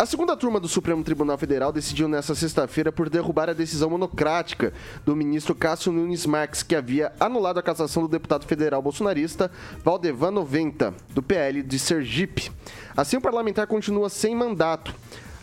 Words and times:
A 0.00 0.06
segunda 0.06 0.34
turma 0.34 0.58
do 0.58 0.66
Supremo 0.66 1.04
Tribunal 1.04 1.36
Federal 1.36 1.70
decidiu 1.70 2.08
nesta 2.08 2.34
sexta-feira 2.34 2.90
por 2.90 3.10
derrubar 3.10 3.50
a 3.50 3.52
decisão 3.52 3.90
monocrática 3.90 4.72
do 5.04 5.14
ministro 5.14 5.54
Cássio 5.54 5.92
Nunes 5.92 6.24
Marques, 6.24 6.62
que 6.62 6.74
havia 6.74 7.12
anulado 7.20 7.58
a 7.58 7.62
cassação 7.62 8.04
do 8.04 8.08
deputado 8.08 8.46
federal 8.46 8.80
bolsonarista 8.80 9.50
Valdevan 9.84 10.30
90, 10.30 10.94
do 11.10 11.22
PL 11.22 11.62
de 11.62 11.78
Sergipe. 11.78 12.50
Assim, 12.96 13.18
o 13.18 13.20
parlamentar 13.20 13.66
continua 13.66 14.08
sem 14.08 14.34
mandato. 14.34 14.94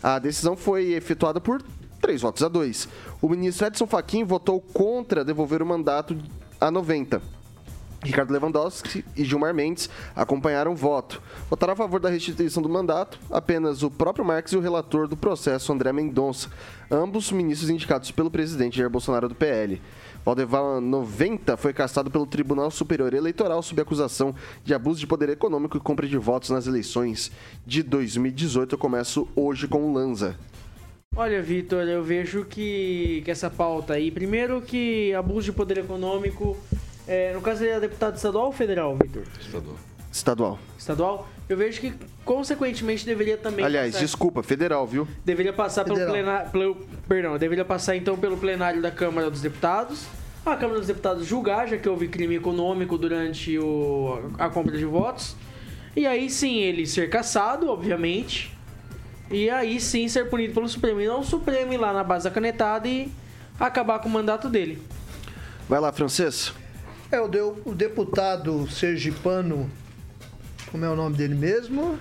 A 0.02 0.18
decisão 0.18 0.56
foi 0.56 0.90
efetuada 0.90 1.40
por 1.40 1.62
três 2.00 2.22
votos 2.22 2.42
a 2.42 2.48
dois. 2.48 2.88
O 3.22 3.28
ministro 3.28 3.64
Edson 3.64 3.86
Fachin 3.86 4.24
votou 4.24 4.60
contra 4.60 5.24
devolver 5.24 5.62
o 5.62 5.66
mandato 5.66 6.18
a 6.60 6.68
90. 6.68 7.37
Ricardo 8.02 8.32
Lewandowski 8.32 9.04
e 9.16 9.24
Gilmar 9.24 9.52
Mendes 9.52 9.90
acompanharam 10.14 10.72
o 10.72 10.76
voto. 10.76 11.20
Votaram 11.50 11.72
a 11.72 11.76
favor 11.76 11.98
da 11.98 12.08
restituição 12.08 12.62
do 12.62 12.68
mandato 12.68 13.18
apenas 13.30 13.82
o 13.82 13.90
próprio 13.90 14.24
Marques 14.24 14.52
e 14.52 14.56
o 14.56 14.60
relator 14.60 15.08
do 15.08 15.16
processo, 15.16 15.72
André 15.72 15.92
Mendonça, 15.92 16.48
ambos 16.90 17.32
ministros 17.32 17.70
indicados 17.70 18.10
pelo 18.12 18.30
presidente 18.30 18.78
Jair 18.78 18.88
Bolsonaro 18.88 19.28
do 19.28 19.34
PL. 19.34 19.80
Valdeval 20.24 20.80
90 20.80 21.56
foi 21.56 21.72
caçado 21.72 22.10
pelo 22.10 22.26
Tribunal 22.26 22.70
Superior 22.70 23.14
Eleitoral 23.14 23.62
sob 23.62 23.80
acusação 23.80 24.34
de 24.64 24.74
abuso 24.74 25.00
de 25.00 25.06
poder 25.06 25.30
econômico 25.30 25.76
e 25.76 25.80
compra 25.80 26.06
de 26.06 26.18
votos 26.18 26.50
nas 26.50 26.66
eleições 26.66 27.32
de 27.66 27.82
2018. 27.82 28.74
Eu 28.74 28.78
começo 28.78 29.28
hoje 29.34 29.66
com 29.66 29.82
o 29.82 29.92
Lanza. 29.92 30.36
Olha, 31.16 31.42
Vitor, 31.42 31.82
eu 31.88 32.04
vejo 32.04 32.44
que, 32.44 33.22
que 33.24 33.30
essa 33.30 33.50
pauta 33.50 33.94
aí, 33.94 34.10
primeiro 34.10 34.62
que 34.62 35.12
abuso 35.14 35.46
de 35.46 35.52
poder 35.52 35.78
econômico 35.78 36.56
é, 37.08 37.32
no 37.32 37.40
caso, 37.40 37.64
ele 37.64 37.72
é 37.72 37.80
deputado 37.80 38.16
estadual 38.16 38.46
ou 38.46 38.52
federal, 38.52 38.96
Vitor? 38.96 39.22
Estadual. 39.40 39.76
Estadual. 40.12 40.58
Estadual? 40.78 41.28
Eu 41.48 41.56
vejo 41.56 41.80
que, 41.80 41.94
consequentemente, 42.24 43.06
deveria 43.06 43.38
também. 43.38 43.64
Aliás, 43.64 43.92
passar... 43.92 44.04
desculpa, 44.04 44.42
federal, 44.42 44.86
viu? 44.86 45.08
Deveria 45.24 45.52
passar 45.52 45.84
federal. 45.84 46.12
pelo 46.12 46.12
plenário. 46.12 46.50
Pelo, 46.50 46.74
perdão, 47.08 47.38
deveria 47.38 47.64
passar 47.64 47.96
então 47.96 48.16
pelo 48.18 48.36
plenário 48.36 48.82
da 48.82 48.90
Câmara 48.90 49.30
dos 49.30 49.40
Deputados. 49.40 50.06
A 50.44 50.54
Câmara 50.56 50.78
dos 50.78 50.88
Deputados 50.88 51.26
julgar, 51.26 51.66
já 51.68 51.78
que 51.78 51.88
houve 51.88 52.08
crime 52.08 52.36
econômico 52.36 52.98
durante 52.98 53.58
o, 53.58 54.30
a 54.38 54.48
compra 54.48 54.76
de 54.76 54.84
votos. 54.84 55.34
E 55.96 56.06
aí 56.06 56.28
sim 56.28 56.58
ele 56.58 56.86
ser 56.86 57.08
caçado, 57.08 57.70
obviamente. 57.70 58.56
E 59.30 59.48
aí 59.50 59.80
sim 59.80 60.08
ser 60.08 60.28
punido 60.28 60.54
pelo 60.54 60.68
Supremo. 60.68 61.00
E 61.00 61.06
não 61.06 61.20
o 61.20 61.24
Supremo 61.24 61.72
ir 61.72 61.78
lá 61.78 61.92
na 61.92 62.04
base 62.04 62.24
da 62.24 62.30
canetada 62.30 62.86
e 62.86 63.10
acabar 63.58 63.98
com 63.98 64.08
o 64.08 64.12
mandato 64.12 64.48
dele. 64.48 64.82
Vai 65.68 65.80
lá, 65.80 65.92
Francês. 65.92 66.52
É, 67.10 67.20
o, 67.20 67.26
de, 67.28 67.38
o 67.40 67.74
deputado 67.74 68.70
sergipano, 68.70 69.70
como 70.70 70.84
é 70.84 70.90
o 70.90 70.96
nome 70.96 71.16
dele 71.16 71.34
mesmo? 71.34 71.98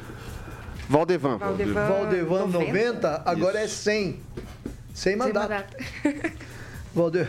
Valdevan. 0.89 1.37
Valdevan, 1.37 1.87
Valdevan 1.87 2.47
90, 2.47 2.59
90 2.59 3.21
agora 3.25 3.59
é 3.59 3.67
100. 3.67 4.19
100 4.93 5.15
mandato. 5.15 5.77
Valdevan. 6.93 7.27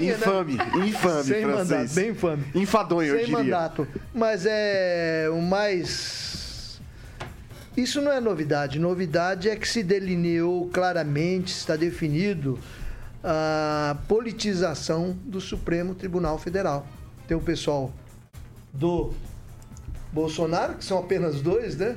infame, 0.00 0.54
infame, 0.88 1.24
Sem 1.24 1.42
francês. 1.42 1.44
mandato, 1.70 1.94
bem 1.94 2.10
infame. 2.10 2.44
Enfadonho, 2.54 3.10
Sem 3.12 3.20
eu 3.20 3.26
diria. 3.26 3.38
mandato. 3.38 3.88
Mas 4.14 4.44
é 4.46 5.28
o 5.30 5.40
mais... 5.40 6.80
Isso 7.76 8.00
não 8.02 8.12
é 8.12 8.20
novidade. 8.20 8.78
Novidade 8.78 9.48
é 9.48 9.56
que 9.56 9.68
se 9.68 9.82
delineou 9.82 10.68
claramente, 10.68 11.52
está 11.52 11.76
definido 11.76 12.58
a 13.28 13.96
politização 14.06 15.18
do 15.24 15.40
Supremo 15.40 15.96
Tribunal 15.96 16.38
Federal. 16.38 16.86
Tem 17.26 17.36
o 17.36 17.40
pessoal 17.40 17.92
do 18.72 19.12
Bolsonaro, 20.12 20.74
que 20.74 20.84
são 20.84 20.96
apenas 20.96 21.40
dois, 21.40 21.76
né? 21.76 21.96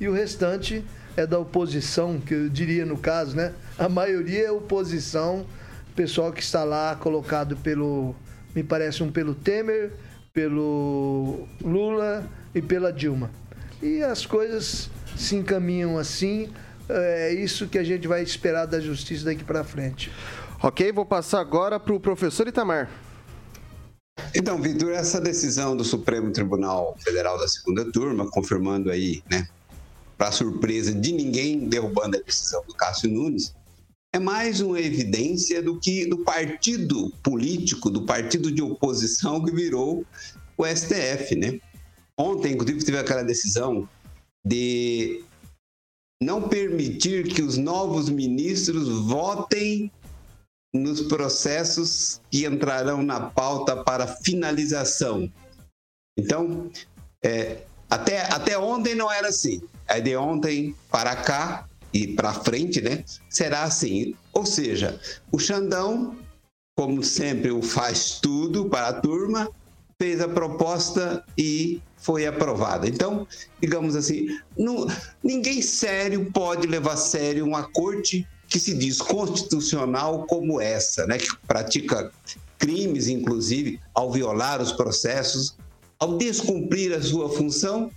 E 0.00 0.08
o 0.08 0.12
restante 0.12 0.84
é 1.16 1.24
da 1.24 1.38
oposição, 1.38 2.18
que 2.18 2.34
eu 2.34 2.48
diria 2.48 2.84
no 2.84 2.98
caso, 2.98 3.36
né? 3.36 3.52
A 3.78 3.88
maioria 3.88 4.46
é 4.46 4.50
oposição, 4.50 5.46
pessoal 5.94 6.32
que 6.32 6.42
está 6.42 6.64
lá 6.64 6.96
colocado 6.96 7.56
pelo, 7.56 8.12
me 8.52 8.64
parece 8.64 9.04
um 9.04 9.12
pelo 9.12 9.36
Temer, 9.36 9.92
pelo 10.32 11.46
Lula 11.62 12.28
e 12.52 12.60
pela 12.60 12.92
Dilma. 12.92 13.30
E 13.80 14.02
as 14.02 14.26
coisas 14.26 14.90
se 15.16 15.36
encaminham 15.36 15.96
assim, 15.96 16.50
é 16.88 17.32
isso 17.32 17.68
que 17.68 17.78
a 17.78 17.84
gente 17.84 18.08
vai 18.08 18.20
esperar 18.22 18.66
da 18.66 18.80
justiça 18.80 19.26
daqui 19.26 19.44
para 19.44 19.62
frente. 19.62 20.10
Ok, 20.62 20.92
vou 20.92 21.06
passar 21.06 21.40
agora 21.40 21.80
para 21.80 21.94
o 21.94 21.98
professor 21.98 22.46
Itamar. 22.46 22.90
Então, 24.36 24.60
Vitor, 24.60 24.92
essa 24.92 25.18
decisão 25.18 25.74
do 25.74 25.82
Supremo 25.82 26.30
Tribunal 26.30 26.94
Federal 27.02 27.38
da 27.38 27.48
segunda 27.48 27.90
turma, 27.90 28.30
confirmando 28.30 28.90
aí, 28.90 29.22
né, 29.30 29.48
para 30.18 30.30
surpresa 30.30 30.92
de 30.92 31.12
ninguém, 31.12 31.66
derrubando 31.66 32.18
a 32.18 32.20
decisão 32.20 32.62
do 32.66 32.74
Cássio 32.74 33.10
Nunes, 33.10 33.54
é 34.14 34.18
mais 34.18 34.60
uma 34.60 34.78
evidência 34.78 35.62
do 35.62 35.80
que 35.80 36.04
do 36.04 36.18
partido 36.18 37.10
político, 37.22 37.88
do 37.88 38.04
partido 38.04 38.52
de 38.52 38.60
oposição 38.60 39.42
que 39.42 39.50
virou 39.50 40.04
o 40.58 40.66
STF, 40.66 41.36
né? 41.36 41.58
Ontem, 42.18 42.52
inclusive, 42.52 42.84
teve 42.84 42.98
aquela 42.98 43.22
decisão 43.22 43.88
de 44.44 45.24
não 46.22 46.50
permitir 46.50 47.28
que 47.28 47.40
os 47.40 47.56
novos 47.56 48.10
ministros 48.10 48.88
votem 49.06 49.90
nos 50.72 51.02
processos 51.02 52.20
que 52.30 52.46
entrarão 52.46 53.02
na 53.02 53.20
pauta 53.20 53.82
para 53.82 54.06
finalização. 54.06 55.30
Então, 56.16 56.70
é, 57.24 57.62
até, 57.88 58.20
até 58.32 58.56
ontem 58.56 58.94
não 58.94 59.10
era 59.10 59.28
assim. 59.28 59.60
É 59.88 60.00
de 60.00 60.16
ontem 60.16 60.74
para 60.90 61.16
cá 61.16 61.68
e 61.92 62.06
para 62.06 62.32
frente, 62.32 62.80
né? 62.80 63.04
Será 63.28 63.64
assim. 63.64 64.14
Ou 64.32 64.46
seja, 64.46 65.00
o 65.32 65.38
Xandão, 65.38 66.16
como 66.76 67.02
sempre 67.02 67.50
o 67.50 67.62
faz 67.62 68.20
tudo 68.20 68.66
para 68.66 68.88
a 68.88 69.00
turma, 69.00 69.50
fez 70.00 70.20
a 70.20 70.28
proposta 70.28 71.24
e 71.36 71.82
foi 71.96 72.26
aprovada. 72.26 72.88
Então, 72.88 73.26
digamos 73.60 73.96
assim, 73.96 74.38
não, 74.56 74.86
ninguém 75.22 75.60
sério 75.60 76.30
pode 76.32 76.66
levar 76.66 76.94
a 76.94 76.96
sério 76.96 77.44
uma 77.44 77.64
corte 77.64 78.26
que 78.50 78.58
se 78.58 78.74
diz 78.74 79.00
constitucional 79.00 80.26
como 80.26 80.60
essa, 80.60 81.06
né, 81.06 81.16
que 81.16 81.28
pratica 81.46 82.12
crimes, 82.58 83.06
inclusive, 83.06 83.80
ao 83.94 84.12
violar 84.12 84.60
os 84.60 84.72
processos, 84.72 85.56
ao 85.98 86.18
descumprir 86.18 86.92
a 86.92 87.00
sua 87.00 87.30
função, 87.30 87.90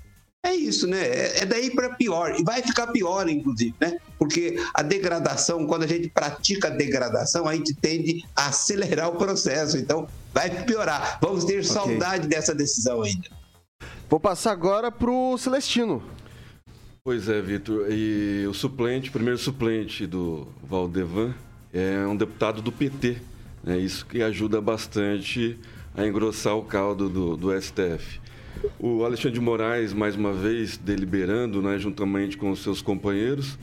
é 0.45 0.53
isso, 0.53 0.87
né? 0.87 1.01
É, 1.01 1.39
é 1.39 1.45
daí 1.45 1.71
para 1.71 1.95
pior. 1.95 2.35
E 2.37 2.43
vai 2.43 2.61
ficar 2.61 2.87
pior, 2.87 3.27
inclusive, 3.29 3.73
né? 3.79 3.97
Porque 4.19 4.57
a 4.73 4.83
degradação, 4.83 5.65
quando 5.65 5.83
a 5.83 5.87
gente 5.87 6.09
pratica 6.09 6.67
a 6.67 6.71
degradação, 6.71 7.47
a 7.47 7.55
gente 7.55 7.73
tende 7.73 8.25
a 8.35 8.47
acelerar 8.47 9.09
o 9.09 9.15
processo. 9.15 9.77
Então, 9.77 10.05
vai 10.33 10.49
piorar. 10.65 11.17
Vamos 11.21 11.45
ter 11.45 11.59
okay. 11.59 11.63
saudade 11.63 12.27
dessa 12.27 12.53
decisão 12.53 13.01
ainda. 13.01 13.29
Vou 14.09 14.19
passar 14.19 14.51
agora 14.51 14.91
para 14.91 15.09
o 15.09 15.37
Celestino. 15.37 16.03
Pois 17.05 17.27
é, 17.27 17.41
Vitor. 17.41 17.87
E 17.91 18.47
o 18.47 18.53
suplente, 18.53 19.09
o 19.09 19.11
primeiro 19.11 19.37
suplente 19.37 20.07
do 20.07 20.47
Valdevan 20.63 21.35
é 21.73 22.07
um 22.07 22.15
deputado 22.15 22.61
do 22.61 22.71
PT. 22.71 23.17
É 23.67 23.75
isso 23.77 24.05
que 24.05 24.23
ajuda 24.23 24.61
bastante 24.61 25.59
a 25.93 26.07
engrossar 26.07 26.55
o 26.55 26.63
caldo 26.63 27.09
do, 27.09 27.35
do 27.35 27.61
STF. 27.61 28.21
O 28.79 29.03
Alexandre 29.03 29.37
de 29.37 29.41
Moraes, 29.41 29.91
mais 29.91 30.15
uma 30.15 30.31
vez, 30.31 30.77
deliberando, 30.77 31.61
né, 31.61 31.77
juntamente 31.77 32.37
com 32.37 32.49
os 32.51 32.63
seus 32.63 32.81
companheiros, 32.81 33.59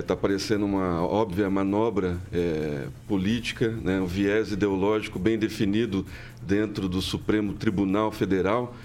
Está 0.00 0.14
é, 0.14 0.16
parecendo 0.16 0.64
uma 0.64 1.04
óbvia 1.04 1.50
manobra 1.50 2.20
é, 2.32 2.86
política, 3.08 3.68
né, 3.68 4.00
um 4.00 4.06
viés 4.06 4.52
ideológico 4.52 5.18
bem 5.18 5.36
definido 5.36 6.06
dentro 6.40 6.88
do 6.88 7.02
Supremo 7.02 7.52
Tribunal 7.52 8.12
Federal, 8.12 8.76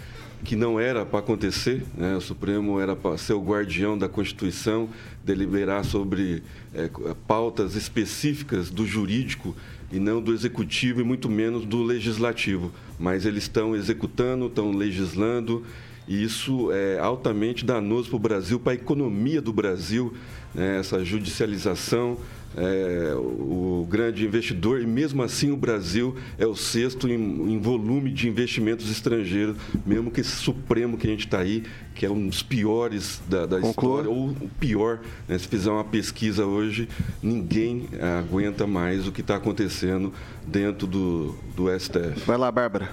que 0.43 0.55
não 0.55 0.79
era 0.79 1.05
para 1.05 1.19
acontecer. 1.19 1.83
Né, 1.95 2.15
o 2.15 2.21
Supremo 2.21 2.79
era 2.79 2.95
para 2.95 3.17
ser 3.17 3.33
o 3.33 3.41
guardião 3.41 3.97
da 3.97 4.09
Constituição, 4.09 4.89
deliberar 5.23 5.85
sobre 5.85 6.43
é, 6.73 6.89
pautas 7.27 7.75
específicas 7.75 8.69
do 8.69 8.85
jurídico 8.85 9.55
e 9.91 9.99
não 9.99 10.21
do 10.21 10.33
executivo 10.33 11.01
e 11.01 11.03
muito 11.03 11.29
menos 11.29 11.65
do 11.65 11.83
legislativo. 11.83 12.71
Mas 12.99 13.25
eles 13.25 13.43
estão 13.43 13.75
executando, 13.75 14.47
estão 14.47 14.71
legislando 14.71 15.63
e 16.07 16.23
isso 16.23 16.71
é 16.71 16.99
altamente 16.99 17.63
danoso 17.63 18.09
para 18.09 18.15
o 18.15 18.19
Brasil, 18.19 18.59
para 18.59 18.73
a 18.73 18.75
economia 18.75 19.41
do 19.41 19.53
Brasil 19.53 20.13
né, 20.53 20.79
essa 20.79 21.03
judicialização, 21.03 22.17
é, 22.57 23.13
o 23.15 23.87
grande 23.89 24.25
investidor, 24.25 24.81
e 24.81 24.85
mesmo 24.85 25.23
assim 25.23 25.51
o 25.51 25.57
Brasil 25.57 26.15
é 26.37 26.45
o 26.45 26.55
sexto 26.55 27.07
em, 27.07 27.13
em 27.13 27.59
volume 27.59 28.11
de 28.11 28.27
investimentos 28.27 28.91
estrangeiros, 28.91 29.55
mesmo 29.85 30.11
que 30.11 30.19
esse 30.19 30.35
Supremo 30.35 30.97
que 30.97 31.07
a 31.07 31.09
gente 31.09 31.25
está 31.25 31.39
aí, 31.39 31.63
que 31.95 32.05
é 32.05 32.09
um 32.09 32.27
dos 32.27 32.43
piores 32.43 33.21
da, 33.29 33.45
da 33.45 33.59
história, 33.59 34.09
ou 34.09 34.29
o 34.29 34.49
pior, 34.59 34.99
né, 35.27 35.37
se 35.37 35.47
fizer 35.47 35.71
uma 35.71 35.83
pesquisa 35.83 36.45
hoje, 36.45 36.89
ninguém 37.23 37.87
aguenta 38.19 38.67
mais 38.67 39.07
o 39.07 39.11
que 39.11 39.21
está 39.21 39.37
acontecendo 39.37 40.13
dentro 40.45 40.85
do, 40.85 41.35
do 41.55 41.79
STF. 41.79 42.25
Vai 42.25 42.37
lá, 42.37 42.51
Bárbara. 42.51 42.89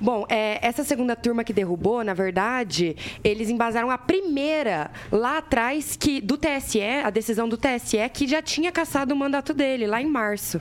Bom, 0.00 0.24
é, 0.30 0.58
essa 0.62 0.82
segunda 0.82 1.14
turma 1.14 1.44
que 1.44 1.52
derrubou, 1.52 2.02
na 2.02 2.14
verdade, 2.14 2.96
eles 3.22 3.50
embasaram 3.50 3.90
a 3.90 3.98
primeira 3.98 4.90
lá 5.12 5.38
atrás 5.38 5.94
que 5.94 6.20
do 6.22 6.38
TSE, 6.38 6.80
a 7.04 7.10
decisão 7.10 7.46
do 7.48 7.58
TSE, 7.58 8.08
que 8.12 8.26
já 8.26 8.40
tinha 8.40 8.72
caçado 8.72 9.12
o 9.12 9.16
mandato 9.16 9.52
dele, 9.52 9.86
lá 9.86 10.00
em 10.00 10.06
março 10.06 10.60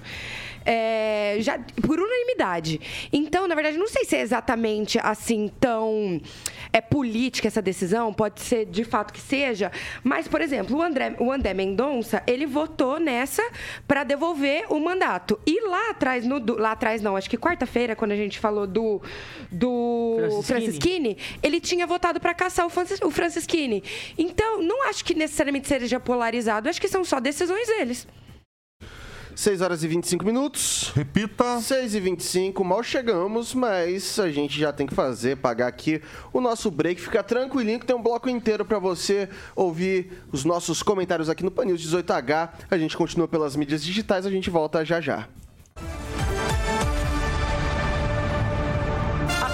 é, 0.66 1.38
já, 1.40 1.60
por 1.82 2.00
unanimidade. 2.00 2.80
Então, 3.12 3.48
na 3.48 3.56
verdade, 3.56 3.78
não 3.78 3.88
sei 3.88 4.06
se 4.06 4.16
é 4.16 4.22
exatamente 4.22 5.00
assim 5.02 5.50
tão 5.60 6.22
é, 6.72 6.82
política 6.82 7.48
essa 7.48 7.62
decisão, 7.62 8.14
pode 8.14 8.42
ser 8.42 8.66
de 8.66 8.84
fato 8.84 9.14
que 9.14 9.20
seja, 9.20 9.72
mas, 10.04 10.28
por 10.28 10.42
exemplo, 10.42 10.78
o 10.78 10.82
André, 10.82 11.16
o 11.20 11.32
André 11.32 11.54
Mendonça, 11.54 12.22
ele 12.28 12.46
votou 12.46 13.00
nessa 13.00 13.44
para 13.88 14.04
devolver 14.04 14.66
o 14.70 14.80
mandato. 14.80 15.40
E 15.46 15.68
lá 15.68 15.92
atrás, 15.92 16.26
no, 16.26 16.40
lá 16.58 16.72
atrás 16.72 17.02
não, 17.02 17.16
acho 17.16 17.30
que 17.30 17.38
quarta-feira, 17.38 17.96
quando 17.96 18.12
a 18.12 18.16
gente 18.16 18.40
falou 18.40 18.68
do, 18.68 19.02
do 19.52 20.42
Francisquini, 20.44 21.18
ele 21.42 21.60
tinha 21.60 21.88
votado 21.88 22.20
para 22.20 22.34
caçar 22.34 22.66
o, 22.66 22.70
Francis, 22.70 23.00
o 23.02 23.10
Francisquini. 23.10 23.84
Então, 24.18 24.62
não 24.62 24.88
acho 24.88 25.04
que 25.04 25.14
necessariamente 25.14 25.68
seja 25.68 26.00
polarizado, 26.00 26.70
acho 26.70 26.80
que 26.80 26.88
são 26.88 27.04
só 27.04 27.20
decisões 27.20 27.68
deles. 27.68 28.08
6 29.36 29.62
horas 29.62 29.84
e 29.84 29.88
25 29.88 30.26
minutos. 30.26 30.92
Repita. 30.96 31.60
6 31.60 31.96
e 31.96 32.00
25, 32.00 32.64
mal 32.64 32.84
chegamos, 32.84 33.54
mas 33.54 34.20
a 34.20 34.30
gente 34.30 34.60
já 34.60 34.72
tem 34.72 34.88
que 34.88 34.94
fazer, 34.94 35.38
pagar 35.38 35.68
aqui 35.68 36.02
o 36.34 36.42
nosso 36.42 36.70
break. 36.70 37.02
Fica 37.02 37.24
tranquilinho 37.24 37.80
que 37.80 37.86
tem 37.86 37.96
um 37.96 38.02
bloco 38.02 38.30
inteiro 38.30 38.66
para 38.66 38.80
você 38.80 39.30
ouvir 39.56 40.24
os 40.32 40.46
nossos 40.46 40.84
comentários 40.84 41.30
aqui 41.30 41.44
no 41.44 41.52
Panils 41.52 41.82
18H. 41.82 42.50
A 42.70 42.78
gente 42.78 42.96
continua 42.96 43.28
pelas 43.28 43.56
mídias 43.56 43.84
digitais, 43.84 44.26
a 44.26 44.32
gente 44.32 44.50
volta 44.50 44.84
já 44.84 45.00
já. 45.02 45.28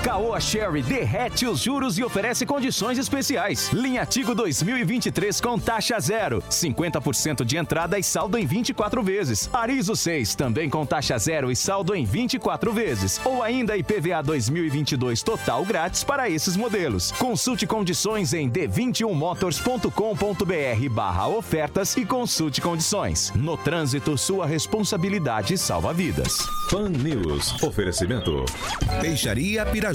Caoa 0.06 0.40
Sherry 0.40 0.82
derrete 0.84 1.48
os 1.48 1.60
juros 1.60 1.98
e 1.98 2.04
oferece 2.04 2.46
condições 2.46 3.00
especiais. 3.00 3.72
Linha 3.74 4.06
Tigo 4.06 4.36
2023 4.36 5.42
com 5.42 5.58
taxa 5.58 6.00
zero, 6.00 6.44
50% 6.48 7.44
de 7.44 7.58
entrada 7.58 7.98
e 7.98 8.04
saldo 8.04 8.38
em 8.38 8.46
24 8.46 9.02
vezes. 9.02 9.50
Arizo 9.52 9.96
6 9.96 10.36
também 10.36 10.70
com 10.70 10.86
taxa 10.86 11.18
zero 11.18 11.52
e 11.52 11.56
saldo 11.56 11.96
em 11.96 12.06
24 12.06 12.72
vezes. 12.72 13.20
Ou 13.26 13.42
ainda 13.42 13.76
IPVA 13.76 14.22
2022 14.22 15.24
total 15.24 15.66
grátis 15.66 16.04
para 16.04 16.30
esses 16.30 16.56
modelos. 16.56 17.12
Consulte 17.14 17.66
condições 17.66 18.32
em 18.32 18.48
d21motors.com.br 18.48 20.90
barra 20.92 21.28
ofertas 21.30 21.98
e 21.98 22.06
consulte 22.06 22.62
condições. 22.62 23.34
No 23.34 23.58
trânsito, 23.58 24.16
sua 24.20 24.46
responsabilidade 24.46 25.58
salva 25.58 25.92
vidas. 25.92 26.38
Pan 26.70 26.90
News. 26.90 27.64
Oferecimento. 27.64 28.46
Peixaria 29.02 29.66
Pirajá 29.66 29.95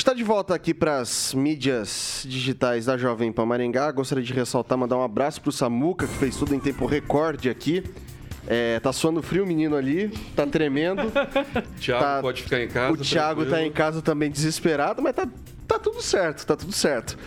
Está 0.00 0.14
de 0.14 0.24
volta 0.24 0.54
aqui 0.54 0.72
para 0.72 0.98
as 0.98 1.34
mídias 1.34 2.24
digitais 2.26 2.86
da 2.86 2.96
Jovem 2.96 3.30
Pan 3.30 3.44
Maringá. 3.44 3.92
Gostaria 3.92 4.24
de 4.24 4.32
ressaltar, 4.32 4.78
mandar 4.78 4.96
um 4.96 5.02
abraço 5.02 5.42
para 5.42 5.50
o 5.50 5.52
Samuca, 5.52 6.06
que 6.06 6.14
fez 6.14 6.36
tudo 6.36 6.54
em 6.54 6.58
tempo 6.58 6.86
recorde 6.86 7.50
aqui. 7.50 7.84
É, 8.46 8.80
tá 8.80 8.94
suando 8.94 9.20
frio 9.20 9.44
o 9.44 9.46
menino 9.46 9.76
ali, 9.76 10.08
tá 10.34 10.46
tremendo. 10.46 11.02
Thiago 11.78 12.02
tá, 12.02 12.22
pode 12.22 12.42
ficar 12.42 12.62
em 12.62 12.68
casa. 12.68 12.94
O 12.94 12.96
Thiago 12.96 13.42
está 13.42 13.62
em 13.62 13.70
casa 13.70 14.00
também 14.00 14.30
desesperado, 14.30 15.02
mas 15.02 15.14
tá, 15.14 15.28
tá 15.68 15.78
tudo 15.78 16.00
certo, 16.00 16.46
tá 16.46 16.56
tudo 16.56 16.72
certo. 16.72 17.18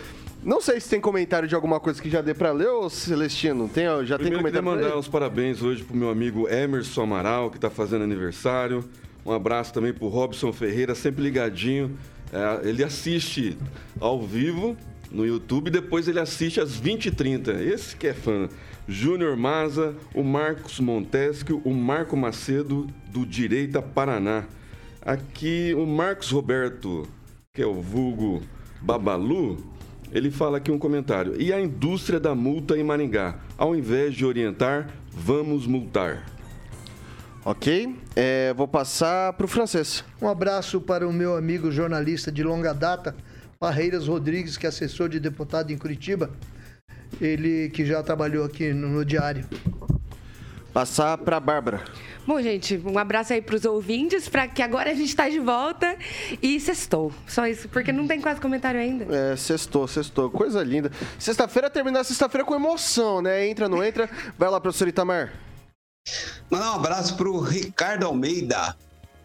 Não 0.43 0.59
sei 0.59 0.79
se 0.79 0.89
tem 0.89 0.99
comentário 0.99 1.47
de 1.47 1.53
alguma 1.53 1.79
coisa 1.79 2.01
que 2.01 2.09
já 2.09 2.21
dê 2.21 2.33
para 2.33 2.51
ler, 2.51 2.69
ou 2.69 2.89
Celestino, 2.89 3.69
tem, 3.69 3.85
já 3.85 4.17
Primeiro 4.17 4.17
tem 4.17 4.31
comentário 4.31 4.67
queria 4.67 4.87
mandar 4.87 4.97
os 4.97 5.07
parabéns 5.07 5.61
hoje 5.61 5.83
pro 5.83 5.95
meu 5.95 6.09
amigo 6.09 6.49
Emerson 6.49 7.03
Amaral, 7.03 7.51
que 7.51 7.57
está 7.57 7.69
fazendo 7.69 8.03
aniversário. 8.03 8.83
Um 9.23 9.31
abraço 9.31 9.71
também 9.71 9.93
pro 9.93 10.07
Robson 10.07 10.51
Ferreira, 10.51 10.95
sempre 10.95 11.21
ligadinho 11.23 11.95
é, 12.33 12.67
ele 12.67 12.83
assiste 12.83 13.55
ao 13.99 14.25
vivo 14.25 14.75
no 15.11 15.23
YouTube, 15.23 15.69
depois 15.69 16.07
ele 16.07 16.19
assiste 16.19 16.59
às 16.59 16.81
20h30. 16.81 17.61
Esse 17.61 17.95
que 17.95 18.07
é 18.07 18.13
fã. 18.13 18.49
Júnior 18.87 19.37
Maza, 19.37 19.95
o 20.13 20.23
Marcos 20.23 20.79
Montesquio, 20.79 21.61
o 21.63 21.71
Marco 21.71 22.17
Macedo, 22.17 22.87
do 23.11 23.25
Direita 23.25 23.81
Paraná. 23.81 24.45
Aqui 25.01 25.75
o 25.77 25.85
Marcos 25.85 26.31
Roberto, 26.31 27.07
que 27.53 27.61
é 27.61 27.67
o 27.67 27.75
vulgo 27.75 28.41
Babalu, 28.81 29.63
ele 30.11 30.31
fala 30.31 30.57
aqui 30.57 30.71
um 30.71 30.79
comentário. 30.79 31.39
E 31.39 31.53
a 31.53 31.61
indústria 31.61 32.19
da 32.19 32.33
multa 32.33 32.75
em 32.75 32.83
Maringá? 32.83 33.39
Ao 33.57 33.75
invés 33.75 34.15
de 34.15 34.25
orientar, 34.25 34.89
vamos 35.11 35.67
multar. 35.67 36.32
Ok? 37.45 37.99
É, 38.15 38.53
vou 38.53 38.67
passar 38.67 39.33
para 39.33 39.45
o 39.45 39.49
francês. 39.49 40.03
Um 40.21 40.29
abraço 40.29 40.79
para 40.79 41.07
o 41.07 41.11
meu 41.11 41.35
amigo 41.35 41.69
jornalista 41.71 42.31
de 42.31 42.41
longa 42.41 42.73
data, 42.73 43.15
Parreiras 43.59 44.07
Rodrigues, 44.07 44.55
que 44.55 44.65
é 44.65 44.69
assessor 44.69 45.09
de 45.09 45.19
deputado 45.19 45.71
em 45.71 45.77
Curitiba. 45.77 46.31
Ele 47.19 47.69
que 47.69 47.85
já 47.85 48.01
trabalhou 48.01 48.45
aqui 48.45 48.73
no, 48.73 48.87
no 48.87 49.05
Diário. 49.05 49.45
Passar 50.73 51.17
para 51.17 51.37
a 51.37 51.39
Bárbara. 51.39 51.83
Bom, 52.25 52.41
gente, 52.41 52.81
um 52.85 52.97
abraço 52.97 53.33
aí 53.33 53.41
para 53.41 53.55
os 53.55 53.65
ouvintes, 53.65 54.29
para 54.29 54.47
que 54.47 54.61
agora 54.61 54.91
a 54.91 54.93
gente 54.93 55.09
está 55.09 55.27
de 55.27 55.39
volta 55.39 55.97
e 56.41 56.59
sextou. 56.59 57.11
Só 57.27 57.45
isso, 57.45 57.67
porque 57.67 57.91
não 57.91 58.07
tem 58.07 58.21
quase 58.21 58.39
comentário 58.39 58.79
ainda. 58.79 59.05
É, 59.13 59.35
sextou, 59.35 59.85
sextou. 59.87 60.31
Coisa 60.31 60.63
linda. 60.63 60.89
Sexta-feira 61.19 61.69
terminar 61.69 62.05
sexta-feira 62.05 62.45
com 62.45 62.55
emoção, 62.55 63.21
né? 63.21 63.45
Entra, 63.45 63.67
não 63.67 63.83
entra. 63.83 64.09
Vai 64.37 64.49
lá, 64.49 64.59
professor 64.59 64.87
Itamar. 64.87 65.33
Mandar 66.49 66.71
um 66.71 66.75
abraço 66.75 67.15
para 67.15 67.29
o 67.29 67.39
Ricardo 67.39 68.05
Almeida, 68.05 68.75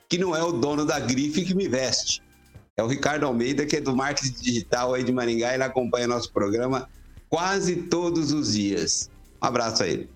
que 0.08 0.18
não 0.18 0.34
é 0.34 0.42
o 0.42 0.52
dono 0.52 0.84
da 0.84 0.98
grife 0.98 1.44
que 1.44 1.54
me 1.54 1.68
veste. 1.68 2.22
É 2.76 2.82
o 2.82 2.86
Ricardo 2.86 3.26
Almeida, 3.26 3.66
que 3.66 3.76
é 3.76 3.80
do 3.80 3.94
marketing 3.94 4.40
digital 4.40 4.94
aí 4.94 5.02
de 5.02 5.12
Maringá, 5.12 5.52
ele 5.52 5.64
acompanha 5.64 6.06
nosso 6.06 6.32
programa 6.32 6.88
quase 7.28 7.76
todos 7.76 8.32
os 8.32 8.52
dias. 8.54 9.10
Um 9.42 9.46
abraço 9.46 9.82
a 9.82 9.88
ele. 9.88 10.08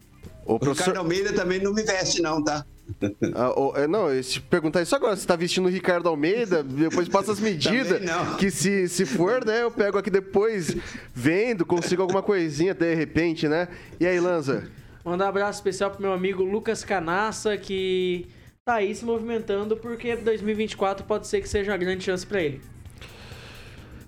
O, 0.46 0.54
o 0.54 0.58
professor... 0.58 0.90
Ricardo 0.90 1.04
Almeida 1.04 1.32
também 1.32 1.60
não 1.60 1.72
me 1.74 1.82
veste, 1.82 2.22
não, 2.22 2.42
tá? 2.42 2.64
Ah, 3.34 3.52
oh, 3.56 3.72
não, 3.88 4.22
se 4.22 4.40
perguntar 4.40 4.82
isso 4.82 4.94
agora, 4.94 5.16
você 5.16 5.26
tá 5.26 5.34
vestindo 5.34 5.66
o 5.66 5.70
Ricardo 5.70 6.08
Almeida, 6.08 6.62
depois 6.62 7.08
passa 7.08 7.32
as 7.32 7.40
medidas. 7.40 8.00
que 8.38 8.50
se, 8.50 8.88
se 8.88 9.06
for, 9.06 9.44
né, 9.44 9.62
eu 9.62 9.70
pego 9.70 9.98
aqui 9.98 10.10
depois, 10.10 10.76
vendo, 11.14 11.64
consigo 11.64 12.02
alguma 12.02 12.22
coisinha 12.22 12.74
de 12.74 12.94
repente, 12.94 13.48
né? 13.48 13.68
E 13.98 14.06
aí, 14.06 14.20
Lanza? 14.20 14.68
Mandar 15.04 15.26
um 15.26 15.28
abraço 15.28 15.58
especial 15.58 15.90
pro 15.90 16.00
meu 16.00 16.12
amigo 16.12 16.44
Lucas 16.44 16.84
Canassa, 16.84 17.56
que 17.56 18.28
tá 18.64 18.74
aí 18.74 18.94
se 18.94 19.04
movimentando, 19.04 19.76
porque 19.76 20.14
2024 20.14 21.04
pode 21.04 21.26
ser 21.26 21.40
que 21.40 21.48
seja 21.48 21.72
uma 21.72 21.78
grande 21.78 22.04
chance 22.04 22.24
para 22.24 22.40
ele. 22.40 22.60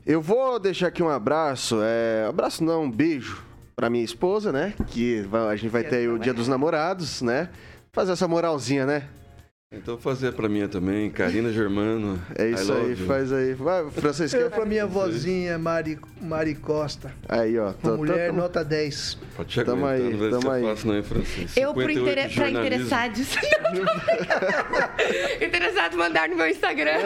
Eu 0.07 0.21
vou 0.21 0.59
deixar 0.61 0.89
aqui 0.89 1.03
um 1.03 1.09
abraço, 1.09 1.81
é, 1.83 2.27
abraço 2.29 2.63
não, 2.63 2.85
um 2.85 2.91
beijo 2.91 3.43
para 3.75 3.91
minha 3.91 4.05
esposa, 4.05 4.53
né? 4.53 4.75
Que 4.89 5.27
a 5.51 5.57
gente 5.57 5.71
vai 5.71 5.83
ter 5.83 5.97
aí 5.97 6.09
o 6.09 6.19
Dia 6.19 6.33
dos 6.33 6.47
Namorados, 6.47 7.23
né? 7.23 7.49
Fazer 7.93 8.13
essa 8.13 8.29
moralzinha, 8.29 8.87
né? 8.87 9.09
Então 9.73 9.99
fazer 9.99 10.33
pra 10.33 10.49
minha 10.49 10.69
também, 10.69 11.11
Karina 11.11 11.53
Germano. 11.53 12.21
É 12.37 12.49
isso 12.49 12.73
aí, 12.73 12.91
you. 12.91 12.97
faz 13.09 13.33
aí. 13.33 13.55
Vai, 13.55 13.91
Francisco. 13.91 14.37
Eu 14.37 14.49
pra 14.49 14.65
minha 14.65 14.87
vozinha, 14.87 15.59
Mari, 15.59 15.99
Mari 16.23 16.55
Costa. 16.55 17.13
Aí, 17.29 17.59
ó. 17.59 17.65
Uma 17.65 17.73
tá- 17.75 17.91
mulher 17.97 18.31
tá- 18.31 18.37
nota 18.37 18.65
10. 18.65 19.19
Pode 19.37 19.49
te 19.49 19.65
Tamo 19.65 19.85
aí, 19.87 20.11
não 20.13 20.19
vai 20.19 20.31
tamo 20.31 20.51
aí. 20.53 20.63
fácil 20.63 20.87
não, 20.89 20.97
hein, 20.97 21.03
Francisco? 21.03 21.59
Eu, 21.59 21.75
por 21.75 21.83
58 21.91 22.21
inter... 22.21 22.35
pra 22.35 22.51
interessados. 22.51 23.35
Interessado, 25.45 25.97
mandar 25.99 26.29
no 26.29 26.37
meu 26.37 26.47
Instagram. 26.49 26.99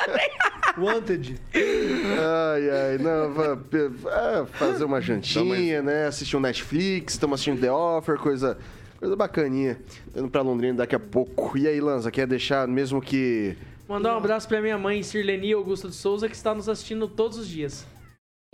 Wanted. 0.78 1.38
Ai, 1.54 2.70
ai, 2.70 2.98
não, 2.98 3.34
va- 3.34 3.56
pe- 3.56 3.90
é, 4.06 4.46
fazer 4.54 4.84
uma 4.84 5.00
jantinha, 5.02 5.82
né? 5.82 6.06
Assistir 6.06 6.36
um 6.36 6.40
Netflix, 6.40 7.12
estamos 7.14 7.34
assistindo 7.34 7.60
The 7.60 7.70
Offer, 7.70 8.16
coisa, 8.16 8.56
coisa 8.98 9.16
bacaninha. 9.16 9.78
Tô 10.12 10.20
indo 10.20 10.28
pra 10.30 10.42
Londrina 10.42 10.74
daqui 10.78 10.94
a 10.94 11.00
pouco. 11.00 11.56
E 11.56 11.66
aí, 11.66 11.80
Lanza, 11.80 12.10
quer 12.10 12.26
deixar, 12.26 12.66
mesmo 12.68 13.00
que. 13.00 13.56
Mandar 13.88 14.14
um 14.14 14.18
abraço 14.18 14.46
pra 14.46 14.60
minha 14.60 14.76
mãe, 14.76 15.02
Sirleni 15.02 15.52
Augusta 15.52 15.88
de 15.88 15.94
Souza, 15.94 16.28
que 16.28 16.34
está 16.36 16.54
nos 16.54 16.68
assistindo 16.68 17.08
todos 17.08 17.38
os 17.38 17.48
dias. 17.48 17.86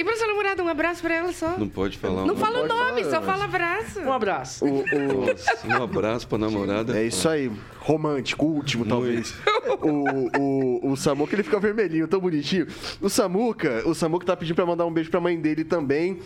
E 0.00 0.02
pra 0.04 0.16
sua 0.16 0.26
namorada, 0.26 0.62
um 0.62 0.68
abraço 0.68 1.00
pra 1.02 1.14
ela 1.14 1.32
só. 1.32 1.56
Não 1.56 1.68
pode 1.68 1.96
falar. 1.98 2.24
Não 2.26 2.36
fala 2.36 2.64
o 2.64 2.66
nome, 2.66 3.04
falar, 3.04 3.10
só 3.10 3.16
mas- 3.20 3.26
fala 3.26 3.44
abraço. 3.44 4.00
Um 4.00 4.12
abraço. 4.12 4.64
O, 4.64 4.80
o- 4.80 5.26
Nossa, 5.26 5.66
um 5.68 5.82
abraço 5.82 6.26
pra 6.28 6.36
namorada. 6.38 6.98
é 6.98 7.06
isso 7.06 7.28
aí, 7.28 7.50
romântico, 7.78 8.44
último, 8.44 8.84
talvez. 8.84 9.34
O, 9.82 10.40
o, 10.40 10.92
o 10.92 10.96
Samuca, 10.96 11.34
ele 11.36 11.44
fica 11.44 11.60
vermelhinho, 11.60 12.08
tão 12.08 12.18
bonitinho. 12.20 12.66
O 13.00 13.08
Samuca, 13.08 13.82
o 13.88 13.94
Samuca 13.94 14.26
tá 14.26 14.36
pedindo 14.36 14.56
pra 14.56 14.66
mandar 14.66 14.84
um 14.84 14.92
beijo 14.92 15.10
pra 15.10 15.20
mãe 15.20 15.38
dele 15.40 15.62
também. 15.64 16.18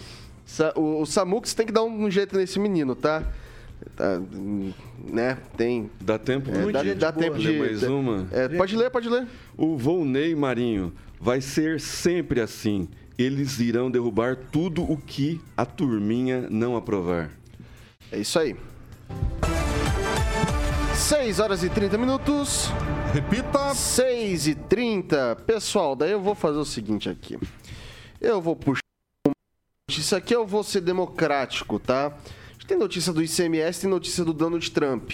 Sa- 0.47 0.73
O, 0.75 1.03
o 1.03 1.07
Samuca, 1.07 1.47
você 1.47 1.55
tem 1.57 1.67
que 1.67 1.73
dar 1.73 1.83
um 1.83 2.11
jeito 2.11 2.37
nesse 2.39 2.59
menino, 2.59 2.95
tá? 2.95 3.23
Tá, 3.97 4.21
né? 4.99 5.39
Tem. 5.57 5.91
Dá 6.01 6.19
tempo? 6.19 6.51
é, 6.51 6.73
dá 6.73 6.83
dá 6.95 7.13
tempo 7.13 7.39
de. 7.39 7.49
Ler 7.49 7.59
mais 7.61 7.83
uma? 7.83 8.27
É, 8.31 8.49
pode 8.49 8.77
ler, 8.77 8.91
pode 8.91 9.09
ler. 9.09 9.27
O 9.57 9.77
Volney 9.77 10.35
Marinho 10.35 10.93
vai 11.21 11.41
ser 11.41 11.81
sempre 11.81 12.41
assim. 12.41 12.89
Eles 13.19 13.59
irão 13.59 13.91
derrubar 13.91 14.37
tudo 14.37 14.83
o 14.83 14.97
que 14.97 15.41
a 15.57 15.67
turminha 15.67 16.47
não 16.49 16.77
aprovar. 16.77 17.31
É 18.13 18.19
isso 18.19 18.39
aí. 18.39 18.57
6 20.95 21.41
horas 21.41 21.63
e 21.63 21.69
30 21.69 21.99
minutos. 21.99 22.71
Repita. 23.13 23.75
6 23.75 24.47
e 24.49 24.55
30. 24.55 25.37
Pessoal, 25.47 25.97
daí 25.97 26.13
eu 26.13 26.21
vou 26.21 26.35
fazer 26.35 26.59
o 26.59 26.65
seguinte 26.65 27.09
aqui. 27.09 27.39
Eu 28.21 28.41
vou 28.41 28.55
puxar. 28.55 28.83
Isso 29.91 30.15
aqui 30.15 30.35
eu 30.35 30.47
vou 30.47 30.63
ser 30.63 30.81
democrático, 30.81 31.79
tá? 31.79 32.13
Tem 32.69 32.77
notícia 32.77 33.13
do 33.13 33.23
ICMS, 33.23 33.81
tem 33.81 33.91
notícia 33.91 34.25
do 34.25 34.33
Donald 34.33 34.71
Trump. 34.71 35.11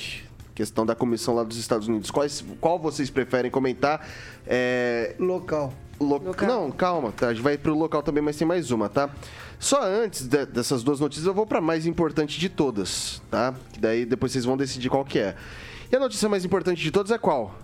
Questão 0.54 0.84
da 0.84 0.94
comissão 0.94 1.34
lá 1.34 1.42
dos 1.44 1.56
Estados 1.56 1.88
Unidos. 1.88 2.10
Quais, 2.10 2.44
qual 2.60 2.78
vocês 2.78 3.10
preferem 3.10 3.50
comentar? 3.50 4.06
É, 4.46 5.14
Local. 5.18 5.72
Lo- 6.00 6.18
Local. 6.18 6.48
Não, 6.48 6.70
calma, 6.72 7.12
tá? 7.12 7.28
A 7.28 7.32
gente 7.32 7.42
vai 7.42 7.56
pro 7.56 7.72
local 7.78 8.02
também, 8.02 8.20
mas 8.22 8.36
tem 8.36 8.46
mais 8.46 8.72
uma, 8.72 8.88
tá? 8.88 9.08
Só 9.60 9.80
antes 9.84 10.26
de- 10.26 10.44
dessas 10.46 10.82
duas 10.82 10.98
notícias, 10.98 11.24
eu 11.26 11.32
vou 11.32 11.46
pra 11.46 11.60
mais 11.60 11.86
importante 11.86 12.38
de 12.40 12.48
todas, 12.48 13.22
tá? 13.30 13.54
Que 13.72 13.78
daí 13.80 14.04
depois 14.04 14.32
vocês 14.32 14.44
vão 14.44 14.56
decidir 14.56 14.90
qual 14.90 15.04
que 15.04 15.20
é. 15.20 15.36
E 15.90 15.94
a 15.94 16.00
notícia 16.00 16.28
mais 16.28 16.44
importante 16.44 16.82
de 16.82 16.90
todas 16.90 17.12
é 17.12 17.18
qual? 17.18 17.56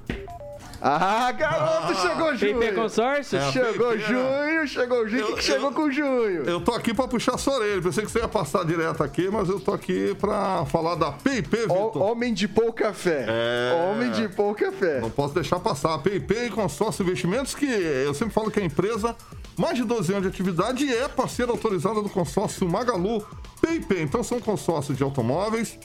Ah, 0.82 1.30
garoto, 1.32 1.94
chegou 1.94 2.34
junho! 2.36 2.58
PP 2.58 2.72
Consórcio? 2.72 3.38
É. 3.38 3.52
Chegou 3.52 3.90
PP, 3.90 4.04
junho, 4.04 4.66
chegou 4.66 5.08
junho. 5.08 5.24
O 5.24 5.26
que, 5.28 5.34
que 5.34 5.44
chegou 5.44 5.72
com 5.72 5.90
junho? 5.90 6.44
Eu 6.44 6.60
tô 6.60 6.72
aqui 6.72 6.94
pra 6.94 7.06
puxar 7.06 7.36
sua 7.36 7.54
orelha. 7.56 7.82
Pensei 7.82 8.04
que 8.04 8.10
você 8.10 8.20
ia 8.20 8.28
passar 8.28 8.64
direto 8.64 9.02
aqui, 9.02 9.28
mas 9.30 9.48
eu 9.48 9.60
tô 9.60 9.72
aqui 9.72 10.14
pra 10.14 10.64
falar 10.66 10.94
da 10.94 11.12
PIP, 11.12 11.56
Vitor. 11.56 11.98
Homem 11.98 12.32
de 12.32 12.48
pouca 12.48 12.92
fé. 12.94 13.26
É. 13.28 13.90
Homem 13.90 14.10
de 14.10 14.28
pouca 14.28 14.72
fé. 14.72 15.00
Não 15.00 15.10
posso 15.10 15.34
deixar 15.34 15.60
passar. 15.60 15.94
A 15.94 15.98
PIP 15.98 16.50
Consórcio 16.50 17.02
Investimentos, 17.02 17.54
que 17.54 17.66
eu 17.66 18.14
sempre 18.14 18.32
falo 18.32 18.50
que 18.50 18.60
é 18.60 18.64
empresa, 18.64 19.14
mais 19.58 19.76
de 19.76 19.84
12 19.84 20.12
anos 20.12 20.22
de 20.22 20.28
atividade 20.28 20.84
e 20.84 20.94
é 20.94 21.08
parceira 21.08 21.52
autorizada 21.52 22.00
do 22.00 22.08
consórcio 22.08 22.68
Magalu 22.68 23.26
PIP. 23.60 24.00
Então 24.00 24.22
são 24.24 24.40
consórcios 24.40 24.96
de 24.96 25.02
automóveis, 25.02 25.78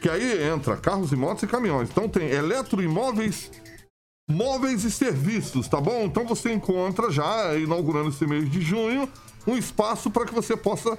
que 0.00 0.08
aí 0.08 0.42
entra 0.48 0.76
carros 0.76 1.12
e 1.12 1.16
motos 1.16 1.44
e 1.44 1.46
caminhões. 1.46 1.88
Então 1.90 2.08
tem 2.08 2.28
eletroimóveis, 2.30 3.50
móveis 4.28 4.82
e 4.82 4.90
serviços, 4.90 5.68
tá 5.68 5.80
bom? 5.80 6.02
Então 6.02 6.26
você 6.26 6.52
encontra 6.52 7.10
já, 7.10 7.54
inaugurando 7.56 8.08
esse 8.08 8.26
mês 8.26 8.50
de 8.50 8.60
junho, 8.60 9.08
um 9.46 9.56
espaço 9.56 10.10
para 10.10 10.26
que 10.26 10.34
você 10.34 10.56
possa 10.56 10.98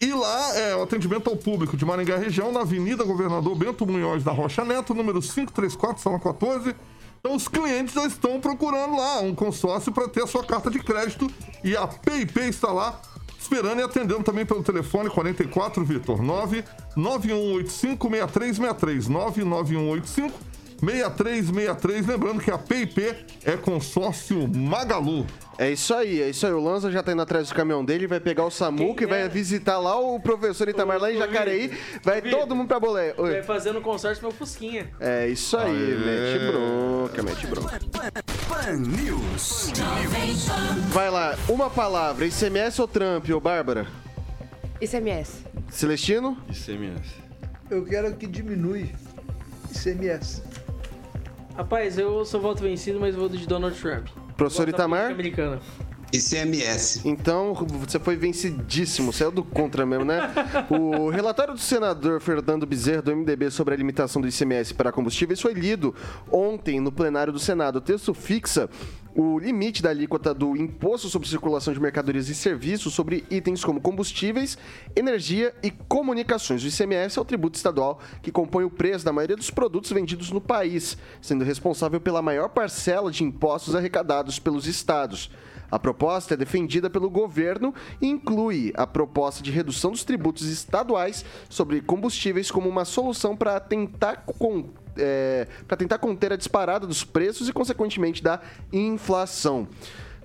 ir 0.00 0.14
lá, 0.14 0.56
é 0.56 0.74
o 0.74 0.82
atendimento 0.82 1.28
ao 1.28 1.36
público 1.36 1.76
de 1.76 1.84
Maringá 1.84 2.16
região, 2.16 2.52
na 2.52 2.60
Avenida 2.60 3.04
Governador 3.04 3.54
Bento 3.54 3.86
Munhoz 3.86 4.24
da 4.24 4.32
Rocha 4.32 4.64
Neto, 4.64 4.94
número 4.94 5.20
534, 5.20 6.02
sala 6.02 6.18
14. 6.18 6.74
Então 7.20 7.34
os 7.34 7.48
clientes 7.48 7.94
já 7.94 8.06
estão 8.06 8.40
procurando 8.40 8.96
lá 8.96 9.20
um 9.20 9.34
consórcio 9.34 9.92
para 9.92 10.08
ter 10.08 10.22
a 10.22 10.26
sua 10.26 10.42
carta 10.42 10.70
de 10.70 10.78
crédito 10.78 11.30
e 11.62 11.76
a 11.76 11.86
PIP 11.86 12.40
está 12.40 12.72
lá 12.72 13.00
esperando 13.38 13.80
e 13.80 13.82
atendendo 13.82 14.22
também 14.22 14.44
pelo 14.46 14.62
telefone 14.62 15.10
44 15.10 15.84
Vitor 15.84 16.22
9 16.22 16.64
9185 16.96 18.08
6363 18.08 19.08
99185 19.08 20.53
6363, 20.84 22.06
lembrando 22.06 22.40
que 22.40 22.50
a 22.50 22.58
PIP 22.58 23.14
é 23.44 23.56
consórcio 23.56 24.48
Magalu. 24.48 25.26
É 25.56 25.70
isso 25.70 25.94
aí, 25.94 26.20
é 26.20 26.30
isso 26.30 26.46
aí. 26.46 26.52
O 26.52 26.60
Lanza 26.60 26.90
já 26.90 27.02
tá 27.02 27.12
indo 27.12 27.22
atrás 27.22 27.48
do 27.48 27.54
caminhão 27.54 27.84
dele, 27.84 28.06
vai 28.06 28.18
pegar 28.18 28.44
o 28.44 28.50
Samuca 28.50 29.04
e 29.04 29.06
vai 29.06 29.28
visitar 29.28 29.78
lá 29.78 29.98
o 29.98 30.18
professor 30.18 30.68
Itamar 30.68 30.98
lá 31.00 31.12
em 31.12 31.16
Jacareí. 31.16 31.70
Vai 32.02 32.20
Vitor. 32.20 32.40
todo 32.40 32.56
mundo 32.56 32.68
pra 32.68 32.80
bolé. 32.80 33.14
Oi. 33.16 33.32
Vai 33.32 33.42
fazendo 33.42 33.80
consórcio 33.80 34.22
meu 34.22 34.32
Fusquinha. 34.32 34.90
É 34.98 35.28
isso 35.28 35.56
aí, 35.56 35.72
mete 35.72 36.52
bronca, 36.52 37.22
mete 37.22 37.46
bronca. 37.46 37.80
Pan 38.48 38.72
News. 38.78 39.72
Vai 40.88 41.10
lá, 41.10 41.36
uma 41.48 41.70
palavra, 41.70 42.26
ICMS 42.26 42.80
ou 42.80 42.88
Trump, 42.88 43.28
ô 43.30 43.40
Bárbara? 43.40 43.86
ICMS. 44.80 45.44
Celestino? 45.70 46.36
ICMS. 46.50 47.14
Eu 47.70 47.84
quero 47.84 48.12
que 48.16 48.26
diminui 48.26 48.92
ICMS. 49.70 50.42
Rapaz, 51.56 51.96
eu 51.98 52.24
sou 52.24 52.40
voto 52.40 52.62
vencido, 52.62 52.98
mas 52.98 53.14
vou 53.14 53.28
de 53.28 53.46
Donald 53.46 53.78
Trump. 53.80 54.08
Professor 54.36 54.68
Itamar? 54.68 55.12
Americana. 55.12 55.60
ICMS. 56.16 57.00
Então, 57.04 57.54
você 57.54 57.98
foi 57.98 58.16
vencidíssimo, 58.16 59.12
saiu 59.12 59.30
do 59.30 59.42
contra 59.42 59.84
mesmo, 59.84 60.04
né? 60.04 60.32
O 60.70 61.08
relatório 61.08 61.54
do 61.54 61.60
senador 61.60 62.20
Fernando 62.20 62.64
Bezerra, 62.66 63.02
do 63.02 63.16
MDB, 63.16 63.50
sobre 63.50 63.74
a 63.74 63.76
limitação 63.76 64.22
do 64.22 64.28
ICMS 64.28 64.74
para 64.74 64.92
combustíveis 64.92 65.40
foi 65.40 65.54
lido 65.54 65.94
ontem 66.30 66.80
no 66.80 66.92
plenário 66.92 67.32
do 67.32 67.38
Senado. 67.38 67.76
O 67.76 67.80
texto 67.80 68.14
fixa 68.14 68.68
o 69.14 69.38
limite 69.38 69.80
da 69.80 69.90
alíquota 69.90 70.34
do 70.34 70.56
Imposto 70.56 71.08
sobre 71.08 71.28
Circulação 71.28 71.72
de 71.72 71.80
Mercadorias 71.80 72.28
e 72.28 72.34
Serviços 72.34 72.94
sobre 72.94 73.24
itens 73.30 73.64
como 73.64 73.80
combustíveis, 73.80 74.58
energia 74.96 75.54
e 75.62 75.70
comunicações. 75.70 76.64
O 76.64 76.66
ICMS 76.66 77.18
é 77.18 77.22
o 77.22 77.24
tributo 77.24 77.56
estadual 77.56 78.00
que 78.22 78.32
compõe 78.32 78.64
o 78.64 78.70
preço 78.70 79.04
da 79.04 79.12
maioria 79.12 79.36
dos 79.36 79.50
produtos 79.50 79.92
vendidos 79.92 80.32
no 80.32 80.40
país, 80.40 80.98
sendo 81.22 81.44
responsável 81.44 82.00
pela 82.00 82.20
maior 82.20 82.48
parcela 82.48 83.10
de 83.10 83.22
impostos 83.22 83.76
arrecadados 83.76 84.40
pelos 84.40 84.66
estados. 84.66 85.30
A 85.74 85.78
proposta 85.80 86.34
é 86.34 86.36
defendida 86.36 86.88
pelo 86.88 87.10
governo 87.10 87.74
e 88.00 88.06
inclui 88.06 88.72
a 88.76 88.86
proposta 88.86 89.42
de 89.42 89.50
redução 89.50 89.90
dos 89.90 90.04
tributos 90.04 90.46
estaduais 90.46 91.24
sobre 91.48 91.80
combustíveis 91.80 92.48
como 92.48 92.68
uma 92.68 92.84
solução 92.84 93.36
para 93.36 93.58
tentar, 93.58 94.18
con- 94.18 94.66
é, 94.96 95.48
para 95.66 95.76
tentar 95.76 95.98
conter 95.98 96.32
a 96.32 96.36
disparada 96.36 96.86
dos 96.86 97.02
preços 97.02 97.48
e, 97.48 97.52
consequentemente, 97.52 98.22
da 98.22 98.40
inflação. 98.72 99.66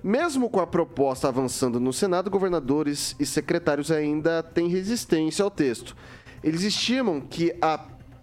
Mesmo 0.04 0.48
com 0.48 0.60
a 0.60 0.68
proposta 0.68 1.26
avançando 1.26 1.80
no 1.80 1.92
Senado, 1.92 2.30
governadores 2.30 3.16
e 3.18 3.26
secretários 3.26 3.90
ainda 3.90 4.44
têm 4.44 4.68
resistência 4.68 5.42
ao 5.42 5.50
texto. 5.50 5.96
Eles 6.44 6.62
estimam 6.62 7.20
que 7.20 7.52
a 7.60 7.76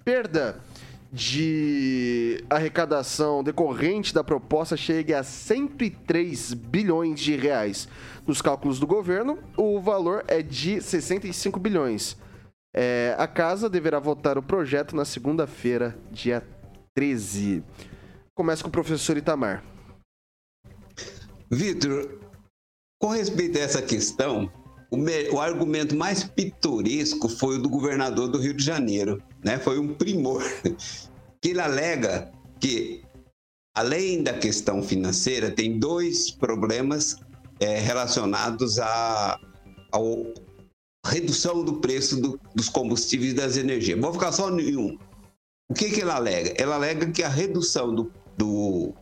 perda 0.05 0.61
de 1.11 2.43
arrecadação 2.49 3.43
decorrente 3.43 4.13
da 4.13 4.23
proposta 4.23 4.75
chegue 4.75 5.13
a 5.13 5.23
103 5.23 6.53
bilhões 6.53 7.19
de 7.19 7.35
reais. 7.35 7.87
Nos 8.25 8.41
cálculos 8.41 8.79
do 8.79 8.87
governo, 8.87 9.39
o 9.55 9.79
valor 9.79 10.23
é 10.27 10.41
de 10.41 10.81
65 10.81 11.59
bilhões. 11.59 12.17
É, 12.75 13.15
a 13.17 13.27
casa 13.27 13.69
deverá 13.69 13.99
votar 13.99 14.37
o 14.37 14.43
projeto 14.43 14.95
na 14.95 15.05
segunda-feira, 15.05 15.97
dia 16.11 16.45
13. 16.93 17.63
Começa 18.35 18.61
com 18.61 18.69
o 18.69 18.71
professor 18.71 19.17
Itamar. 19.17 19.63
Vitor, 21.49 22.19
com 22.99 23.07
respeito 23.09 23.57
a 23.57 23.61
essa 23.61 23.81
questão, 23.81 24.51
o, 24.91 24.97
o 25.35 25.39
argumento 25.39 25.95
mais 25.95 26.23
pitoresco 26.23 27.29
foi 27.29 27.55
o 27.55 27.61
do 27.61 27.69
governador 27.69 28.27
do 28.27 28.37
Rio 28.37 28.53
de 28.53 28.63
Janeiro, 28.63 29.23
né? 29.43 29.57
Foi 29.59 29.79
um 29.79 29.93
primor. 29.93 30.43
Que 31.39 31.49
ele 31.49 31.61
alega 31.61 32.31
que, 32.59 33.03
além 33.75 34.23
da 34.23 34.33
questão 34.33 34.81
financeira, 34.81 35.51
tem 35.51 35.77
dois 35.77 36.31
problemas 36.31 37.15
eh, 37.59 37.77
relacionados 37.79 38.79
à 38.79 39.39
redução 41.05 41.63
do 41.63 41.79
preço 41.79 42.19
do- 42.19 42.39
dos 42.55 42.69
combustíveis 42.69 43.33
e 43.33 43.35
das 43.35 43.55
energias. 43.55 43.99
Vou 43.99 44.11
ficar 44.11 44.31
só 44.31 44.49
em 44.59 44.75
um. 44.75 44.97
O 45.69 45.75
que, 45.75 45.91
que 45.91 46.01
ela 46.01 46.15
alega? 46.15 46.55
Ela 46.57 46.73
alega 46.73 47.11
que 47.11 47.21
a 47.21 47.29
redução 47.29 47.93
do, 47.93 48.11
do 48.35 48.95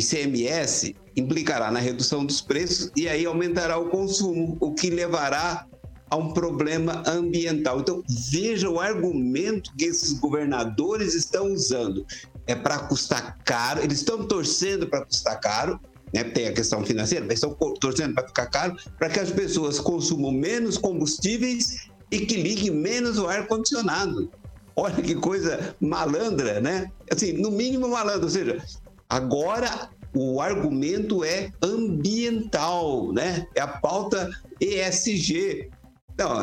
ICMS 0.00 0.96
implicará 1.14 1.70
na 1.70 1.80
redução 1.80 2.24
dos 2.24 2.40
preços 2.40 2.90
e 2.96 3.08
aí 3.08 3.26
aumentará 3.26 3.76
o 3.78 3.90
consumo, 3.90 4.56
o 4.58 4.74
que 4.74 4.88
levará 4.88 5.68
a 6.14 6.16
um 6.16 6.32
problema 6.32 7.02
ambiental. 7.06 7.80
Então, 7.80 8.04
veja 8.30 8.70
o 8.70 8.78
argumento 8.78 9.72
que 9.76 9.84
esses 9.84 10.12
governadores 10.12 11.12
estão 11.12 11.52
usando. 11.52 12.06
É 12.46 12.54
para 12.54 12.78
custar 12.78 13.36
caro, 13.44 13.82
eles 13.82 13.98
estão 13.98 14.24
torcendo 14.24 14.86
para 14.86 15.04
custar 15.04 15.40
caro, 15.40 15.80
né? 16.12 16.22
tem 16.22 16.46
a 16.46 16.52
questão 16.52 16.86
financeira, 16.86 17.24
mas 17.24 17.42
estão 17.42 17.52
torcendo 17.80 18.14
para 18.14 18.28
ficar 18.28 18.46
caro, 18.46 18.76
para 18.96 19.08
que 19.08 19.18
as 19.18 19.30
pessoas 19.30 19.80
consumam 19.80 20.30
menos 20.30 20.78
combustíveis 20.78 21.88
e 22.12 22.20
que 22.20 22.36
liguem 22.36 22.70
menos 22.70 23.18
o 23.18 23.26
ar-condicionado. 23.26 24.30
Olha 24.76 25.02
que 25.02 25.16
coisa 25.16 25.74
malandra, 25.80 26.60
né? 26.60 26.92
Assim, 27.10 27.32
no 27.32 27.50
mínimo 27.50 27.88
malandro, 27.88 28.24
ou 28.24 28.30
seja, 28.30 28.62
agora 29.08 29.90
o 30.14 30.40
argumento 30.40 31.24
é 31.24 31.50
ambiental, 31.60 33.12
né? 33.12 33.48
É 33.56 33.60
a 33.60 33.66
pauta 33.66 34.30
ESG. 34.60 35.70
Então, 36.14 36.38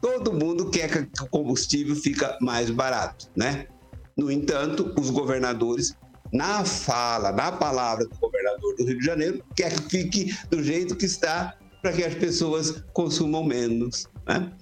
todo 0.00 0.32
mundo 0.32 0.70
quer 0.70 0.88
que 0.90 1.22
o 1.22 1.28
combustível 1.28 1.94
fica 1.94 2.36
mais 2.40 2.70
barato, 2.70 3.30
né? 3.36 3.66
No 4.16 4.32
entanto, 4.32 4.92
os 4.98 5.10
governadores, 5.10 5.94
na 6.32 6.64
fala, 6.64 7.30
na 7.30 7.52
palavra 7.52 8.06
do 8.06 8.18
governador 8.18 8.74
do 8.76 8.84
Rio 8.84 8.98
de 8.98 9.04
Janeiro, 9.04 9.44
quer 9.54 9.72
que 9.74 9.90
fique 9.90 10.36
do 10.50 10.62
jeito 10.62 10.96
que 10.96 11.04
está 11.04 11.54
para 11.82 11.92
que 11.92 12.02
as 12.02 12.14
pessoas 12.14 12.82
consumam 12.92 13.44
menos, 13.44 14.08
né? 14.26 14.52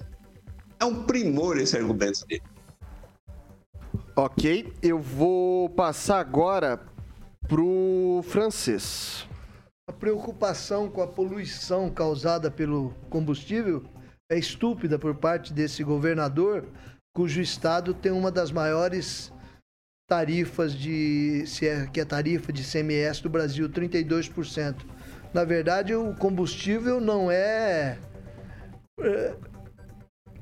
É 0.78 0.84
um 0.84 1.04
primor 1.04 1.56
esse 1.56 1.76
argumento 1.76 2.26
dele. 2.26 2.42
Ok, 4.14 4.72
eu 4.82 5.00
vou 5.00 5.70
passar 5.70 6.20
agora 6.20 6.80
pro 7.48 8.22
francês. 8.24 9.26
A 9.88 9.92
preocupação 9.92 10.88
com 10.88 11.00
a 11.00 11.06
poluição 11.06 11.88
causada 11.88 12.50
pelo 12.50 12.92
combustível 13.08 13.84
é 14.28 14.38
estúpida 14.38 14.98
por 14.98 15.14
parte 15.14 15.52
desse 15.52 15.84
governador, 15.84 16.64
cujo 17.14 17.40
estado 17.40 17.94
tem 17.94 18.12
uma 18.12 18.30
das 18.30 18.50
maiores 18.50 19.32
tarifas 20.08 20.72
de 20.72 21.44
se 21.46 21.66
é 21.66 21.86
que 21.86 22.00
é 22.00 22.04
tarifa 22.04 22.52
de 22.52 22.62
CMS 22.62 23.20
do 23.20 23.30
Brasil, 23.30 23.68
32%. 23.68 24.76
Na 25.32 25.44
verdade, 25.44 25.94
o 25.94 26.14
combustível 26.14 27.00
não 27.00 27.30
é, 27.30 27.98
é 29.00 29.34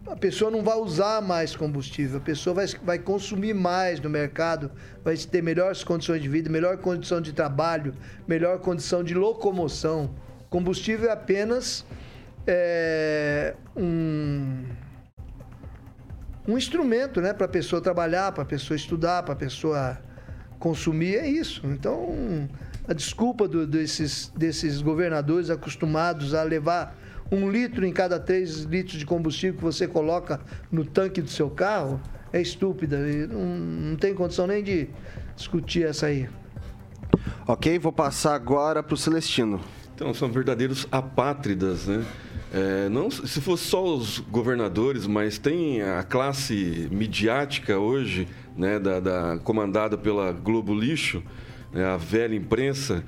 a 0.06 0.16
pessoa 0.16 0.50
não 0.50 0.62
vai 0.62 0.76
usar 0.76 1.22
mais 1.22 1.56
combustível, 1.56 2.18
a 2.18 2.20
pessoa 2.20 2.54
vai, 2.54 2.66
vai 2.82 2.98
consumir 2.98 3.54
mais 3.54 4.00
no 4.00 4.10
mercado, 4.10 4.70
vai 5.02 5.16
ter 5.16 5.42
melhores 5.42 5.82
condições 5.82 6.20
de 6.20 6.28
vida, 6.28 6.50
melhor 6.50 6.76
condição 6.78 7.20
de 7.20 7.32
trabalho, 7.32 7.94
melhor 8.28 8.58
condição 8.60 9.02
de 9.02 9.14
locomoção. 9.14 10.14
Combustível 10.50 11.08
é 11.08 11.12
apenas 11.12 11.86
é, 12.46 13.54
um, 13.76 14.64
um 16.46 16.58
instrumento 16.58 17.20
né, 17.20 17.32
para 17.32 17.46
a 17.46 17.48
pessoa 17.48 17.80
trabalhar, 17.80 18.32
para 18.32 18.42
a 18.42 18.46
pessoa 18.46 18.76
estudar, 18.76 19.22
para 19.22 19.34
a 19.34 19.36
pessoa 19.36 19.98
consumir, 20.58 21.16
é 21.16 21.28
isso. 21.28 21.62
Então, 21.64 22.48
a 22.86 22.92
desculpa 22.92 23.48
do, 23.48 23.66
desses, 23.66 24.32
desses 24.36 24.80
governadores 24.80 25.50
acostumados 25.50 26.34
a 26.34 26.42
levar 26.42 26.96
um 27.30 27.50
litro 27.50 27.86
em 27.86 27.92
cada 27.92 28.20
três 28.20 28.60
litros 28.60 28.98
de 28.98 29.06
combustível 29.06 29.56
que 29.56 29.64
você 29.64 29.88
coloca 29.88 30.40
no 30.70 30.84
tanque 30.84 31.20
do 31.20 31.30
seu 31.30 31.50
carro 31.50 32.00
é 32.32 32.40
estúpida. 32.40 32.98
Não, 32.98 33.40
não 33.40 33.96
tem 33.96 34.14
condição 34.14 34.46
nem 34.46 34.62
de 34.62 34.88
discutir 35.36 35.86
essa 35.86 36.06
aí. 36.06 36.28
Ok, 37.46 37.78
vou 37.78 37.92
passar 37.92 38.34
agora 38.34 38.82
para 38.82 38.94
o 38.94 38.96
Celestino. 38.96 39.60
Então, 39.94 40.12
são 40.12 40.28
verdadeiros 40.28 40.86
apátridas, 40.90 41.86
né? 41.86 42.04
É, 42.56 42.88
não 42.88 43.10
se 43.10 43.40
fosse 43.40 43.64
só 43.64 43.84
os 43.84 44.20
governadores, 44.20 45.08
mas 45.08 45.38
tem 45.38 45.82
a 45.82 46.04
classe 46.04 46.88
midiática 46.88 47.80
hoje, 47.80 48.28
né, 48.56 48.78
da, 48.78 49.00
da 49.00 49.38
comandada 49.42 49.98
pela 49.98 50.30
Globo 50.30 50.72
Lixo, 50.72 51.20
né, 51.72 51.84
a 51.84 51.96
velha 51.96 52.36
imprensa, 52.36 53.04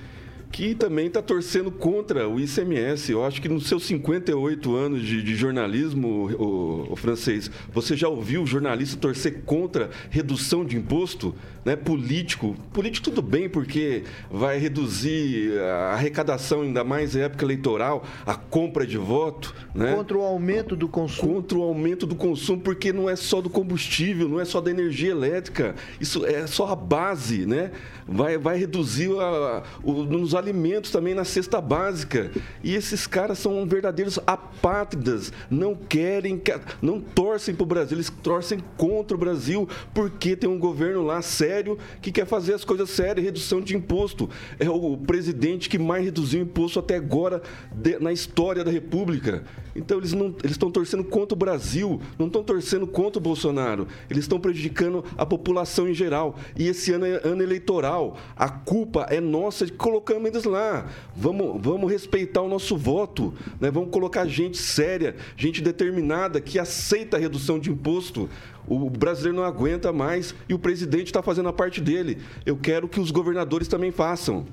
que 0.51 0.75
também 0.75 1.07
está 1.07 1.21
torcendo 1.21 1.71
contra 1.71 2.29
o 2.29 2.41
ICMS. 2.41 3.13
Eu 3.13 3.25
acho 3.25 3.41
que 3.43 3.49
nos 3.49 3.67
seus 3.67 3.85
58 3.85 4.75
anos 4.75 5.03
de, 5.03 5.23
de 5.23 5.35
jornalismo, 5.35 6.31
o, 6.39 6.93
o, 6.93 6.97
francês, 6.97 7.51
você 7.73 7.97
já 7.97 8.09
ouviu 8.09 8.47
jornalista 8.47 8.97
torcer 8.97 9.43
contra 9.45 9.91
redução 10.11 10.65
de 10.65 10.77
imposto? 10.77 11.35
Né? 11.65 11.77
Político. 11.77 12.57
Político 12.73 13.11
tudo 13.11 13.21
bem, 13.21 13.49
porque 13.49 14.05
vai 14.31 14.59
reduzir 14.59 15.59
a 15.59 15.95
arrecadação, 15.95 16.63
ainda 16.63 16.85
mais 16.85 17.17
em 17.17 17.21
época 17.21 17.45
eleitoral, 17.45 18.05
a 18.25 18.35
compra 18.35 18.87
de 18.87 18.97
voto. 18.97 19.55
Né? 19.75 19.95
Contra 19.95 20.17
o 20.17 20.23
aumento 20.23 20.77
do 20.77 20.89
consumo. 20.89 21.35
Contra 21.35 21.59
o 21.59 21.63
aumento 21.63 22.07
do 22.07 22.15
consumo, 22.15 22.61
porque 22.63 22.93
não 22.93 23.11
é 23.11 23.17
só 23.17 23.41
do 23.41 23.51
combustível, 23.51 24.29
não 24.29 24.41
é 24.41 24.45
só 24.45 24.61
da 24.61 24.71
energia 24.71 25.11
elétrica. 25.11 25.75
Isso 26.01 26.25
é 26.25 26.47
só 26.47 26.69
a 26.69 26.77
base, 26.77 27.47
né? 27.47 27.73
Vai, 28.07 28.39
vai 28.39 28.57
reduzir 28.57 29.11
a, 29.19 29.63
o, 29.83 30.05
nos 30.05 30.35
alimentos 30.47 30.91
também 30.91 31.15
na 31.15 31.25
cesta 31.25 31.61
básica. 31.61 32.31
E 32.63 32.75
esses 32.75 33.07
caras 33.07 33.39
são 33.39 33.67
verdadeiros 33.67 34.19
apátridas, 34.27 35.33
não 35.51 35.75
querem, 35.75 36.41
não 36.81 37.01
torcem 37.01 37.55
para 37.55 37.65
o 37.65 37.67
Brasil, 37.67 37.97
eles 37.97 38.13
torcem 38.23 38.61
contra 38.77 39.17
o 39.17 39.21
Brasil, 39.21 39.69
porque 39.93 40.37
tem 40.37 40.49
um 40.49 40.59
governo 40.59 41.03
lá 41.03 41.21
sério 41.23 41.79
que 42.01 42.13
quer 42.13 42.27
fazer 42.27 42.55
as 42.55 42.65
coisas 42.65 42.91
sérias, 42.91 43.25
redução 43.25 43.61
de 43.61 43.77
imposto. 43.77 44.31
É 44.59 44.71
o 44.71 44.97
presidente 44.97 45.69
que 45.69 45.79
mais 45.79 46.05
reduziu 46.05 46.41
imposto 46.41 46.79
até 46.79 46.97
agora 46.97 47.43
de, 47.73 47.99
na 47.99 48.13
história 48.13 48.63
da 48.63 48.71
República. 48.71 49.45
Então 49.75 49.99
eles 49.99 50.13
não 50.13 50.35
eles 50.43 50.53
estão 50.53 50.71
torcendo 50.71 51.05
contra 51.05 51.35
o 51.35 51.39
Brasil, 51.39 52.01
não 52.19 52.27
estão 52.27 52.43
torcendo 52.43 52.87
contra 52.87 53.19
o 53.19 53.23
Bolsonaro. 53.23 53.87
Eles 54.09 54.25
estão 54.25 54.41
prejudicando 54.41 55.05
a 55.17 55.27
população 55.27 55.89
em 55.89 55.95
geral. 55.95 56.37
E 56.57 56.69
esse 56.69 56.93
ano 56.93 57.05
é 57.05 57.21
ano 57.23 57.43
eleitoral. 57.43 58.17
A 58.35 58.49
culpa 58.49 59.07
é 59.11 59.21
nossa 59.21 59.67
de 59.67 59.73
colocamos 59.73 60.26
eles 60.27 60.45
lá. 60.45 60.87
Vamos, 61.15 61.61
vamos 61.63 61.91
respeitar 61.91 62.43
o 62.43 62.49
nosso 62.49 62.77
voto. 62.77 63.35
Né? 63.61 63.71
Vamos 63.71 63.91
colocar 63.91 64.27
gente 64.27 64.59
séria, 64.59 65.17
gente 65.37 65.63
determinada, 65.63 66.41
que 66.41 66.59
aceita 66.59 67.17
a 67.17 67.21
redução 67.21 67.59
de 67.59 67.71
imposto. 67.71 68.29
O 68.67 68.91
brasileiro 68.91 69.37
não 69.37 69.45
aguenta 69.45 69.93
mais 69.93 70.35
e 70.49 70.55
o 70.55 70.59
presidente 70.59 71.07
está 71.07 71.23
fazendo 71.23 71.49
a 71.49 71.53
parte 71.53 71.81
dele. 71.81 72.19
Eu 72.45 72.57
quero 72.57 72.89
que 72.89 73.01
os 73.01 73.11
governadores 73.11 73.69
também 73.69 73.91
façam. 73.91 74.45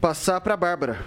Passar 0.00 0.40
para 0.40 0.54
a 0.54 0.56
Bárbara. 0.56 0.98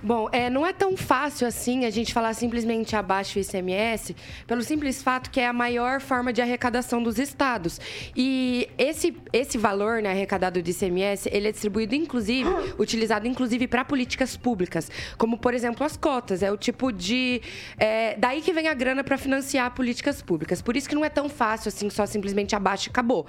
Bom, 0.00 0.28
é, 0.30 0.48
não 0.48 0.64
é 0.64 0.72
tão 0.72 0.96
fácil 0.96 1.46
assim 1.46 1.84
a 1.84 1.90
gente 1.90 2.12
falar 2.12 2.32
simplesmente 2.32 2.94
abaixo 2.94 3.36
o 3.36 3.42
ICMS, 3.42 4.14
pelo 4.46 4.62
simples 4.62 5.02
fato 5.02 5.28
que 5.28 5.40
é 5.40 5.46
a 5.48 5.52
maior 5.52 6.00
forma 6.00 6.32
de 6.32 6.40
arrecadação 6.40 7.02
dos 7.02 7.18
estados. 7.18 7.80
E 8.16 8.68
esse, 8.78 9.16
esse 9.32 9.58
valor 9.58 10.00
né, 10.00 10.10
arrecadado 10.10 10.62
do 10.62 10.70
ICMS, 10.70 11.28
ele 11.32 11.48
é 11.48 11.52
distribuído, 11.52 11.96
inclusive, 11.96 12.48
utilizado 12.78 13.26
inclusive 13.26 13.66
para 13.66 13.84
políticas 13.84 14.36
públicas, 14.36 14.88
como, 15.16 15.36
por 15.36 15.52
exemplo, 15.52 15.84
as 15.84 15.96
cotas. 15.96 16.44
É 16.44 16.52
o 16.52 16.56
tipo 16.56 16.92
de... 16.92 17.42
É, 17.76 18.16
daí 18.16 18.40
que 18.40 18.52
vem 18.52 18.68
a 18.68 18.74
grana 18.74 19.02
para 19.02 19.18
financiar 19.18 19.74
políticas 19.74 20.22
públicas. 20.22 20.62
Por 20.62 20.76
isso 20.76 20.88
que 20.88 20.94
não 20.94 21.04
é 21.04 21.08
tão 21.08 21.28
fácil 21.28 21.70
assim, 21.70 21.90
só 21.90 22.06
simplesmente 22.06 22.54
abaixo 22.54 22.88
e 22.88 22.90
acabou. 22.90 23.26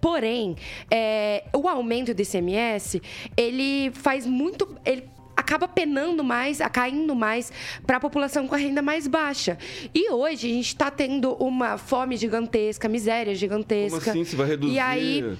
Porém, 0.00 0.54
é, 0.88 1.44
o 1.52 1.68
aumento 1.68 2.14
do 2.14 2.22
ICMS, 2.22 3.02
ele 3.36 3.90
faz 3.90 4.24
muito... 4.24 4.76
Ele 4.84 5.10
acaba 5.36 5.66
penando 5.68 6.22
mais, 6.22 6.58
caindo 6.72 7.14
mais 7.14 7.52
para 7.86 7.96
a 7.96 8.00
população 8.00 8.46
com 8.46 8.54
a 8.54 8.58
renda 8.58 8.82
mais 8.82 9.06
baixa. 9.06 9.58
E 9.94 10.10
hoje 10.10 10.50
a 10.50 10.54
gente 10.54 10.66
está 10.68 10.90
tendo 10.90 11.34
uma 11.34 11.76
fome 11.78 12.16
gigantesca, 12.16 12.88
miséria 12.88 13.34
gigantesca. 13.34 13.98
Como 13.98 14.10
assim? 14.10 14.24
Você 14.24 14.36
vai 14.36 14.48
reduzir? 14.48 14.74
E 14.74 14.78
aí 14.78 15.36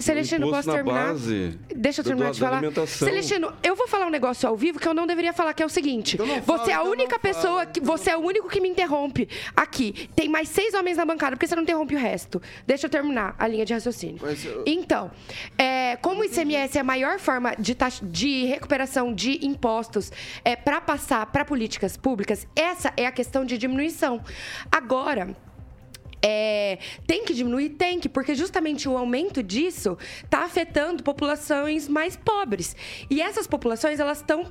Celestino, 0.00 0.48
posso 0.48 0.70
terminar? 0.70 1.12
Deixa 1.74 2.02
eu 2.02 2.04
terminar 2.04 2.30
de 2.30 2.38
falar. 2.38 2.62
Celestino, 2.86 3.52
eu 3.64 3.74
vou 3.74 3.88
falar 3.88 4.06
um 4.06 4.10
negócio 4.10 4.48
ao 4.48 4.56
vivo 4.56 4.78
que 4.78 4.86
eu 4.86 4.94
não 4.94 5.08
deveria 5.08 5.32
falar, 5.32 5.52
que 5.52 5.60
é 5.60 5.66
o 5.66 5.68
seguinte. 5.68 6.16
Você 6.46 6.70
é 6.70 6.74
a 6.74 6.82
única 6.84 7.18
pessoa 7.18 7.66
que. 7.66 7.80
Você 7.80 8.10
é 8.10 8.16
o 8.16 8.20
único 8.20 8.48
que 8.48 8.60
me 8.60 8.68
interrompe 8.68 9.28
aqui. 9.56 10.08
Tem 10.14 10.28
mais 10.28 10.50
seis 10.50 10.72
homens 10.72 10.96
na 10.96 11.04
bancada, 11.04 11.34
porque 11.34 11.48
você 11.48 11.56
não 11.56 11.64
interrompe 11.64 11.96
o 11.96 11.98
resto. 11.98 12.40
Deixa 12.64 12.86
eu 12.86 12.90
terminar 12.90 13.34
a 13.36 13.48
linha 13.48 13.64
de 13.64 13.74
raciocínio. 13.74 14.20
Eu... 14.24 14.62
Então, 14.66 15.10
é, 15.58 15.96
como 15.96 16.20
o 16.20 16.24
ICMS 16.24 16.78
é 16.78 16.80
a 16.80 16.84
maior 16.84 17.18
forma 17.18 17.56
de, 17.58 17.74
taxa, 17.74 18.04
de 18.06 18.44
recuperação 18.44 19.12
de 19.12 19.44
impostos 19.44 20.12
é, 20.44 20.54
para 20.54 20.80
passar 20.80 21.26
para 21.26 21.44
políticas 21.44 21.96
públicas, 21.96 22.46
essa 22.54 22.92
é 22.96 23.04
a 23.04 23.10
questão 23.10 23.44
de 23.44 23.58
diminuição. 23.58 24.22
Agora. 24.70 25.36
É, 26.22 26.78
tem 27.06 27.24
que 27.24 27.34
diminuir? 27.34 27.70
Tem 27.70 28.00
que, 28.00 28.08
porque 28.08 28.34
justamente 28.34 28.88
o 28.88 28.96
aumento 28.96 29.42
disso 29.42 29.96
está 30.24 30.44
afetando 30.44 31.02
populações 31.02 31.88
mais 31.88 32.16
pobres. 32.16 32.74
E 33.08 33.20
essas 33.20 33.46
populações, 33.46 34.00
elas 34.00 34.18
estão 34.18 34.50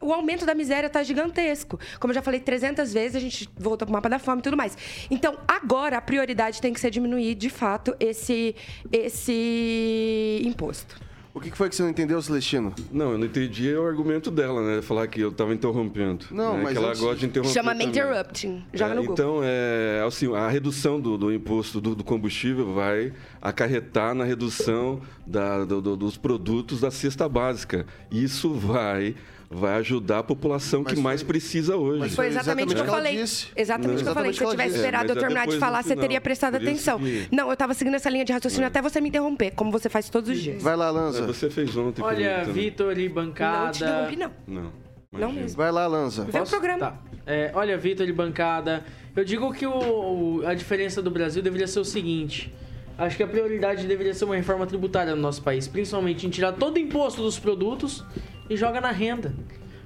o 0.00 0.12
aumento 0.12 0.44
da 0.44 0.54
miséria 0.54 0.90
tá 0.90 1.02
gigantesco. 1.02 1.78
Como 1.98 2.12
eu 2.12 2.14
já 2.14 2.22
falei 2.22 2.38
300 2.38 2.92
vezes, 2.92 3.16
a 3.16 3.20
gente 3.20 3.48
voltou 3.56 3.86
pro 3.86 3.92
mapa 3.92 4.08
da 4.08 4.18
fome 4.18 4.40
e 4.40 4.42
tudo 4.42 4.56
mais. 4.56 4.76
Então, 5.10 5.38
agora 5.48 5.96
a 5.96 6.00
prioridade 6.00 6.60
tem 6.60 6.72
que 6.72 6.80
ser 6.80 6.90
diminuir, 6.90 7.34
de 7.34 7.48
fato, 7.48 7.96
esse, 7.98 8.54
esse 8.92 10.42
imposto. 10.44 11.00
O 11.34 11.40
que 11.40 11.50
foi 11.50 11.68
que 11.68 11.74
você 11.74 11.82
não 11.82 11.90
entendeu, 11.90 12.22
Celestino? 12.22 12.72
Não, 12.92 13.10
eu 13.10 13.18
não 13.18 13.26
entendi 13.26 13.74
o 13.74 13.84
argumento 13.84 14.30
dela, 14.30 14.62
né? 14.62 14.80
Falar 14.80 15.08
que 15.08 15.20
eu 15.20 15.32
tava 15.32 15.52
interrompendo. 15.52 16.26
Não, 16.30 16.56
né? 16.56 16.62
mas 16.62 16.72
Que 16.72 16.78
ela 16.78 16.88
antes- 16.90 17.00
gosta 17.00 17.16
de 17.16 17.26
interromper. 17.26 17.52
Chama 17.52 17.72
também. 17.72 17.88
interrupting. 17.88 18.64
Joga 18.72 18.92
É, 18.92 18.94
no 18.94 19.00
Google. 19.00 19.14
Então, 19.14 19.40
é, 19.42 20.04
assim, 20.06 20.32
a 20.32 20.48
redução 20.48 21.00
do, 21.00 21.18
do 21.18 21.32
imposto 21.32 21.80
do, 21.80 21.96
do 21.96 22.04
combustível 22.04 22.72
vai 22.72 23.12
acarretar 23.42 24.14
na 24.14 24.22
redução 24.22 25.00
da- 25.26 25.64
do- 25.64 25.82
do- 25.82 25.96
dos 25.96 26.16
produtos 26.16 26.80
da 26.80 26.90
cesta 26.92 27.28
básica. 27.28 27.84
Isso 28.12 28.54
vai, 28.54 29.16
vai 29.54 29.76
ajudar 29.76 30.18
a 30.18 30.22
população 30.22 30.82
Mas 30.84 30.92
que 30.94 31.00
mais 31.00 31.20
foi- 31.22 31.28
precisa 31.28 31.76
hoje. 31.76 32.00
mas 32.00 32.14
Foi 32.14 32.26
exatamente 32.26 32.72
o 32.72 32.74
que 32.74 32.80
eu 32.82 32.86
falei. 32.86 33.16
disse. 33.16 33.46
Exatamente 33.56 34.00
o 34.00 34.02
que 34.04 34.08
eu 34.10 34.14
falei. 34.14 34.32
Se 34.32 34.42
eu 34.44 34.50
tivesse 34.50 34.74
esperado 34.76 35.06
É, 35.06 35.12
eu 35.12 35.16
é 35.16 35.20
terminar 35.20 35.46
de 35.46 35.58
falar, 35.58 35.82
você 35.82 35.94
teria 35.96 36.20
prestado 36.20 36.56
atenção. 36.56 36.98
que- 36.98 37.28
Não, 37.30 37.50
eu 37.50 37.56
tava 37.56 37.72
seguindo 37.74 37.94
essa 37.94 38.10
linha 38.10 38.24
de 38.24 38.32
raciocínio 38.32 38.66
até 38.66 38.82
você 38.82 39.00
me 39.00 39.08
interromper, 39.08 39.52
como 39.52 39.70
você 39.70 39.88
faz 39.88 40.08
todos 40.08 40.30
os 40.30 40.38
dias. 40.38 40.62
Vai 40.62 40.76
lá, 40.76 40.88
É, 40.88 40.90
Lanza. 40.90 41.26
Você 41.26 41.48
fez 41.50 41.76
ontem 41.76 42.02
Olha. 42.02 42.44
Vitor 42.44 42.92
e 42.98 43.02
Não 43.02 43.08
te 43.08 43.14
bancada. 43.14 43.76
interrompi, 43.76 44.16
não. 44.16 44.30
Não. 44.46 44.72
Não 45.12 45.32
mesmo. 45.32 45.56
Vai 45.56 45.70
lá, 45.70 45.86
Lanza. 45.86 46.24
Vê 46.24 46.40
o 46.40 46.44
programa. 46.44 46.78
Tá. 46.80 46.98
É, 47.26 47.52
olha, 47.54 47.78
Vitor 47.78 48.04
de 48.04 48.12
bancada. 48.12 48.82
Eu 49.14 49.24
digo 49.24 49.52
que 49.52 49.64
o, 49.64 50.40
o- 50.40 50.46
a 50.46 50.54
diferença 50.54 51.00
do 51.00 51.10
Brasil 51.10 51.40
deveria 51.42 51.68
ser 51.68 51.78
o 51.78 51.84
seguinte. 51.84 52.52
Acho 52.98 53.16
que 53.16 53.22
a 53.22 53.26
prioridade 53.26 53.86
deveria 53.86 54.12
ser 54.14 54.24
uma 54.24 54.36
reforma 54.36 54.66
tributária 54.66 55.14
no 55.14 55.22
nosso 55.22 55.42
país, 55.42 55.66
principalmente 55.68 56.26
em 56.26 56.30
tirar 56.30 56.52
todo 56.52 56.76
o 56.76 56.78
imposto 56.78 57.22
dos 57.22 57.38
produtos 57.38 58.04
e 58.48 58.56
joga 58.56 58.80
na 58.80 58.90
renda. 58.90 59.32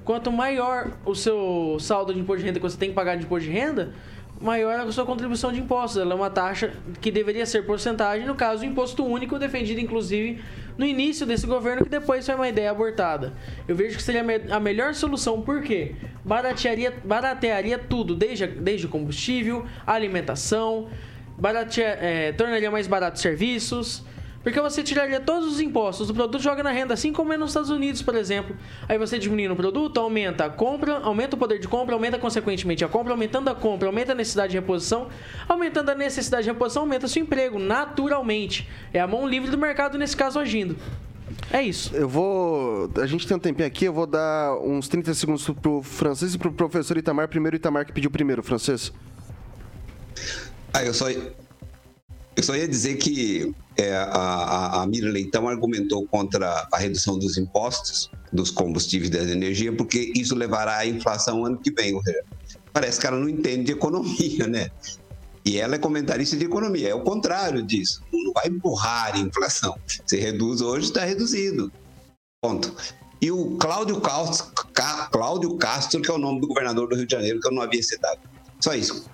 Quanto 0.04 0.32
maior 0.32 0.92
o 1.04 1.14
seu 1.14 1.76
saldo 1.80 2.14
de 2.14 2.20
imposto 2.20 2.40
de 2.40 2.46
renda 2.46 2.58
que 2.58 2.62
você 2.68 2.78
tem 2.78 2.88
que 2.88 2.94
pagar 2.94 3.16
de 3.16 3.24
imposto 3.24 3.46
de 3.48 3.52
renda, 3.54 3.92
maior 4.40 4.78
a 4.80 4.90
sua 4.92 5.04
contribuição 5.04 5.52
de 5.52 5.60
impostos. 5.60 6.00
Ela 6.00 6.12
é 6.12 6.16
uma 6.16 6.30
taxa 6.30 6.72
que 7.00 7.10
deveria 7.10 7.44
ser 7.44 7.66
porcentagem, 7.66 8.26
no 8.26 8.34
caso, 8.34 8.62
o 8.62 8.66
imposto 8.66 9.04
único, 9.04 9.38
defendido 9.38 9.80
inclusive 9.80 10.40
no 10.78 10.86
início 10.86 11.26
desse 11.26 11.44
governo, 11.46 11.82
que 11.82 11.90
depois 11.90 12.24
foi 12.24 12.36
uma 12.36 12.48
ideia 12.48 12.70
abortada. 12.70 13.32
Eu 13.66 13.74
vejo 13.74 13.96
que 13.96 14.02
seria 14.02 14.20
a 14.20 14.24
me- 14.24 14.52
a 14.52 14.60
melhor 14.60 14.94
solução, 14.94 15.42
por 15.42 15.60
quê? 15.60 15.96
Baratearia, 16.24 16.94
baratearia 17.04 17.76
tudo, 17.78 18.14
desde, 18.14 18.46
desde 18.46 18.86
o 18.86 18.88
combustível, 18.88 19.66
alimentação, 19.84 20.88
baratea, 21.36 21.98
é, 22.00 22.32
tornaria 22.32 22.70
mais 22.70 22.86
barato 22.86 23.16
os 23.16 23.20
serviços. 23.22 24.04
Porque 24.42 24.60
você 24.60 24.82
tiraria 24.82 25.20
todos 25.20 25.52
os 25.52 25.60
impostos 25.60 26.06
do 26.06 26.14
produto 26.14 26.40
e 26.40 26.42
joga 26.42 26.62
na 26.62 26.70
renda, 26.70 26.94
assim 26.94 27.12
como 27.12 27.32
é 27.32 27.36
nos 27.36 27.50
Estados 27.50 27.70
Unidos, 27.70 28.02
por 28.02 28.14
exemplo. 28.14 28.56
Aí 28.88 28.96
você 28.96 29.18
diminuindo 29.18 29.52
o 29.52 29.56
produto, 29.56 29.98
aumenta 29.98 30.44
a 30.44 30.50
compra, 30.50 30.98
aumenta 30.98 31.36
o 31.36 31.38
poder 31.38 31.58
de 31.58 31.66
compra, 31.66 31.94
aumenta 31.94 32.18
consequentemente 32.18 32.84
a 32.84 32.88
compra, 32.88 33.12
aumentando 33.12 33.48
a 33.50 33.54
compra, 33.54 33.88
aumenta 33.88 34.12
a 34.12 34.14
necessidade 34.14 34.52
de 34.52 34.58
reposição, 34.58 35.08
aumentando 35.48 35.90
a 35.90 35.94
necessidade 35.94 36.44
de 36.44 36.50
reposição, 36.50 36.82
aumenta 36.82 37.08
seu 37.08 37.22
emprego, 37.22 37.58
naturalmente. 37.58 38.68
É 38.92 39.00
a 39.00 39.06
mão 39.06 39.26
livre 39.26 39.50
do 39.50 39.58
mercado 39.58 39.98
nesse 39.98 40.16
caso 40.16 40.38
agindo. 40.38 40.76
É 41.50 41.62
isso. 41.62 41.94
Eu 41.94 42.08
vou. 42.08 42.90
A 42.96 43.06
gente 43.06 43.26
tem 43.26 43.36
um 43.36 43.40
tempinho 43.40 43.66
aqui, 43.66 43.84
eu 43.84 43.92
vou 43.92 44.06
dar 44.06 44.56
uns 44.58 44.88
30 44.88 45.14
segundos 45.14 45.48
pro 45.60 45.82
francês 45.82 46.34
e 46.34 46.38
pro 46.38 46.52
professor 46.52 46.96
Itamar. 46.96 47.28
Primeiro, 47.28 47.56
Itamar 47.56 47.84
que 47.84 47.92
pediu 47.92 48.10
primeiro, 48.10 48.42
francês. 48.42 48.92
Ah, 50.72 50.84
eu 50.84 50.92
só, 50.92 51.10
eu 51.10 52.42
só 52.42 52.54
ia 52.54 52.68
dizer 52.68 52.96
que 52.96 53.54
é, 53.78 53.96
a, 53.96 54.82
a, 54.82 54.86
Mira 54.86 55.08
Leitão 55.10 55.48
argumentou 55.48 56.06
contra 56.06 56.66
a 56.72 56.78
redução 56.78 57.18
dos 57.18 57.36
impostos 57.38 58.10
dos 58.32 58.50
combustíveis 58.50 59.08
e 59.08 59.26
da 59.26 59.32
energia, 59.32 59.72
porque 59.72 60.12
isso 60.16 60.34
levará 60.34 60.78
à 60.78 60.86
inflação 60.86 61.44
ano 61.46 61.56
que 61.58 61.70
vem. 61.70 61.98
Parece 62.72 63.00
que 63.00 63.06
ela 63.06 63.18
não 63.18 63.28
entende 63.28 63.64
de 63.64 63.72
economia, 63.72 64.46
né? 64.46 64.70
E 65.44 65.58
ela 65.58 65.76
é 65.76 65.78
comentarista 65.78 66.36
de 66.36 66.44
economia, 66.44 66.90
é 66.90 66.94
o 66.94 67.02
contrário 67.02 67.62
disso. 67.62 68.02
Não 68.12 68.32
vai 68.32 68.48
empurrar 68.48 69.14
a 69.14 69.18
inflação. 69.18 69.74
Se 70.06 70.18
reduz 70.18 70.60
hoje, 70.60 70.86
está 70.86 71.04
reduzido. 71.04 71.72
Ponto. 72.42 72.74
E 73.20 73.30
o 73.32 73.56
Cláudio 73.56 74.00
Castro, 74.00 74.52
Ca- 74.74 75.08
Cláudio 75.10 75.56
Castro, 75.56 76.02
que 76.02 76.10
é 76.10 76.14
o 76.14 76.18
nome 76.18 76.40
do 76.40 76.46
governador 76.48 76.88
do 76.88 76.96
Rio 76.96 77.06
de 77.06 77.12
Janeiro, 77.12 77.40
que 77.40 77.48
eu 77.48 77.52
não 77.52 77.62
havia 77.62 77.82
citado. 77.82 78.20
Só 78.60 78.74
isso. 78.74 79.06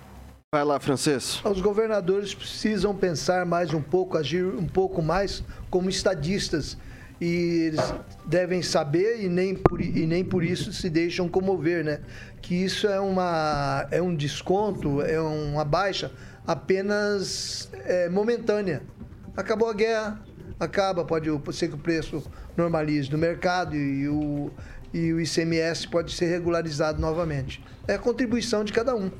Vai 0.55 0.63
lá, 0.63 0.79
francês. 0.79 1.41
Os 1.43 1.59
governadores 1.59 2.33
precisam 2.33 2.95
pensar 2.95 3.45
mais 3.45 3.73
um 3.73 3.81
pouco, 3.81 4.17
agir 4.17 4.45
um 4.45 4.65
pouco 4.65 5.01
mais 5.01 5.43
como 5.69 5.89
estadistas. 5.89 6.77
E 7.19 7.65
eles 7.67 7.93
devem 8.25 8.61
saber 8.61 9.21
e 9.21 9.27
nem 9.27 9.53
por, 9.53 9.81
e 9.81 10.07
nem 10.07 10.23
por 10.23 10.45
isso 10.45 10.71
se 10.71 10.89
deixam 10.89 11.27
comover, 11.27 11.83
né? 11.83 11.99
Que 12.41 12.55
isso 12.55 12.87
é, 12.87 13.01
uma, 13.01 13.85
é 13.91 14.01
um 14.01 14.15
desconto, 14.15 15.01
é 15.01 15.19
uma 15.19 15.65
baixa 15.65 16.09
apenas 16.47 17.69
é, 17.83 18.07
momentânea. 18.07 18.81
Acabou 19.35 19.69
a 19.69 19.73
guerra, 19.73 20.21
acaba, 20.57 21.03
pode 21.03 21.29
ser 21.51 21.67
que 21.67 21.75
o 21.75 21.79
preço 21.79 22.23
normalize 22.55 23.11
no 23.11 23.17
mercado 23.17 23.75
e 23.75 24.07
o, 24.07 24.49
e 24.93 25.11
o 25.11 25.19
ICMS 25.19 25.85
pode 25.89 26.13
ser 26.13 26.27
regularizado 26.27 27.01
novamente. 27.01 27.61
É 27.85 27.95
a 27.95 27.99
contribuição 27.99 28.63
de 28.63 28.71
cada 28.71 28.95
um. 28.95 29.11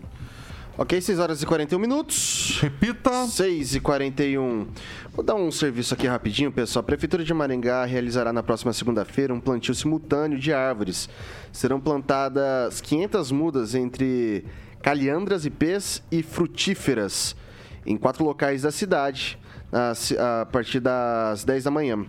Ok, 0.77 0.99
6 0.99 1.19
horas 1.19 1.41
e 1.41 1.45
41 1.45 1.79
minutos. 1.79 2.59
Repita. 2.61 3.25
6 3.27 3.75
e 3.75 3.79
41. 3.79 4.67
Vou 5.13 5.23
dar 5.23 5.35
um 5.35 5.49
serviço 5.49 5.93
aqui 5.93 6.05
rapidinho, 6.05 6.51
pessoal. 6.51 6.81
A 6.81 6.85
Prefeitura 6.85 7.23
de 7.23 7.33
Maringá 7.33 7.85
realizará 7.85 8.33
na 8.33 8.43
próxima 8.43 8.73
segunda-feira 8.73 9.33
um 9.33 9.39
plantio 9.39 9.73
simultâneo 9.73 10.37
de 10.37 10.51
árvores. 10.51 11.07
Serão 11.53 11.79
plantadas 11.79 12.81
500 12.81 13.31
mudas 13.31 13.73
entre 13.73 14.43
caliandras, 14.81 15.45
ipês 15.45 16.03
e 16.11 16.21
frutíferas 16.21 17.35
em 17.85 17.95
quatro 17.95 18.25
locais 18.25 18.63
da 18.63 18.71
cidade, 18.71 19.37
a 19.71 19.95
ci- 19.95 20.17
a 20.17 20.45
partir 20.51 20.81
das 20.81 21.45
10 21.45 21.63
da 21.63 21.71
manhã. 21.71 22.05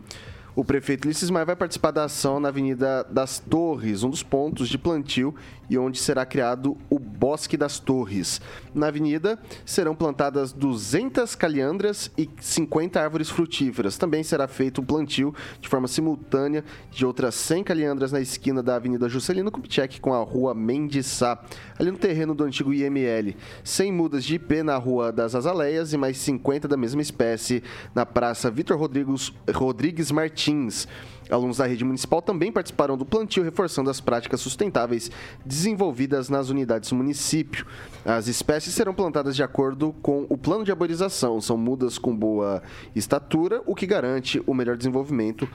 O 0.56 0.64
prefeito 0.64 1.04
Ulisses 1.04 1.28
Maia 1.28 1.44
vai 1.44 1.54
participar 1.54 1.90
da 1.90 2.04
ação 2.04 2.40
na 2.40 2.48
Avenida 2.48 3.04
das 3.10 3.38
Torres, 3.38 4.02
um 4.02 4.08
dos 4.08 4.22
pontos 4.22 4.70
de 4.70 4.78
plantio 4.78 5.34
e 5.68 5.78
onde 5.78 5.98
será 5.98 6.24
criado 6.24 6.76
o 6.88 6.98
Bosque 6.98 7.56
das 7.56 7.78
Torres. 7.78 8.40
Na 8.74 8.88
avenida 8.88 9.38
serão 9.64 9.94
plantadas 9.94 10.52
200 10.52 11.34
caliandras 11.34 12.10
e 12.16 12.28
50 12.40 13.00
árvores 13.00 13.30
frutíferas. 13.30 13.96
Também 13.96 14.22
será 14.22 14.46
feito 14.46 14.80
o 14.80 14.84
plantio 14.84 15.34
de 15.60 15.68
forma 15.68 15.88
simultânea 15.88 16.64
de 16.90 17.06
outras 17.06 17.34
100 17.34 17.64
caliandras 17.64 18.12
na 18.12 18.20
esquina 18.20 18.62
da 18.62 18.76
Avenida 18.76 19.08
Juscelino 19.08 19.50
Kubitschek 19.50 20.00
com 20.00 20.12
a 20.12 20.22
Rua 20.22 20.54
Mendiçá, 20.54 21.42
ali 21.78 21.90
no 21.90 21.98
terreno 21.98 22.34
do 22.34 22.44
antigo 22.44 22.72
IML. 22.72 23.34
100 23.64 23.92
mudas 23.92 24.24
de 24.24 24.36
IP 24.36 24.62
na 24.62 24.76
Rua 24.76 25.12
das 25.12 25.34
Azaleias 25.34 25.92
e 25.92 25.96
mais 25.96 26.18
50 26.18 26.68
da 26.68 26.76
mesma 26.76 27.02
espécie 27.02 27.62
na 27.94 28.04
Praça 28.04 28.50
Vitor 28.50 28.78
Rodrigues 28.78 30.10
Martins. 30.10 30.86
Alunos 31.30 31.56
da 31.56 31.66
rede 31.66 31.84
municipal 31.84 32.22
também 32.22 32.52
participarão 32.52 32.96
do 32.96 33.04
plantio, 33.04 33.42
reforçando 33.42 33.90
as 33.90 34.00
práticas 34.00 34.40
sustentáveis 34.40 35.10
desenvolvidas 35.44 36.28
nas 36.28 36.50
unidades 36.50 36.90
do 36.90 36.96
município. 36.96 37.66
As 38.04 38.28
espécies 38.28 38.74
serão 38.74 38.94
plantadas 38.94 39.34
de 39.34 39.42
acordo 39.42 39.94
com 40.02 40.26
o 40.28 40.38
plano 40.38 40.64
de 40.64 40.70
arborização. 40.70 41.40
São 41.40 41.56
mudas 41.56 41.98
com 41.98 42.14
boa 42.14 42.62
estatura, 42.94 43.62
o 43.66 43.74
que 43.74 43.86
garante 43.86 44.42
o 44.46 44.54
melhor 44.54 44.76
desenvolvimento. 44.76 45.48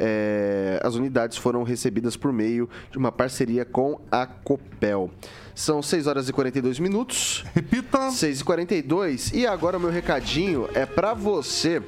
É, 0.00 0.80
as 0.82 0.94
unidades 0.94 1.36
foram 1.36 1.64
recebidas 1.64 2.16
por 2.16 2.32
meio 2.32 2.68
de 2.90 2.98
uma 2.98 3.10
parceria 3.10 3.64
com 3.64 4.00
a 4.10 4.26
Copel. 4.26 5.10
São 5.54 5.82
6 5.82 6.06
horas 6.06 6.28
e 6.28 6.32
42 6.32 6.78
minutos. 6.78 7.44
Repita. 7.52 8.10
6 8.12 8.40
e 8.40 8.44
42 8.44 9.32
E 9.32 9.46
agora 9.46 9.76
o 9.76 9.80
meu 9.80 9.90
recadinho 9.90 10.68
é 10.72 10.86
pra 10.86 11.14
você 11.14 11.82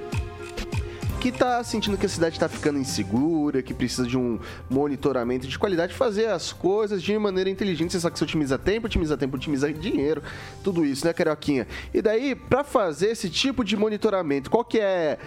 que 1.21 1.31
tá 1.31 1.63
sentindo 1.63 1.99
que 1.99 2.07
a 2.07 2.09
cidade 2.09 2.41
tá 2.41 2.49
ficando 2.49 2.79
insegura, 2.79 3.63
que 3.63 3.75
precisa 3.75 4.07
de 4.09 4.17
um 4.17 4.39
monitoramento 4.71 5.47
de 5.47 5.59
qualidade, 5.59 5.93
fazer 5.93 6.29
as 6.29 6.51
coisas 6.53 7.03
de 7.03 7.17
maneira 7.19 7.51
inteligente. 7.51 7.93
Você 7.93 8.01
sabe 8.01 8.15
que 8.15 8.19
você 8.19 8.25
otimiza 8.25 8.59
tempo, 8.59 8.87
otimiza 8.87 9.17
tempo, 9.19 9.37
otimiza 9.37 9.71
dinheiro, 9.71 10.23
tudo 10.65 10.85
isso, 10.85 11.07
né, 11.07 11.13
Carioquinha? 11.13 11.69
E 11.93 12.01
daí, 12.01 12.35
pra 12.35 12.65
fazer 12.65 13.09
esse 13.09 13.29
tipo 13.29 13.63
de 13.63 13.77
monitoramento, 13.77 14.51
qual 14.51 14.65
que 14.65 14.81
é... 14.81 15.19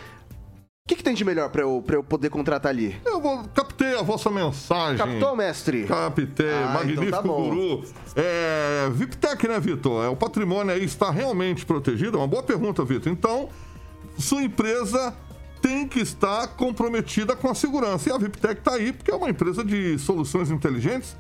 O 0.85 0.89
que, 0.89 0.97
que 0.97 1.03
tem 1.03 1.13
de 1.13 1.23
melhor 1.23 1.49
pra 1.49 1.61
eu, 1.61 1.81
pra 1.85 1.95
eu 1.95 2.03
poder 2.03 2.29
contratar 2.29 2.69
ali? 2.69 2.99
Eu 3.05 3.21
vou, 3.21 3.43
captei 3.53 3.97
a 3.97 4.01
vossa 4.01 4.29
mensagem. 4.29 4.97
Captou, 4.97 5.33
mestre? 5.33 5.85
Captei, 5.85 6.51
Ah, 6.51 6.73
magnífico 6.73 7.05
então 7.05 7.21
tá 7.21 7.27
guru. 7.27 7.83
É, 8.17 8.89
VIPTEC, 8.91 9.47
né, 9.47 9.59
Vitor? 9.61 10.03
É, 10.03 10.09
o 10.09 10.15
patrimônio 10.15 10.73
aí 10.73 10.83
está 10.83 11.09
realmente 11.09 11.65
protegido? 11.65 12.17
É 12.17 12.19
uma 12.19 12.27
boa 12.27 12.43
pergunta, 12.43 12.83
Vitor. 12.83 13.09
Então, 13.13 13.47
sua 14.17 14.43
empresa 14.43 15.15
tem 15.63 15.87
que 15.87 16.01
estar 16.01 16.45
comprometida 16.49 17.37
com 17.37 17.49
a 17.49 17.55
segurança. 17.55 18.09
E 18.09 18.11
a 18.11 18.17
VIPTEC 18.17 18.59
está 18.59 18.73
aí 18.73 18.91
porque 18.91 19.09
é 19.09 19.15
uma 19.15 19.29
empresa 19.29 19.63
de 19.63 19.97
soluções 19.97 20.51
inteligentes 20.51 21.15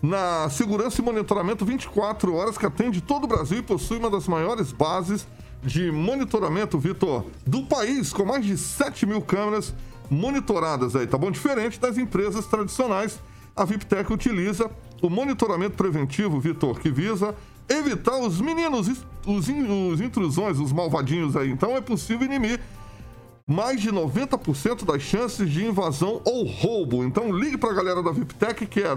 na 0.00 0.48
segurança 0.48 1.00
e 1.00 1.04
monitoramento 1.04 1.64
24 1.64 2.32
horas 2.32 2.56
que 2.56 2.64
atende 2.64 3.00
todo 3.00 3.24
o 3.24 3.26
Brasil 3.26 3.58
e 3.58 3.62
possui 3.62 3.98
uma 3.98 4.08
das 4.08 4.28
maiores 4.28 4.70
bases 4.70 5.26
de 5.64 5.90
monitoramento, 5.90 6.78
Vitor, 6.78 7.26
do 7.44 7.64
país, 7.64 8.12
com 8.12 8.24
mais 8.24 8.44
de 8.44 8.56
7 8.56 9.04
mil 9.04 9.20
câmeras 9.20 9.74
monitoradas 10.08 10.94
aí, 10.94 11.06
tá 11.06 11.18
bom? 11.18 11.30
Diferente 11.30 11.80
das 11.80 11.98
empresas 11.98 12.46
tradicionais 12.46 13.18
a 13.54 13.64
VIPTEC 13.64 14.12
utiliza 14.12 14.70
o 15.00 15.10
monitoramento 15.10 15.76
preventivo, 15.76 16.38
Vitor, 16.40 16.78
que 16.78 16.90
visa 16.90 17.34
evitar 17.68 18.16
os 18.18 18.40
meninos, 18.40 18.88
os, 18.88 19.48
os 19.48 20.00
intrusões, 20.00 20.58
os 20.58 20.72
malvadinhos 20.72 21.36
aí. 21.36 21.50
Então 21.50 21.76
é 21.76 21.80
possível 21.80 22.24
inibir 22.24 22.60
mais 23.52 23.80
de 23.80 23.92
90% 23.92 24.84
das 24.84 25.02
chances 25.02 25.50
de 25.50 25.64
invasão 25.64 26.20
ou 26.24 26.44
roubo. 26.44 27.04
Então 27.04 27.30
ligue 27.30 27.58
para 27.58 27.70
a 27.70 27.74
galera 27.74 28.02
da 28.02 28.10
VIPTEC 28.10 28.66
que 28.66 28.80
é 28.80 28.96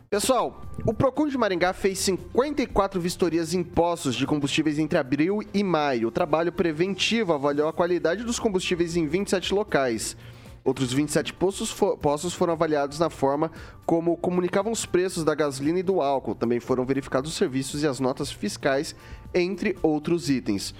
Pessoal, 0.09 0.61
o 0.85 0.93
Procon 0.93 1.27
de 1.27 1.37
Maringá 1.37 1.73
fez 1.73 1.99
54 1.99 3.01
vistorias 3.01 3.53
em 3.53 3.63
poços 3.63 4.15
de 4.15 4.27
combustíveis 4.27 4.77
entre 4.77 4.97
abril 4.97 5.41
e 5.53 5.63
maio. 5.63 6.09
O 6.09 6.11
trabalho 6.11 6.51
preventivo 6.51 7.33
avaliou 7.33 7.67
a 7.67 7.73
qualidade 7.73 8.23
dos 8.23 8.39
combustíveis 8.39 8.95
em 8.95 9.07
27 9.07 9.53
locais. 9.53 10.15
Outros 10.63 10.93
27 10.93 11.33
poços, 11.33 11.71
fo 11.71 11.97
poços 11.97 12.33
foram 12.33 12.53
avaliados 12.53 12.97
na 12.97 13.09
forma 13.09 13.51
como 13.85 14.15
comunicavam 14.15 14.71
os 14.71 14.85
preços 14.85 15.23
da 15.23 15.35
gasolina 15.35 15.79
e 15.79 15.83
do 15.83 16.01
álcool. 16.01 16.35
Também 16.35 16.59
foram 16.59 16.85
verificados 16.85 17.31
os 17.31 17.37
serviços 17.37 17.83
e 17.83 17.87
as 17.87 17.99
notas 17.99 18.31
fiscais, 18.31 18.95
entre 19.33 19.77
outros 19.81 20.29
itens. 20.29 20.73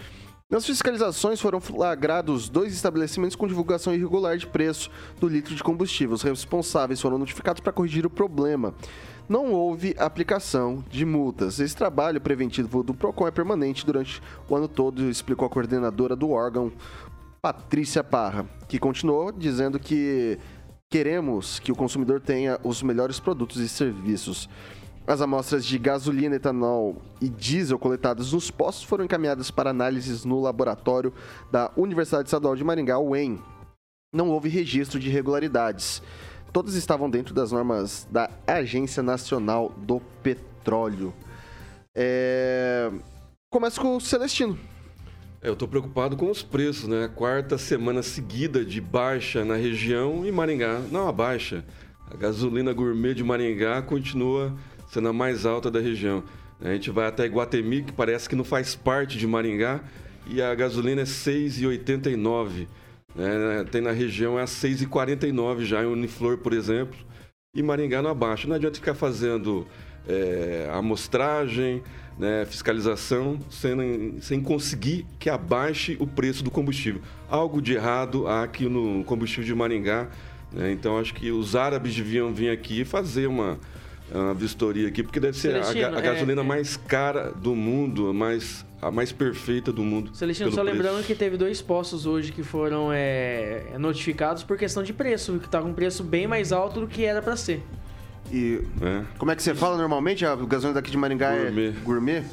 Nas 0.54 0.68
fiscalizações 0.68 1.42
foram 1.42 1.60
flagrados 1.60 2.48
dois 2.48 2.76
estabelecimentos 2.76 3.36
com 3.36 3.48
divulgação 3.48 3.92
irregular 3.92 4.38
de 4.38 4.46
preço 4.46 4.88
do 5.20 5.28
litro 5.28 5.56
de 5.56 5.64
combustível. 5.64 6.14
Os 6.14 6.22
responsáveis 6.22 7.02
foram 7.02 7.18
notificados 7.18 7.60
para 7.60 7.74
corrigir 7.74 8.06
o 8.06 8.10
problema. 8.10 8.76
Não 9.28 9.52
houve 9.52 9.96
aplicação 9.98 10.86
de 10.92 11.06
multas. 11.06 11.60
Esse 11.60 11.76
trabalho 11.76 12.22
preventivo 12.22 12.84
do 12.84 12.94
PROCON 12.94 13.26
é 13.26 13.32
permanente 13.32 13.84
durante 13.84 14.22
o 14.48 14.56
ano 14.56 14.68
todo, 14.68 15.10
explicou 15.10 15.48
a 15.48 15.50
coordenadora 15.50 16.16
do 16.16 16.30
órgão, 16.30 16.72
Patrícia 17.42 18.04
Parra, 18.04 18.46
que 18.68 18.78
continuou 18.78 19.32
dizendo 19.32 19.80
que 19.80 20.38
queremos 20.88 21.58
que 21.58 21.72
o 21.72 21.76
consumidor 21.76 22.22
tenha 22.22 22.60
os 22.64 22.84
melhores 22.84 23.20
produtos 23.20 23.58
e 23.58 23.68
serviços. 23.68 24.48
As 25.06 25.20
amostras 25.20 25.66
de 25.66 25.78
gasolina, 25.78 26.38
etanol 26.38 27.02
e 27.20 27.28
diesel 27.28 27.78
coletadas 27.78 28.32
nos 28.32 28.50
postos 28.50 28.86
foram 28.86 29.04
encaminhadas 29.04 29.52
para 29.52 29.72
análises 29.72 30.24
no 30.24 30.42
laboratório 30.42 31.14
da 31.52 31.70
Universidade 31.76 32.30
Estadual 32.30 32.56
de 32.56 32.64
Maringá, 32.64 32.98
UEM. 32.98 33.38
Não 34.14 34.30
houve 34.30 34.48
registro 34.48 34.98
de 35.00 35.10
irregularidades. 35.10 36.02
Todas 36.54 36.76
estavam 36.76 37.10
dentro 37.10 37.34
das 37.34 37.52
normas 37.52 38.08
da 38.10 38.30
Agência 38.48 39.04
Nacional 39.04 39.74
do 39.76 40.00
Petróleo. 40.22 41.14
É... 41.94 42.90
Começa 43.52 43.82
com 43.82 43.98
o 43.98 44.02
Celestino. 44.02 44.58
É, 45.42 45.50
eu 45.50 45.54
estou 45.54 45.68
preocupado 45.68 46.16
com 46.16 46.32
os 46.32 46.42
preços, 46.42 46.88
né? 46.88 47.10
Quarta 47.14 47.58
semana 47.58 48.02
seguida 48.02 48.64
de 48.64 48.80
baixa 48.80 49.44
na 49.44 49.56
região 49.56 50.26
e 50.26 50.32
Maringá 50.32 50.80
não 50.90 51.10
abaixa. 51.10 51.66
A 52.10 52.16
gasolina 52.16 52.72
gourmet 52.72 53.14
de 53.14 53.24
Maringá 53.24 53.82
continua 53.82 54.56
sendo 54.94 55.08
a 55.08 55.14
mais 55.14 55.44
alta 55.46 55.72
da 55.72 55.80
região. 55.80 56.24
A 56.62 56.72
gente 56.72 56.92
vai 56.92 57.08
até 57.08 57.26
Iguatemi, 57.26 57.82
que 57.82 57.92
parece 57.92 58.30
que 58.30 58.36
não 58.36 58.44
faz 58.44 58.76
parte 58.76 59.18
de 59.18 59.26
Maringá, 59.26 59.82
e 60.28 60.40
a 60.40 60.54
gasolina 60.54 61.02
é 61.02 61.06
6,89. 61.06 62.68
Né? 63.16 63.66
Tem 63.72 63.82
na 63.82 63.92
região 63.92 64.38
é 64.38 64.44
a 64.44 64.46
6,49 64.46 65.64
já 65.64 65.84
em 65.84 65.88
Uniflor, 65.88 66.38
por 66.38 66.54
exemplo, 66.54 66.96
e 67.56 67.64
Maringá 67.64 68.02
não 68.04 68.12
abaixa. 68.12 68.48
Não 68.48 68.56
adianta 68.56 68.76
ficar 68.76 68.94
fazendo 68.94 69.68
é, 70.08 70.70
amostragem, 70.72 71.82
né, 72.18 72.46
fiscalização, 72.46 73.40
sem, 73.50 74.22
sem 74.22 74.40
conseguir 74.40 75.08
que 75.18 75.32
abaixe 75.32 75.98
o 76.00 76.06
preço 76.06 76.44
do 76.44 76.52
combustível. 76.52 77.02
Algo 77.28 77.60
de 77.60 77.74
errado 77.74 78.28
há 78.28 78.44
aqui 78.44 78.70
no 78.70 79.04
combustível 79.06 79.44
de 79.44 79.56
Maringá. 79.56 80.08
Né? 80.52 80.72
Então, 80.72 81.00
acho 81.00 81.16
que 81.16 81.32
os 81.32 81.56
árabes 81.56 81.96
deviam 81.96 82.32
vir 82.32 82.52
aqui 82.52 82.86
fazer 82.86 83.26
uma 83.26 83.60
uma 84.20 84.34
vistoria 84.34 84.88
aqui, 84.88 85.02
porque 85.02 85.20
deve 85.20 85.38
ser 85.38 85.56
a, 85.56 85.70
a, 85.98 86.02
gasolina 86.02 86.42
é, 86.42 86.46
mais 86.46 86.78
cara 86.78 87.32
do 87.32 87.56
mundo, 87.56 88.10
a 88.10 88.14
mais, 88.14 88.66
a 88.82 88.92
mais 88.92 89.12
perfeita 89.12 89.72
do 89.72 89.84
mundo. 89.84 90.16
Celestino, 90.16 90.52
só 90.52 90.62
preço. 90.62 90.78
lembrando 90.78 91.06
que 91.06 91.16
teve 91.16 91.36
dois 91.38 91.62
postos 91.62 92.06
hoje 92.06 92.32
que 92.32 92.44
foram 92.44 92.90
é, 92.92 93.76
notificados 93.80 94.44
por 94.44 94.58
questão 94.58 94.84
de 94.84 94.94
preço, 94.94 95.40
que 95.40 95.50
tá 95.50 95.62
com 95.62 95.70
um 95.70 95.74
preço 95.74 96.04
bem 96.04 96.28
mais 96.28 96.52
alto 96.52 96.82
do 96.82 96.88
que 96.88 97.04
era 97.04 97.22
para 97.22 97.36
ser. 97.36 97.64
E 98.32 98.62
é. 98.82 99.04
como 99.18 99.32
é 99.32 99.36
que 99.36 99.44
você 99.44 99.54
fala 99.54 99.78
normalmente? 99.78 100.26
A 100.26 100.36
gasolina 100.36 100.74
daqui 100.74 100.92
de 100.92 100.98
Maringá 100.98 101.36
gourmet. 101.36 101.68
é 101.70 101.72
gourmet? 101.84 102.24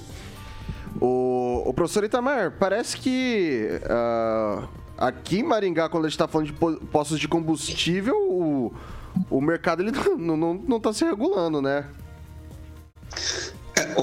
O, 1.01 1.63
o 1.67 1.75
professor 1.75 2.05
Itamar, 2.05 2.53
parece 2.59 2.97
que 2.97 3.69
uh, 3.85 4.69
aqui 4.99 5.39
em 5.41 5.43
Maringá, 5.43 5.89
quando 5.89 6.05
a 6.05 6.09
gente 6.09 6.15
está 6.15 6.29
falando 6.29 6.49
de 6.49 6.53
postos 6.53 7.19
de 7.19 7.27
combustível, 7.27 8.17
o 8.17 8.73
o 9.31 9.41
mercado 9.41 9.83
ele 9.83 9.93
não, 10.19 10.37
não, 10.37 10.55
não 10.55 10.81
tá 10.81 10.93
se 10.93 11.05
regulando, 11.05 11.61
né? 11.61 11.89
É, 13.77 13.95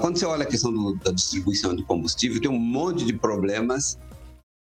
quando 0.00 0.18
você 0.18 0.24
olha 0.24 0.44
a 0.44 0.46
questão 0.46 0.72
do, 0.72 0.94
da 0.96 1.10
distribuição 1.10 1.74
de 1.74 1.82
combustível, 1.84 2.40
tem 2.40 2.50
um 2.50 2.58
monte 2.58 3.04
de 3.04 3.12
problemas 3.12 3.98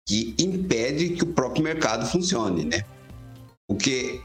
que 0.07 0.35
impede 0.39 1.11
que 1.11 1.25
o 1.25 1.27
próprio 1.27 1.65
mercado 1.65 2.07
funcione, 2.07 2.65
né? 2.65 2.85
Porque 3.69 4.21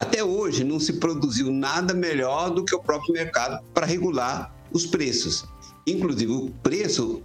até 0.00 0.22
hoje 0.22 0.62
não 0.62 0.78
se 0.78 0.94
produziu 0.94 1.50
nada 1.50 1.94
melhor 1.94 2.50
do 2.50 2.64
que 2.64 2.74
o 2.74 2.78
próprio 2.78 3.14
mercado 3.14 3.64
para 3.72 3.86
regular 3.86 4.54
os 4.70 4.84
preços. 4.84 5.44
Inclusive, 5.86 6.32
o 6.32 6.50
preço 6.62 7.22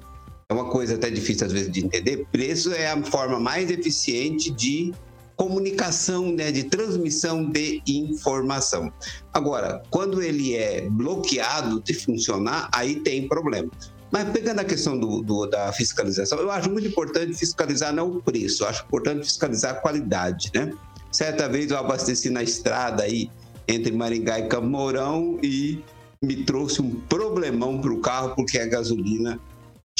é 0.50 0.54
uma 0.54 0.70
coisa 0.70 0.96
até 0.96 1.10
difícil 1.10 1.48
às 1.48 1.52
vezes 1.52 1.72
de 1.72 1.84
entender. 1.84 2.26
Preço 2.32 2.72
é 2.72 2.90
a 2.90 3.04
forma 3.04 3.40
mais 3.40 3.70
eficiente 3.70 4.50
de 4.50 4.94
comunicação, 5.42 6.32
né, 6.32 6.52
de 6.52 6.66
transmissão 6.66 7.50
de 7.50 7.82
informação. 7.88 8.94
Agora, 9.34 9.82
quando 9.90 10.22
ele 10.22 10.56
é 10.56 10.88
bloqueado 10.88 11.82
de 11.82 11.96
funcionar, 11.96 12.70
aí 12.72 12.98
tem 12.98 13.28
problema. 13.28 13.68
Mas 14.12 14.30
pegando 14.30 14.60
a 14.60 14.64
questão 14.64 15.00
do, 15.00 15.24
do, 15.24 15.48
da 15.48 15.74
fiscalização, 15.74 16.38
eu 16.38 16.52
acho 16.52 16.70
muito 16.70 16.88
importante 16.88 17.34
fiscalizar 17.34 17.92
não 17.92 18.12
o 18.12 18.22
preço, 18.22 18.64
eu 18.64 18.68
acho 18.68 18.84
importante 18.84 19.26
fiscalizar 19.26 19.72
a 19.72 19.76
qualidade, 19.78 20.52
né? 20.54 20.72
Certa 21.12 21.50
vez 21.50 21.72
eu 21.72 21.78
abasteci 21.78 22.30
na 22.30 22.44
estrada 22.44 23.02
aí 23.02 23.28
entre 23.68 23.92
Maringá 23.92 24.38
e 24.38 24.48
Camorão 24.48 25.40
e 25.42 25.84
me 26.22 26.44
trouxe 26.44 26.84
um 26.84 26.92
problemão 26.92 27.82
para 27.82 27.92
o 27.92 28.00
carro 28.00 28.36
porque 28.36 28.60
a 28.60 28.68
gasolina 28.68 29.40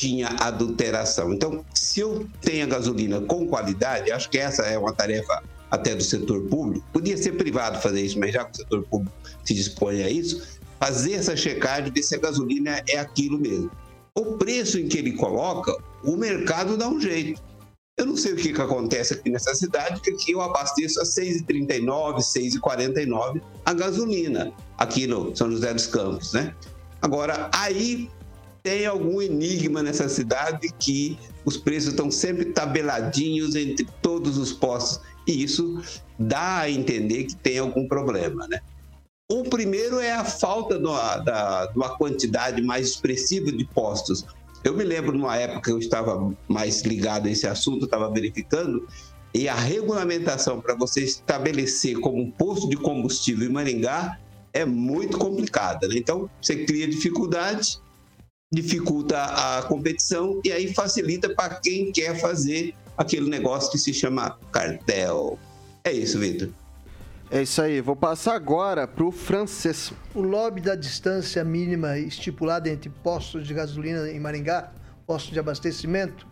tinha 0.02 0.30
adulteração. 0.40 1.32
Então, 1.32 1.64
se 1.76 2.00
eu 2.00 2.28
tenho 2.42 2.64
a 2.64 2.68
gasolina 2.68 3.22
com 3.22 3.48
qualidade, 3.48 4.12
acho 4.12 4.32
que 4.32 4.40
essa 4.40 4.64
é 4.64 4.76
uma 4.76 4.92
tarefa 4.92 5.44
até 5.70 5.94
do 5.94 6.04
setor 6.04 6.42
público. 6.48 6.84
Podia 6.92 7.16
ser 7.16 7.34
privado 7.34 7.80
fazer 7.80 8.02
isso, 8.02 8.20
mas 8.20 8.34
já 8.34 8.44
que 8.44 8.52
o 8.52 8.56
setor 8.58 8.84
público 8.88 9.16
se 9.46 9.54
dispõe 9.54 10.02
a 10.02 10.10
isso, 10.10 10.60
fazer 10.80 11.14
essa 11.14 11.38
checagem 11.38 11.92
de 11.92 12.02
se 12.02 12.16
a 12.16 12.18
gasolina 12.18 12.82
é 12.90 12.98
aquilo 12.98 13.38
mesmo. 13.38 13.70
O 14.18 14.38
preço 14.38 14.80
em 14.80 14.88
que 14.88 14.98
ele 14.98 15.12
coloca, 15.12 15.72
o 16.04 16.18
mercado 16.18 16.76
dá 16.76 16.90
um 16.90 17.00
jeito. 17.00 17.40
Eu 17.96 18.08
não 18.08 18.18
sei 18.18 18.34
o 18.34 18.38
que, 18.38 18.52
que 18.52 18.62
acontece 18.62 19.14
aqui 19.14 19.30
nessa 19.30 19.54
cidade, 19.54 20.02
que 20.02 20.10
aqui 20.10 20.32
eu 20.32 20.42
abasteço 20.42 21.00
a 21.00 21.04
6,39, 21.04 22.18
6,49 22.18 23.40
a 23.64 23.74
gasolina, 23.76 24.52
aqui 24.80 25.06
no 25.06 25.36
São 25.36 25.52
José 25.52 25.72
dos 25.72 25.86
Campos, 25.86 26.34
né? 26.34 26.56
Agora, 27.04 27.52
aí 27.54 28.10
tem 28.64 28.86
algum 28.86 29.22
enigma 29.22 29.82
nessa 29.82 30.08
cidade 30.08 30.72
que 30.80 31.18
os 31.44 31.58
preços 31.58 31.90
estão 31.90 32.12
sempre 32.12 32.46
tabeladinhos 32.46 33.56
entre 33.56 33.88
todos 34.02 34.38
os 34.38 34.54
postos 34.54 35.02
e 35.28 35.44
isso 35.44 35.82
dá 36.18 36.60
a 36.60 36.70
entender 36.70 37.26
que 37.26 37.36
tem 37.36 37.60
algum 37.60 37.88
problema, 37.88 38.48
né? 38.48 38.60
O 39.32 39.44
primeiro 39.44 40.00
é 40.00 40.12
a 40.12 40.26
falta 40.26 40.78
uma, 40.78 41.18
da, 41.18 41.66
de 41.68 41.78
uma 41.78 41.98
quantidade 41.98 42.62
mais 42.62 42.90
expressiva 42.90 43.52
de 43.52 43.64
postos. 43.64 44.26
Eu 44.64 44.76
me 44.76 44.84
lembro 44.84 45.14
numa 45.14 45.38
época 45.38 45.62
que 45.62 45.72
eu 45.72 45.80
estava 45.80 46.36
mais 46.48 46.82
ligado 46.82 47.28
a 47.28 47.32
esse 47.32 47.48
assunto, 47.48 47.86
estava 47.86 48.12
verificando, 48.12 48.86
e 49.34 49.48
a 49.48 49.56
regulamentação 49.56 50.60
para 50.60 50.76
você 50.76 51.04
estabelecer 51.04 51.98
como 52.00 52.30
posto 52.34 52.68
de 52.68 52.76
combustível 52.76 53.48
em 53.48 53.52
Maringá 53.52 54.20
é 54.52 54.66
muito 54.66 55.18
complicada. 55.18 55.88
Né? 55.88 55.96
Então, 55.98 56.30
você 56.42 56.66
cria 56.66 56.88
dificuldade 56.88 57.80
dificulta 58.52 59.24
a 59.24 59.64
competição 59.64 60.42
e 60.44 60.52
aí 60.52 60.74
facilita 60.74 61.30
para 61.30 61.56
quem 61.56 61.92
quer 61.92 62.20
fazer 62.20 62.74
aquele 62.98 63.30
negócio 63.30 63.72
que 63.72 63.78
se 63.78 63.94
chama 63.94 64.38
cartel. 64.52 65.40
É 65.84 65.92
isso, 65.92 66.20
Vitor. 66.20 66.50
É 67.34 67.44
isso 67.44 67.62
aí, 67.62 67.80
vou 67.80 67.96
passar 67.96 68.36
agora 68.36 68.86
pro 68.86 69.10
francês. 69.10 69.94
O 70.14 70.22
lobby 70.22 70.60
da 70.60 70.76
distância 70.76 71.42
mínima 71.46 71.98
estipulada 71.98 72.70
entre 72.70 72.90
postos 72.90 73.48
de 73.48 73.54
gasolina 73.54 74.12
em 74.12 74.20
Maringá, 74.20 74.74
postos 75.08 75.32
de 75.32 75.40
abastecimento, 75.40 76.28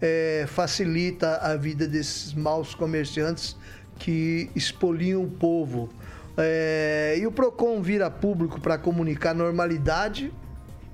é, 0.00 0.44
facilita 0.46 1.38
a 1.38 1.56
vida 1.56 1.88
desses 1.88 2.32
maus 2.32 2.76
comerciantes 2.76 3.56
que 3.98 4.48
expoliam 4.54 5.24
o 5.24 5.28
povo. 5.28 5.90
É, 6.38 7.16
e 7.20 7.26
o 7.26 7.32
PROCON 7.32 7.82
vira 7.82 8.08
público 8.08 8.60
para 8.60 8.78
comunicar 8.78 9.34
normalidade. 9.34 10.32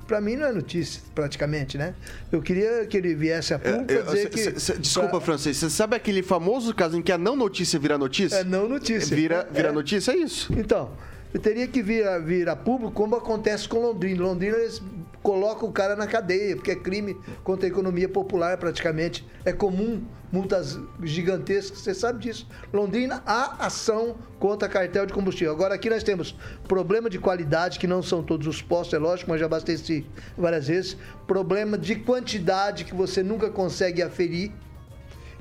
Para 0.06 0.20
mim 0.20 0.36
não 0.36 0.46
é 0.46 0.52
notícia, 0.52 1.02
praticamente, 1.14 1.76
né? 1.76 1.94
Eu 2.30 2.40
queria 2.40 2.86
que 2.86 2.96
ele 2.96 3.14
viesse 3.14 3.52
a 3.52 3.58
público 3.58 3.92
É, 3.92 4.02
dizer 4.02 4.16
cê- 4.22 4.28
que. 4.52 4.60
cê- 4.60 4.78
desculpa, 4.78 5.08
pra- 5.10 5.20
francês, 5.20 5.56
você 5.56 5.68
sabe 5.70 5.96
aquele 5.96 6.22
famoso 6.22 6.74
caso 6.74 6.96
em 6.96 7.02
que 7.02 7.10
a 7.10 7.18
não 7.18 7.34
notícia 7.34 7.78
vira 7.78 7.98
notícia? 7.98 8.36
É 8.36 8.44
não 8.44 8.68
notícia. 8.68 9.16
Vira, 9.16 9.48
vira 9.50 9.68
É. 9.68 9.72
notícia, 9.72 10.12
é 10.12 10.16
isso. 10.16 10.52
Então, 10.56 10.92
eu 11.34 11.40
teria 11.40 11.66
que 11.66 11.82
vir 11.82 12.06
a, 12.06 12.18
vir 12.18 12.48
a 12.48 12.54
público 12.54 12.92
como 12.92 13.16
acontece 13.16 13.68
com 13.68 13.78
Londrina. 13.80 14.22
Londrina 14.22 14.56
eles 14.56 14.80
colocam 15.26 15.68
o 15.68 15.72
cara 15.72 15.96
na 15.96 16.06
cadeia, 16.06 16.54
porque 16.54 16.70
é 16.70 16.76
crime 16.76 17.16
contra 17.42 17.66
a 17.66 17.68
economia 17.68 18.08
popular 18.08 18.56
praticamente. 18.58 19.26
É 19.44 19.52
comum, 19.52 20.04
multas 20.30 20.78
gigantescas, 21.02 21.80
você 21.80 21.92
sabe 21.92 22.20
disso. 22.20 22.46
Londrina, 22.72 23.24
há 23.26 23.66
ação 23.66 24.14
contra 24.38 24.68
cartel 24.68 25.04
de 25.04 25.12
combustível. 25.12 25.52
Agora 25.52 25.74
aqui 25.74 25.90
nós 25.90 26.04
temos 26.04 26.36
problema 26.68 27.10
de 27.10 27.18
qualidade, 27.18 27.80
que 27.80 27.88
não 27.88 28.04
são 28.04 28.22
todos 28.22 28.46
os 28.46 28.62
postos, 28.62 28.94
é 28.94 28.98
lógico, 28.98 29.28
mas 29.28 29.40
já 29.40 29.46
abasteci 29.46 30.06
várias 30.38 30.68
vezes. 30.68 30.96
Problema 31.26 31.76
de 31.76 31.96
quantidade, 31.96 32.84
que 32.84 32.94
você 32.94 33.20
nunca 33.20 33.50
consegue 33.50 34.02
aferir 34.04 34.52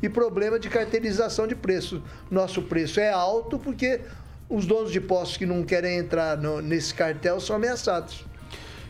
e 0.01 0.09
problema 0.09 0.57
de 0.57 0.67
cartelização 0.67 1.45
de 1.45 1.53
preço. 1.55 2.01
Nosso 2.31 2.63
preço 2.63 2.99
é 2.99 3.11
alto 3.11 3.59
porque 3.59 4.01
os 4.49 4.65
donos 4.65 4.91
de 4.91 4.99
postos 4.99 5.37
que 5.37 5.45
não 5.45 5.63
querem 5.63 5.99
entrar 5.99 6.35
no- 6.39 6.59
nesse 6.59 6.91
cartel 6.91 7.39
são 7.39 7.55
ameaçados. 7.55 8.25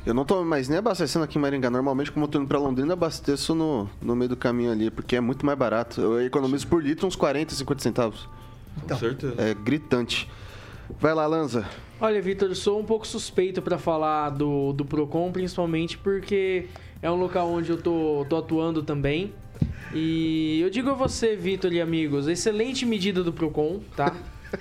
Eu 0.06 0.14
não 0.14 0.24
tô 0.24 0.46
mais 0.46 0.70
nem 0.70 0.78
abastecendo 0.78 1.26
aqui 1.26 1.40
em 1.40 1.42
Maringá. 1.42 1.68
Normalmente, 1.70 2.12
como 2.12 2.26
eu 2.26 2.30
tô 2.30 2.38
indo 2.38 2.48
pra 2.48 2.60
Londrina, 2.60 2.94
abasteço 2.94 3.56
no, 3.56 3.90
no 4.00 4.16
meio 4.16 4.30
do 4.30 4.38
caminho 4.38 4.72
ali, 4.72 4.92
porque 4.92 5.16
é 5.16 5.20
muito 5.20 5.44
mais 5.44 5.58
barato. 5.58 6.00
Eu 6.00 6.22
economizo 6.22 6.68
por 6.68 6.84
litro 6.84 7.08
uns 7.08 7.16
40, 7.16 7.56
50 7.56 7.82
centavos. 7.82 8.30
Com 8.88 8.96
certeza. 8.96 9.34
É 9.40 9.56
gritante. 9.56 10.30
Vai 11.00 11.16
lá, 11.16 11.26
Lanza. 11.26 11.66
Olha, 12.00 12.22
Vitor, 12.22 12.50
eu 12.50 12.56
sou 12.56 12.80
um 12.80 12.86
pouco 12.86 13.08
suspeito 13.08 13.64
pra 13.64 13.80
falar 13.80 14.30
do, 14.30 14.74
do 14.74 14.86
Procon, 14.86 15.32
principalmente 15.32 15.98
porque 15.98 16.68
é 17.02 17.10
um 17.10 17.16
local 17.16 17.50
onde 17.50 17.72
eu 17.72 17.82
tô, 17.82 18.26
tô 18.30 18.38
atuando 18.38 18.84
também. 18.84 19.34
E 19.92 20.60
eu 20.62 20.70
digo 20.70 20.92
a 20.92 20.94
você, 20.94 21.36
Vitor 21.36 21.74
e 21.74 21.82
amigos, 21.82 22.28
excelente 22.28 22.86
medida 22.86 23.24
do 23.24 23.34
Procon, 23.34 23.80
tá? 23.96 24.14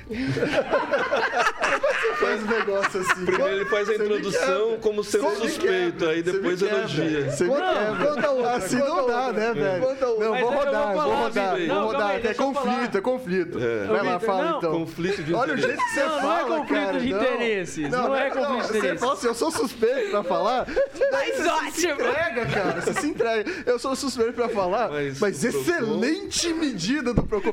Faz 2.19 2.43
um 2.43 2.47
negócio 2.47 3.01
assim. 3.01 3.25
Primeiro 3.25 3.55
ele 3.57 3.65
faz 3.67 3.89
a 3.89 3.95
introdução 3.95 4.79
como 4.81 5.03
sendo 5.05 5.31
suspeito, 5.37 6.07
aí 6.07 6.23
depois 6.23 6.63
elogia. 6.63 7.31
Você 7.31 7.45
me 7.45 7.51
Conta- 7.51 7.75
quebra. 7.75 8.07
conta 8.15 8.31
outra, 8.31 8.53
Assim 8.55 8.77
não 8.79 9.07
dá, 9.07 9.33
né, 9.33 9.53
velho? 9.53 9.81
Não, 9.81 10.17
vou 10.17 10.35
é 10.37 10.41
rodar, 10.41 10.93
vou 10.95 11.15
rodar, 11.15 11.57
vou 11.67 11.83
rodar. 11.87 12.11
É 12.17 12.31
eu 12.31 12.35
conflito, 12.35 12.99
é 12.99 13.01
conflito. 13.01 13.59
É. 13.59 13.87
Vai 13.87 14.03
lá, 14.05 14.21
fala 14.21 14.57
então. 14.59 14.73
Conflito 14.73 15.23
de 15.23 15.35
Olha 15.35 15.55
o 15.55 15.57
jeito 15.57 15.77
que 15.77 15.91
você 15.91 16.01
Não, 16.05 16.09
não 16.09 16.19
é 16.19 16.23
fala, 16.23 16.57
conflito 16.59 16.99
de 17.01 17.13
interesses, 17.13 17.91
não 17.91 18.15
é 18.17 18.31
conflito 18.31 18.57
de 18.61 18.67
Você 18.69 18.79
interesses. 18.79 19.01
fala 19.01 19.13
assim, 19.15 19.27
eu 19.27 19.35
sou 19.35 19.51
suspeito 19.51 20.11
pra 20.11 20.23
falar. 20.25 20.67
Mas 21.11 21.35
Se 21.37 21.49
ótimo! 21.49 21.93
entrega, 21.95 22.47
cara, 22.47 22.81
você 22.81 22.93
se 22.95 23.07
entrega. 23.07 23.51
Eu 23.67 23.79
sou 23.79 23.97
suspeito 23.97 24.33
pra 24.35 24.49
falar, 24.49 24.91
mas, 24.91 25.43
o 25.43 25.47
excelente 25.49 26.53
medida 26.55 27.13
do 27.13 27.23
Procon. 27.23 27.51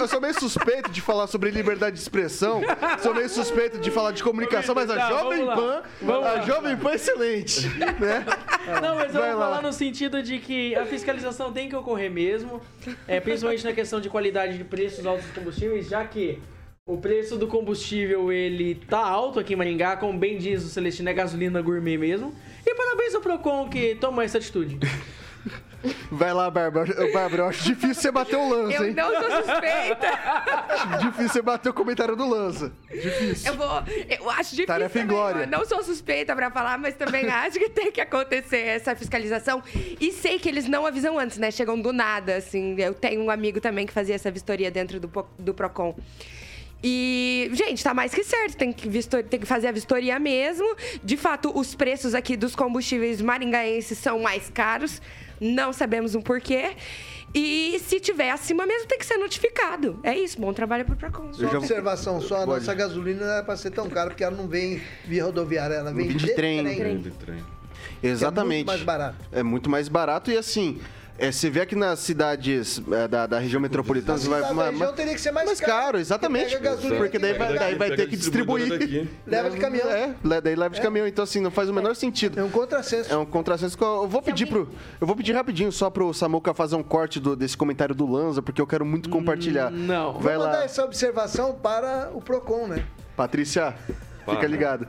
Eu 0.00 0.08
sou 0.08 0.20
meio 0.20 0.38
suspeito 0.38 0.90
de 0.90 1.00
falar 1.00 1.26
sobre 1.26 1.50
liberdade 1.50 1.96
de 1.96 2.02
expressão, 2.02 2.62
sou 3.02 3.14
meio 3.14 3.23
suspeito 3.28 3.78
de 3.78 3.90
falar 3.90 4.12
de 4.12 4.22
comunicação, 4.22 4.74
mas 4.74 4.88
a 4.90 4.96
Tá, 4.96 5.08
Jovem. 5.08 5.46
Pan, 5.46 5.82
Vamos 6.02 6.26
a 6.26 6.32
lá. 6.32 6.40
Jovem 6.42 6.76
Pan 6.76 6.90
é 6.90 6.94
excelente, 6.94 7.68
né? 8.00 8.24
Não, 8.82 8.94
mas 8.94 9.14
eu 9.14 9.20
Vai 9.20 9.30
vou 9.30 9.40
lá. 9.40 9.46
falar 9.46 9.62
no 9.62 9.72
sentido 9.72 10.22
de 10.22 10.38
que 10.38 10.74
a 10.76 10.84
fiscalização 10.86 11.52
tem 11.52 11.68
que 11.68 11.76
ocorrer 11.76 12.10
mesmo, 12.10 12.60
é, 13.06 13.20
principalmente 13.20 13.64
na 13.64 13.72
questão 13.72 14.00
de 14.00 14.08
qualidade 14.08 14.56
de 14.58 14.64
preços 14.64 15.04
altos 15.06 15.24
dos 15.26 15.34
combustíveis, 15.34 15.88
já 15.88 16.04
que 16.04 16.38
o 16.86 16.98
preço 16.98 17.36
do 17.36 17.46
combustível 17.46 18.30
ele 18.30 18.74
tá 18.74 18.98
alto 18.98 19.40
aqui 19.40 19.54
em 19.54 19.56
Maringá, 19.56 19.96
como 19.96 20.18
bem 20.18 20.36
diz 20.36 20.62
o 20.64 20.68
Celestino, 20.68 21.08
é 21.08 21.14
gasolina 21.14 21.60
gourmet 21.62 21.96
mesmo. 21.96 22.34
E 22.66 22.74
parabéns 22.74 23.14
ao 23.14 23.20
Procon 23.20 23.68
que 23.68 23.94
tomou 23.94 24.22
essa 24.22 24.38
atitude. 24.38 24.78
Vai 26.10 26.32
lá, 26.32 26.50
Bárbara. 26.50 27.04
Ô, 27.04 27.12
Bárbara, 27.12 27.42
eu 27.42 27.46
acho 27.48 27.64
difícil 27.64 27.94
você 27.94 28.10
bater 28.10 28.36
o 28.36 28.48
Lanza, 28.48 28.72
Eu 28.74 28.84
hein? 28.86 28.94
não 28.94 29.10
sou 29.10 29.30
suspeita. 29.42 30.98
Difícil 31.00 31.28
você 31.28 31.42
bater 31.42 31.68
o 31.68 31.74
comentário 31.74 32.16
do 32.16 32.28
Lanza. 32.28 32.72
Difícil. 32.90 33.52
Eu 33.52 33.56
vou. 33.58 33.82
Eu 34.08 34.30
acho 34.30 34.50
difícil. 34.50 34.66
Tarefa 34.66 34.98
em 35.00 35.06
glória. 35.06 35.40
Eu 35.42 35.46
não 35.46 35.64
sou 35.64 35.82
suspeita 35.82 36.34
pra 36.34 36.50
falar, 36.50 36.78
mas 36.78 36.94
também 36.94 37.28
acho 37.28 37.58
que 37.58 37.68
tem 37.70 37.90
que 37.92 38.00
acontecer 38.00 38.58
essa 38.66 38.94
fiscalização. 38.96 39.62
E 40.00 40.12
sei 40.12 40.38
que 40.38 40.48
eles 40.48 40.66
não 40.68 40.86
avisam 40.86 41.18
antes, 41.18 41.38
né? 41.38 41.50
Chegam 41.50 41.80
do 41.80 41.92
nada, 41.92 42.36
assim. 42.36 42.74
Eu 42.78 42.94
tenho 42.94 43.22
um 43.22 43.30
amigo 43.30 43.60
também 43.60 43.86
que 43.86 43.92
fazia 43.92 44.14
essa 44.14 44.30
vistoria 44.30 44.70
dentro 44.70 44.98
do, 45.00 45.10
do 45.38 45.52
Procon. 45.54 45.94
E, 46.86 47.48
gente, 47.54 47.82
tá 47.82 47.94
mais 47.94 48.12
que 48.12 48.22
certo, 48.22 48.58
tem 48.58 48.70
que, 48.70 48.86
visto- 48.86 49.22
tem 49.22 49.40
que 49.40 49.46
fazer 49.46 49.68
a 49.68 49.72
vistoria 49.72 50.18
mesmo. 50.18 50.76
De 51.02 51.16
fato, 51.16 51.50
os 51.58 51.74
preços 51.74 52.14
aqui 52.14 52.36
dos 52.36 52.54
combustíveis 52.54 53.22
maringaenses 53.22 53.96
são 53.96 54.18
mais 54.20 54.50
caros, 54.50 55.00
não 55.44 55.72
sabemos 55.72 56.14
o 56.14 56.22
porquê. 56.22 56.74
E 57.34 57.80
se 57.80 57.98
tiver 57.98 58.30
acima 58.30 58.64
mesmo, 58.64 58.86
tem 58.86 58.96
que 58.96 59.04
ser 59.04 59.16
notificado. 59.16 59.98
É 60.04 60.16
isso, 60.16 60.40
bom 60.40 60.52
trabalho 60.52 60.84
pro 60.84 60.94
Procon. 60.94 61.32
Só 61.32 61.46
uma 61.46 61.58
observação, 61.58 62.20
só 62.20 62.42
a 62.42 62.46
nossa 62.46 62.72
gasolina 62.72 63.26
não 63.26 63.32
era 63.32 63.42
para 63.42 63.56
ser 63.56 63.72
tão 63.72 63.90
cara, 63.90 64.10
porque 64.10 64.22
ela 64.22 64.36
não 64.36 64.46
vem 64.46 64.80
via 65.04 65.24
rodoviária, 65.24 65.74
ela 65.74 65.92
vem 65.92 66.08
de 66.08 66.14
de 66.14 66.34
trem. 66.34 66.62
Trem 66.76 66.98
de 66.98 67.10
trem. 67.10 67.42
Exatamente. 68.00 68.62
É 68.62 68.64
muito 68.64 68.66
mais 68.66 68.82
barato. 68.82 69.16
É 69.32 69.42
muito 69.42 69.70
mais 69.70 69.88
barato 69.88 70.30
e 70.30 70.36
assim. 70.36 70.80
É, 71.18 71.30
você 71.30 71.48
vê 71.48 71.60
aqui 71.60 71.76
nas 71.76 72.00
cidades 72.00 72.82
é, 72.90 73.06
da, 73.08 73.26
da 73.26 73.38
região 73.38 73.60
metropolitana, 73.60 74.18
você 74.18 74.28
vai. 74.28 74.40
da 74.42 74.70
região 74.70 74.92
teria 74.92 75.14
que 75.14 75.20
ser 75.20 75.30
mais 75.30 75.60
caro, 75.60 75.72
caro. 75.72 75.98
exatamente. 75.98 76.56
porque 76.96 77.18
daí 77.18 77.32
que 77.32 77.38
vai, 77.38 77.58
daí 77.58 77.74
vai 77.76 77.90
ter 77.96 78.08
que 78.08 78.16
distribuir. 78.16 78.68
daqui. 78.68 79.08
Leva 79.26 79.50
de 79.50 79.56
caminhão. 79.58 79.88
É, 79.90 80.14
daí 80.42 80.56
leva 80.56 80.74
de 80.74 80.80
caminhão. 80.80 81.06
Então, 81.06 81.22
assim, 81.22 81.40
não 81.40 81.50
faz 81.50 81.68
o 81.68 81.72
menor 81.72 81.94
sentido. 81.94 82.38
É 82.38 82.42
um 82.42 82.50
contrassenso. 82.50 83.12
É 83.12 83.16
um 83.16 83.24
contrassenso 83.26 83.76
que 83.78 83.84
eu 83.84 84.08
vou 84.08 84.20
pedir 84.22 84.46
pro. 84.46 84.68
Eu 85.00 85.06
vou 85.06 85.14
pedir 85.14 85.32
rapidinho 85.32 85.70
só 85.70 85.88
pro 85.88 86.12
Samuca 86.12 86.52
fazer 86.52 86.76
um 86.76 86.82
corte 86.82 87.20
do- 87.20 87.36
desse 87.36 87.56
comentário 87.56 87.94
do 87.94 88.06
Lanza, 88.10 88.42
porque 88.42 88.60
eu 88.60 88.66
quero 88.66 88.84
muito 88.84 89.08
compartilhar. 89.08 89.70
não. 89.70 90.14
Vai 90.18 90.34
Vou 90.36 90.44
mandar 90.46 90.58
lá. 90.58 90.64
essa 90.64 90.84
observação 90.84 91.54
para 91.54 92.10
o 92.12 92.20
PROCON, 92.20 92.66
né? 92.66 92.84
Patrícia, 93.16 93.74
fica 94.24 94.36
Para. 94.38 94.46
ligado. 94.48 94.88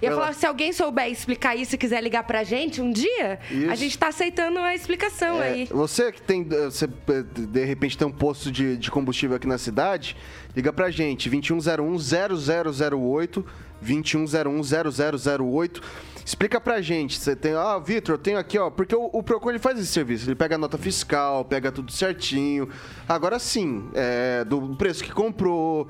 Eu 0.00 0.08
Vai 0.08 0.10
lá. 0.10 0.16
falar, 0.16 0.32
se 0.34 0.46
alguém 0.46 0.72
souber 0.72 1.08
explicar 1.10 1.56
isso 1.56 1.74
e 1.74 1.78
quiser 1.78 2.02
ligar 2.02 2.24
pra 2.24 2.42
gente 2.44 2.80
um 2.80 2.90
dia, 2.90 3.38
Isso. 3.50 3.70
a 3.70 3.74
gente 3.74 3.98
tá 3.98 4.08
aceitando 4.08 4.58
a 4.58 4.74
explicação 4.74 5.42
É, 5.42 5.48
aí. 5.48 5.64
Você 5.70 6.10
que 6.12 6.20
tem, 6.22 6.46
eh, 6.50 6.64
você 6.64 6.86
eh, 6.86 7.22
de 7.46 7.64
repente 7.64 7.96
tem 7.96 8.06
um 8.06 8.12
posto 8.12 8.50
de, 8.50 8.76
de 8.76 8.90
combustível 8.90 9.36
aqui 9.36 9.46
na 9.46 9.58
cidade, 9.58 10.16
liga 10.54 10.72
pra 10.72 10.90
gente, 10.90 11.28
2101 11.30 11.96
0008, 11.98 13.44
2101 13.80 14.62
0008. 14.62 15.82
Explica 16.24 16.60
pra 16.60 16.80
gente, 16.80 17.18
você 17.18 17.34
tem, 17.34 17.52
ah, 17.54 17.78
Vitor, 17.80 18.14
eu 18.14 18.18
tenho 18.18 18.38
aqui, 18.38 18.56
ó, 18.56 18.70
porque 18.70 18.94
o, 18.94 19.10
o 19.12 19.22
Procon 19.24 19.50
ele 19.50 19.58
faz 19.58 19.76
esse 19.76 19.88
serviço, 19.88 20.28
ele 20.28 20.36
pega 20.36 20.54
a 20.54 20.58
nota 20.58 20.78
fiscal, 20.78 21.44
pega 21.44 21.72
tudo 21.72 21.90
certinho. 21.90 22.68
Agora 23.08 23.40
sim, 23.40 23.88
é, 23.92 24.44
do 24.44 24.76
preço 24.76 25.02
que 25.02 25.10
comprou, 25.10 25.88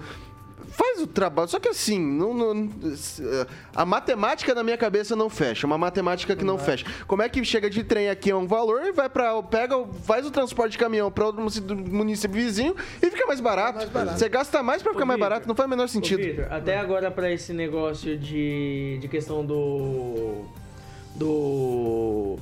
faz 0.68 1.00
o 1.02 1.06
trabalho, 1.06 1.48
só 1.48 1.58
que 1.60 1.68
assim, 1.68 1.98
não, 2.00 2.32
não- 2.34 2.70
a 3.74 3.84
matemática 3.84 4.54
na 4.54 4.62
minha 4.62 4.76
cabeça 4.76 5.14
não 5.16 5.28
fecha, 5.28 5.66
uma 5.66 5.76
matemática 5.78 6.34
que 6.36 6.44
não 6.44 6.58
fecha. 6.58 6.84
Como 7.06 7.22
é 7.22 7.28
que 7.28 7.44
chega 7.44 7.68
de 7.68 7.82
trem 7.84 8.08
aqui 8.08 8.30
a 8.30 8.36
um 8.36 8.46
valor 8.46 8.82
e 8.84 8.92
vai 8.92 9.08
para 9.08 9.42
pega, 9.42 9.74
faz 10.04 10.26
o 10.26 10.30
transporte 10.30 10.72
de 10.72 10.78
caminhão 10.78 11.10
para 11.10 11.26
outro 11.26 11.40
município, 11.40 11.76
município 11.76 12.34
vizinho 12.36 12.74
e 13.02 13.10
fica 13.10 13.26
mais 13.26 13.40
barato. 13.40 13.78
mais 13.78 13.88
barato. 13.90 14.18
Você 14.18 14.28
gasta 14.28 14.62
mais 14.62 14.82
para 14.82 14.92
ficar 14.92 15.04
Ô, 15.04 15.06
mais 15.08 15.20
barato, 15.20 15.48
não 15.48 15.54
faz 15.54 15.66
o 15.66 15.70
menor 15.70 15.84
Ô, 15.84 15.88
sentido. 15.88 16.22
Vitor, 16.22 16.46
até 16.50 16.78
agora 16.78 17.10
pra 17.10 17.30
esse 17.32 17.52
negócio 17.52 18.16
de, 18.18 18.98
de 19.00 19.08
questão 19.08 19.44
do. 19.44 20.44
do. 21.14 22.38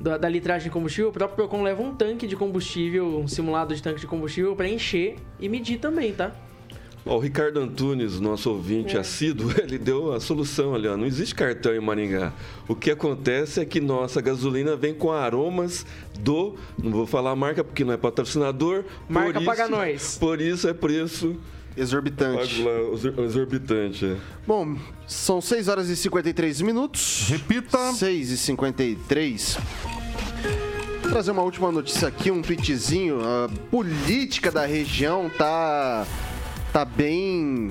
Da, 0.00 0.18
da 0.18 0.28
litragem 0.28 0.64
de 0.64 0.70
combustível, 0.72 1.10
o 1.10 1.12
próprio 1.12 1.36
Procon 1.36 1.62
leva 1.62 1.80
um 1.80 1.94
tanque 1.94 2.26
de 2.26 2.34
combustível, 2.34 3.18
um 3.20 3.28
simulado 3.28 3.72
de 3.72 3.80
tanque 3.80 4.00
de 4.00 4.06
combustível 4.06 4.56
pra 4.56 4.68
encher 4.68 5.16
e 5.38 5.48
medir 5.48 5.78
também, 5.78 6.12
tá? 6.12 6.32
O 7.04 7.18
Ricardo 7.18 7.58
Antunes, 7.58 8.20
nosso 8.20 8.48
ouvinte 8.50 8.96
assíduo, 8.96 9.52
ele 9.60 9.76
deu 9.76 10.12
a 10.12 10.20
solução 10.20 10.72
ali, 10.74 10.86
ó. 10.86 10.96
Não 10.96 11.04
existe 11.04 11.34
cartão 11.34 11.74
em 11.74 11.80
Maringá. 11.80 12.32
O 12.68 12.76
que 12.76 12.92
acontece 12.92 13.60
é 13.60 13.64
que 13.64 13.80
nossa 13.80 14.20
gasolina 14.20 14.76
vem 14.76 14.94
com 14.94 15.10
aromas 15.10 15.84
do. 16.20 16.54
Não 16.80 16.92
vou 16.92 17.06
falar 17.06 17.32
a 17.32 17.36
marca 17.36 17.64
porque 17.64 17.84
não 17.84 17.92
é 17.92 17.96
patrocinador. 17.96 18.84
Marca 19.08 19.40
por 19.40 19.44
paga 19.46 19.62
isso- 19.64 19.70
nós. 19.72 20.16
Por 20.18 20.40
isso 20.40 20.68
é 20.68 20.72
preço 20.72 21.36
Exorbitante. 21.76 22.62
exorbitante. 23.18 24.04
é. 24.04 24.16
Bom, 24.46 24.76
são 25.06 25.40
6 25.40 25.66
horas 25.68 25.88
e 25.88 25.96
53 25.96 26.60
minutos. 26.60 27.26
Repita. 27.28 27.92
6 27.94 28.30
e 28.30 28.36
53. 28.38 29.58
Vou 31.02 31.10
trazer 31.10 31.32
uma 31.32 31.42
última 31.42 31.72
notícia 31.72 32.06
aqui, 32.06 32.30
um 32.30 32.40
tweetzinho. 32.42 33.18
A 33.22 33.48
política 33.70 34.52
da 34.52 34.64
região 34.66 35.28
tá 35.36 36.06
tá 36.72 36.86
bem 36.86 37.70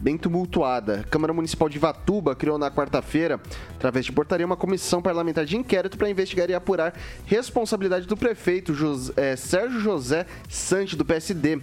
bem 0.00 0.16
tumultuada. 0.16 1.00
A 1.00 1.04
Câmara 1.04 1.32
Municipal 1.32 1.68
de 1.68 1.78
Vatuba 1.78 2.34
criou 2.34 2.58
na 2.58 2.70
quarta-feira, 2.70 3.38
através 3.76 4.04
de 4.06 4.10
portaria, 4.10 4.46
uma 4.46 4.56
comissão 4.56 5.00
parlamentar 5.00 5.44
de 5.44 5.56
inquérito 5.56 5.96
para 5.96 6.10
investigar 6.10 6.50
e 6.50 6.54
apurar 6.54 6.98
responsabilidade 7.26 8.06
do 8.06 8.16
prefeito 8.16 8.74
José, 8.74 9.12
eh, 9.16 9.36
Sérgio 9.36 9.78
José 9.78 10.26
Sante, 10.48 10.96
do 10.96 11.04
PSD. 11.04 11.60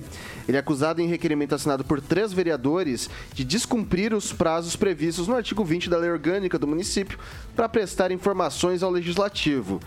Ele 0.47 0.55
é 0.55 0.59
acusado 0.59 1.01
em 1.01 1.07
requerimento 1.07 1.55
assinado 1.55 1.83
por 1.83 1.99
três 1.99 2.31
vereadores 2.31 3.09
de 3.33 3.43
descumprir 3.43 4.13
os 4.13 4.31
prazos 4.31 4.75
previstos 4.75 5.27
no 5.27 5.35
artigo 5.35 5.65
20 5.65 5.89
da 5.89 5.97
Lei 5.97 6.11
Orgânica 6.11 6.57
do 6.57 6.67
município 6.67 7.19
para 7.55 7.67
prestar 7.67 8.11
informações 8.11 8.83
ao 8.83 8.91
Legislativo. 8.91 9.81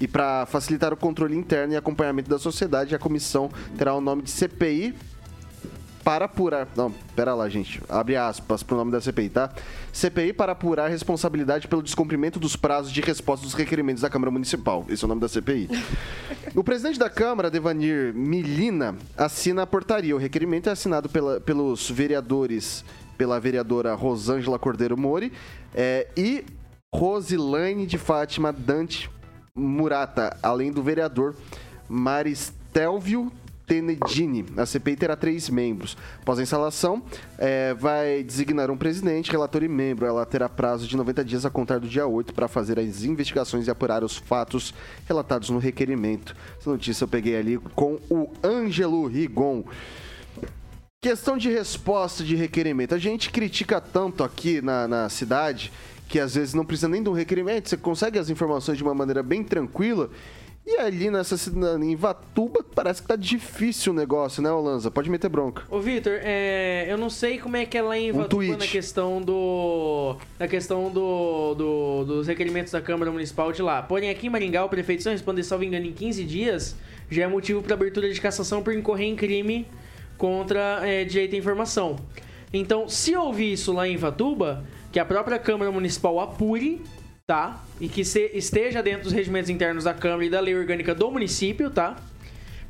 E 0.00 0.06
para 0.06 0.46
facilitar 0.46 0.92
o 0.92 0.96
controle 0.96 1.36
interno 1.36 1.74
e 1.74 1.76
acompanhamento 1.76 2.30
da 2.30 2.38
sociedade, 2.38 2.94
a 2.94 2.98
comissão 2.98 3.50
terá 3.76 3.94
o 3.94 4.00
nome 4.00 4.22
de 4.22 4.30
CPI 4.30 4.94
para 6.06 6.26
apurar. 6.26 6.68
Não, 6.76 6.92
pera 7.16 7.34
lá, 7.34 7.48
gente. 7.48 7.82
Abre 7.88 8.14
aspas 8.14 8.62
pro 8.62 8.76
nome 8.76 8.92
da 8.92 9.00
CPI, 9.00 9.28
tá? 9.28 9.50
CPI 9.92 10.32
para 10.32 10.52
apurar 10.52 10.86
responsabilidade 10.88 11.66
pelo 11.66 11.82
descumprimento 11.82 12.38
dos 12.38 12.54
prazos 12.54 12.92
de 12.92 13.00
resposta 13.00 13.44
dos 13.44 13.54
requerimentos 13.54 14.02
da 14.02 14.08
Câmara 14.08 14.30
Municipal. 14.30 14.86
Esse 14.88 15.02
é 15.02 15.04
o 15.04 15.08
nome 15.08 15.20
da 15.20 15.28
CPI. 15.28 15.68
o 16.54 16.62
presidente 16.62 16.96
da 16.96 17.10
Câmara, 17.10 17.50
Devanir 17.50 18.14
Milina, 18.14 18.94
assina 19.16 19.62
a 19.62 19.66
portaria. 19.66 20.14
O 20.14 20.18
requerimento 20.18 20.68
é 20.68 20.72
assinado 20.72 21.08
pela- 21.08 21.40
pelos 21.40 21.90
vereadores, 21.90 22.84
pela 23.18 23.40
vereadora 23.40 23.92
Rosângela 23.94 24.60
Cordeiro 24.60 24.96
Mori 24.96 25.32
eh, 25.74 26.06
e 26.16 26.44
Rosilane 26.94 27.84
de 27.84 27.98
Fátima 27.98 28.52
Dante 28.52 29.10
Murata, 29.58 30.36
além 30.40 30.70
do 30.70 30.84
vereador 30.84 31.34
Maristelvio 31.88 33.32
Tenedini. 33.66 34.46
A 34.56 34.64
CPI 34.64 34.96
terá 34.96 35.16
três 35.16 35.50
membros. 35.50 35.96
Após 36.22 36.38
a 36.38 36.42
instalação, 36.42 37.02
eh, 37.38 37.74
vai 37.74 38.22
designar 38.22 38.70
um 38.70 38.76
presidente, 38.76 39.30
relator 39.30 39.62
e 39.62 39.68
membro. 39.68 40.06
Ela 40.06 40.24
terá 40.24 40.48
prazo 40.48 40.86
de 40.86 40.96
90 40.96 41.24
dias 41.24 41.44
a 41.44 41.50
contar 41.50 41.80
do 41.80 41.88
dia 41.88 42.06
8 42.06 42.32
para 42.32 42.46
fazer 42.46 42.78
as 42.78 43.02
investigações 43.02 43.66
e 43.66 43.70
apurar 43.70 44.04
os 44.04 44.16
fatos 44.16 44.72
relatados 45.06 45.50
no 45.50 45.58
requerimento. 45.58 46.36
Essa 46.58 46.70
notícia 46.70 47.04
eu 47.04 47.08
peguei 47.08 47.36
ali 47.36 47.58
com 47.74 47.98
o 48.08 48.30
Ângelo 48.44 49.06
Rigon. 49.06 49.64
Questão 51.02 51.36
de 51.36 51.50
resposta 51.50 52.24
de 52.24 52.34
requerimento. 52.34 52.94
A 52.94 52.98
gente 52.98 53.30
critica 53.30 53.80
tanto 53.80 54.24
aqui 54.24 54.60
na, 54.60 54.88
na 54.88 55.08
cidade 55.08 55.72
que 56.08 56.20
às 56.20 56.34
vezes 56.34 56.54
não 56.54 56.64
precisa 56.64 56.88
nem 56.88 57.02
de 57.02 57.08
um 57.08 57.12
requerimento, 57.12 57.68
você 57.68 57.76
consegue 57.76 58.18
as 58.18 58.30
informações 58.30 58.78
de 58.78 58.84
uma 58.84 58.94
maneira 58.94 59.22
bem 59.22 59.42
tranquila. 59.42 60.10
E 60.68 60.76
ali 60.78 61.10
nessa 61.12 61.36
cidade, 61.36 61.84
em 61.84 61.94
Vatuba, 61.94 62.64
parece 62.74 63.00
que 63.00 63.06
tá 63.06 63.14
difícil 63.14 63.92
o 63.92 63.94
negócio, 63.96 64.42
né, 64.42 64.50
Olanza? 64.50 64.90
Pode 64.90 65.08
meter 65.08 65.28
bronca. 65.28 65.62
Ô, 65.70 65.78
Vitor, 65.78 66.14
é, 66.22 66.86
eu 66.88 66.98
não 66.98 67.08
sei 67.08 67.38
como 67.38 67.56
é 67.56 67.64
que 67.64 67.78
é 67.78 67.82
lá 67.82 67.96
em 67.96 68.10
Um 68.10 68.16
Vatuba 68.16 68.28
tweet. 68.30 68.58
na 68.58 68.66
questão 68.66 69.22
do. 69.22 70.16
Na 70.40 70.48
questão 70.48 70.90
do, 70.90 71.54
do- 71.54 72.04
dos 72.04 72.26
requerimentos 72.26 72.72
da 72.72 72.80
Câmara 72.80 73.12
Municipal 73.12 73.52
de 73.52 73.62
lá. 73.62 73.80
Porém, 73.80 74.10
aqui 74.10 74.26
em 74.26 74.30
Maringá, 74.30 74.64
o 74.64 74.68
prefeito, 74.68 75.02
se 75.04 75.06
não 75.08 75.12
responder, 75.12 75.44
salvo 75.44 75.62
engano, 75.62 75.86
em 75.86 75.92
15 75.92 76.24
dias, 76.24 76.74
já 77.08 77.22
é 77.22 77.26
motivo 77.28 77.62
para 77.62 77.74
abertura 77.74 78.12
de 78.12 78.20
cassação 78.20 78.60
por 78.60 78.74
incorrer 78.74 79.06
em 79.06 79.14
crime 79.14 79.68
contra 80.18 80.80
é, 80.82 81.04
direito 81.04 81.36
à 81.36 81.38
informação. 81.38 81.94
Então, 82.52 82.88
se 82.88 83.14
houve 83.14 83.52
isso 83.52 83.72
lá 83.72 83.86
em 83.86 83.96
Vatuba, 83.96 84.64
que 84.90 84.98
a 84.98 85.04
própria 85.04 85.38
Câmara 85.38 85.70
Municipal 85.70 86.18
apure, 86.18 86.82
tá? 87.26 87.60
E 87.80 87.88
que 87.88 88.04
se- 88.04 88.30
esteja 88.34 88.80
dentro 88.80 89.02
dos 89.02 89.12
regimentos 89.12 89.50
internos 89.50 89.82
da 89.82 89.92
Câmara 89.92 90.24
e 90.24 90.30
da 90.30 90.38
lei 90.38 90.54
orgânica 90.54 90.94
do 90.94 91.10
município, 91.10 91.68
tá? 91.70 91.96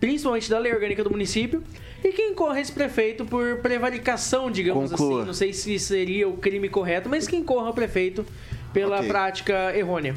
Principalmente 0.00 0.48
da 0.48 0.59
lei 0.59 0.72
orgânica 0.72 1.04
do 1.04 1.11
município. 1.11 1.62
E 2.02 2.11
que 2.11 2.22
incorra 2.22 2.59
esse 2.59 2.72
prefeito 2.72 3.26
por 3.26 3.59
prevaricação, 3.59 4.50
digamos 4.50 4.90
Conclua. 4.92 5.18
assim. 5.18 5.26
Não 5.26 5.34
sei 5.34 5.52
se 5.52 5.78
seria 5.78 6.26
o 6.26 6.38
crime 6.38 6.70
correto, 6.70 7.07
mas 7.07 7.28
que 7.28 7.36
incorra 7.36 7.68
o 7.68 7.74
prefeito 7.74 8.24
pela 8.72 8.96
Ok. 8.96 9.09
prática 9.09 9.76
errônea. 9.76 10.14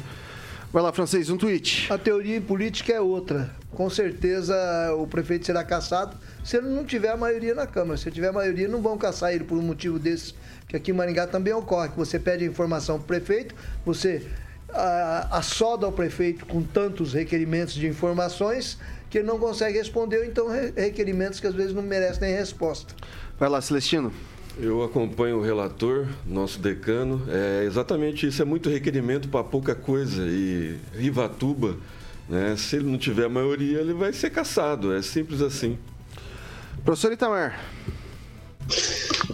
Vai 0.72 0.82
lá, 0.82 0.90
francês, 0.90 1.28
um 1.28 1.36
tweet. 1.36 1.92
A 1.92 1.98
teoria 1.98 2.40
política 2.40 2.94
é 2.94 3.00
outra. 3.00 3.54
Com 3.72 3.90
certeza 3.90 4.54
o 4.96 5.06
prefeito 5.06 5.44
será 5.44 5.62
caçado 5.64 6.16
se 6.42 6.56
ele 6.56 6.68
não 6.68 6.84
tiver 6.84 7.10
a 7.10 7.16
maioria 7.16 7.54
na 7.54 7.66
Câmara. 7.66 7.98
Se 7.98 8.08
ele 8.08 8.14
tiver 8.14 8.28
a 8.28 8.32
maioria, 8.32 8.68
não 8.68 8.80
vão 8.80 8.96
caçar 8.96 9.34
ele 9.34 9.44
por 9.44 9.58
um 9.58 9.62
motivo 9.62 9.98
desse, 9.98 10.32
que 10.70 10.76
aqui 10.76 10.92
em 10.92 10.94
Maringá 10.94 11.26
também 11.26 11.52
ocorre, 11.52 11.88
que 11.88 11.96
você 11.96 12.16
pede 12.16 12.44
a 12.44 12.46
informação 12.46 12.96
para 12.96 13.02
o 13.02 13.06
prefeito, 13.08 13.56
você 13.84 14.24
ah, 14.68 15.26
assoda 15.32 15.88
o 15.88 15.90
prefeito 15.90 16.46
com 16.46 16.62
tantos 16.62 17.12
requerimentos 17.12 17.74
de 17.74 17.88
informações 17.88 18.78
que 19.10 19.18
ele 19.18 19.26
não 19.26 19.36
consegue 19.36 19.76
responder, 19.76 20.18
ou 20.18 20.24
então 20.24 20.48
re- 20.48 20.72
requerimentos 20.76 21.40
que 21.40 21.46
às 21.48 21.54
vezes 21.54 21.74
não 21.74 21.82
merecem 21.82 22.20
nem 22.28 22.36
resposta. 22.36 22.94
Vai 23.36 23.48
lá, 23.48 23.60
Celestino. 23.60 24.12
Eu 24.60 24.84
acompanho 24.84 25.38
o 25.38 25.42
relator, 25.42 26.06
nosso 26.24 26.60
decano. 26.60 27.20
É 27.28 27.64
exatamente 27.64 28.28
isso, 28.28 28.40
é 28.40 28.44
muito 28.44 28.70
requerimento 28.70 29.28
para 29.28 29.42
pouca 29.42 29.74
coisa. 29.74 30.22
E 30.24 30.78
Rivatuba, 30.94 31.76
né, 32.28 32.54
se 32.56 32.76
ele 32.76 32.88
não 32.88 32.96
tiver 32.98 33.24
a 33.24 33.28
maioria, 33.28 33.80
ele 33.80 33.92
vai 33.92 34.12
ser 34.12 34.30
caçado. 34.30 34.94
É 34.94 35.02
simples 35.02 35.40
assim. 35.40 35.76
Professor 36.84 37.10
Itamar. 37.10 37.58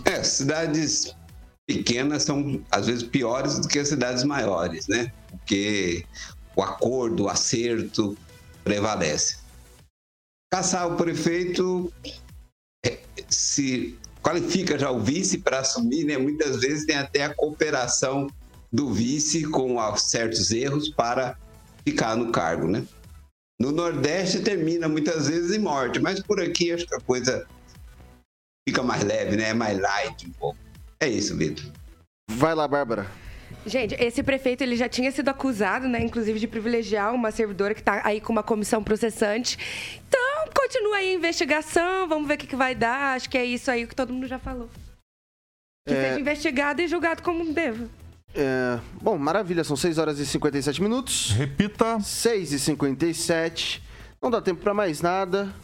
É, 0.05 0.23
cidades 0.23 1.15
pequenas 1.67 2.23
são 2.23 2.65
às 2.71 2.87
vezes 2.87 3.03
piores 3.03 3.59
do 3.59 3.69
que 3.69 3.79
as 3.79 3.89
cidades 3.89 4.23
maiores, 4.23 4.87
né? 4.87 5.13
Porque 5.29 6.07
o 6.55 6.63
acordo, 6.63 7.25
o 7.25 7.29
acerto 7.29 8.17
prevalece. 8.63 9.39
Caçar 10.53 10.91
o 10.93 10.97
prefeito 10.97 11.93
é, 12.85 12.99
se 13.29 13.99
qualifica 14.23 14.79
já 14.79 14.91
o 14.91 15.01
vice 15.01 15.39
para 15.39 15.61
assumir, 15.61 16.05
né? 16.05 16.17
Muitas 16.17 16.61
vezes 16.61 16.87
tem 16.87 16.97
até 16.97 17.25
a 17.25 17.35
cooperação 17.35 18.29
do 18.73 18.93
vice 18.93 19.45
com 19.45 19.97
certos 19.97 20.51
erros 20.51 20.89
para 20.89 21.37
ficar 21.85 22.17
no 22.17 22.31
cargo, 22.31 22.69
né? 22.69 22.87
No 23.61 23.73
Nordeste 23.73 24.41
termina 24.41 24.89
muitas 24.89 25.29
vezes 25.29 25.51
em 25.51 25.59
morte, 25.59 25.99
mas 25.99 26.21
por 26.21 26.41
aqui 26.41 26.73
acho 26.73 26.87
que 26.87 26.95
a 26.95 27.01
coisa 27.01 27.47
fica 28.69 28.83
mais 28.83 29.03
leve, 29.03 29.37
né? 29.37 29.51
É 29.51 29.55
mais 29.55 29.81
light 29.81 30.27
um 30.27 30.33
pouco. 30.33 30.66
É 31.07 31.09
isso, 31.09 31.37
Vitor. 31.37 31.65
Vai 32.29 32.55
lá, 32.55 32.67
Bárbara. 32.67 33.07
Gente, 33.65 33.95
esse 34.01 34.23
prefeito 34.23 34.63
ele 34.63 34.75
já 34.77 34.89
tinha 34.89 35.11
sido 35.13 35.29
acusado, 35.29 35.87
né, 35.89 36.01
inclusive 36.03 36.39
de 36.39 36.49
privilegiar 36.49 37.15
uma 37.15 37.31
servidora 37.31 37.75
que 37.75 37.81
está 37.81 38.01
aí 38.05 38.21
com 38.21 38.33
uma 38.33 38.43
comissão 38.43 38.83
processante. 38.83 39.57
Então, 40.09 40.21
continua 40.55 40.97
aí 40.97 41.11
a 41.11 41.15
investigação, 41.15 42.09
vamos 42.09 42.27
ver 42.27 42.35
o 42.35 42.39
que, 42.39 42.47
que 42.49 42.57
vai 42.57 42.75
dar. 42.75 43.15
Acho 43.17 43.31
que 43.31 43.39
é 43.39 43.45
isso 43.45 43.71
aí 43.71 43.87
que 43.87 43.95
todo 43.95 44.13
mundo 44.13 44.27
já 44.27 44.39
falou. 44.39 44.69
Que 45.87 45.95
É. 45.95 46.09
seja 46.09 46.21
investigado 46.21 46.83
e 46.83 46.89
julgado 46.89 47.23
como 47.23 47.53
deva. 47.53 47.89
É, 48.35 48.79
bom, 49.01 49.17
maravilha, 49.17 49.63
são 49.63 49.77
6 49.77 49.99
horas 49.99 50.19
e 50.19 50.27
57 50.27 50.83
minutos. 50.83 51.31
Repita. 51.31 52.01
6 52.01 52.53
e 52.53 52.59
57. 52.59 53.81
Não 54.21 54.29
dá 54.31 54.41
tempo 54.43 54.61
pra 54.61 54.75
mais 54.75 55.01
nada. 55.01 55.55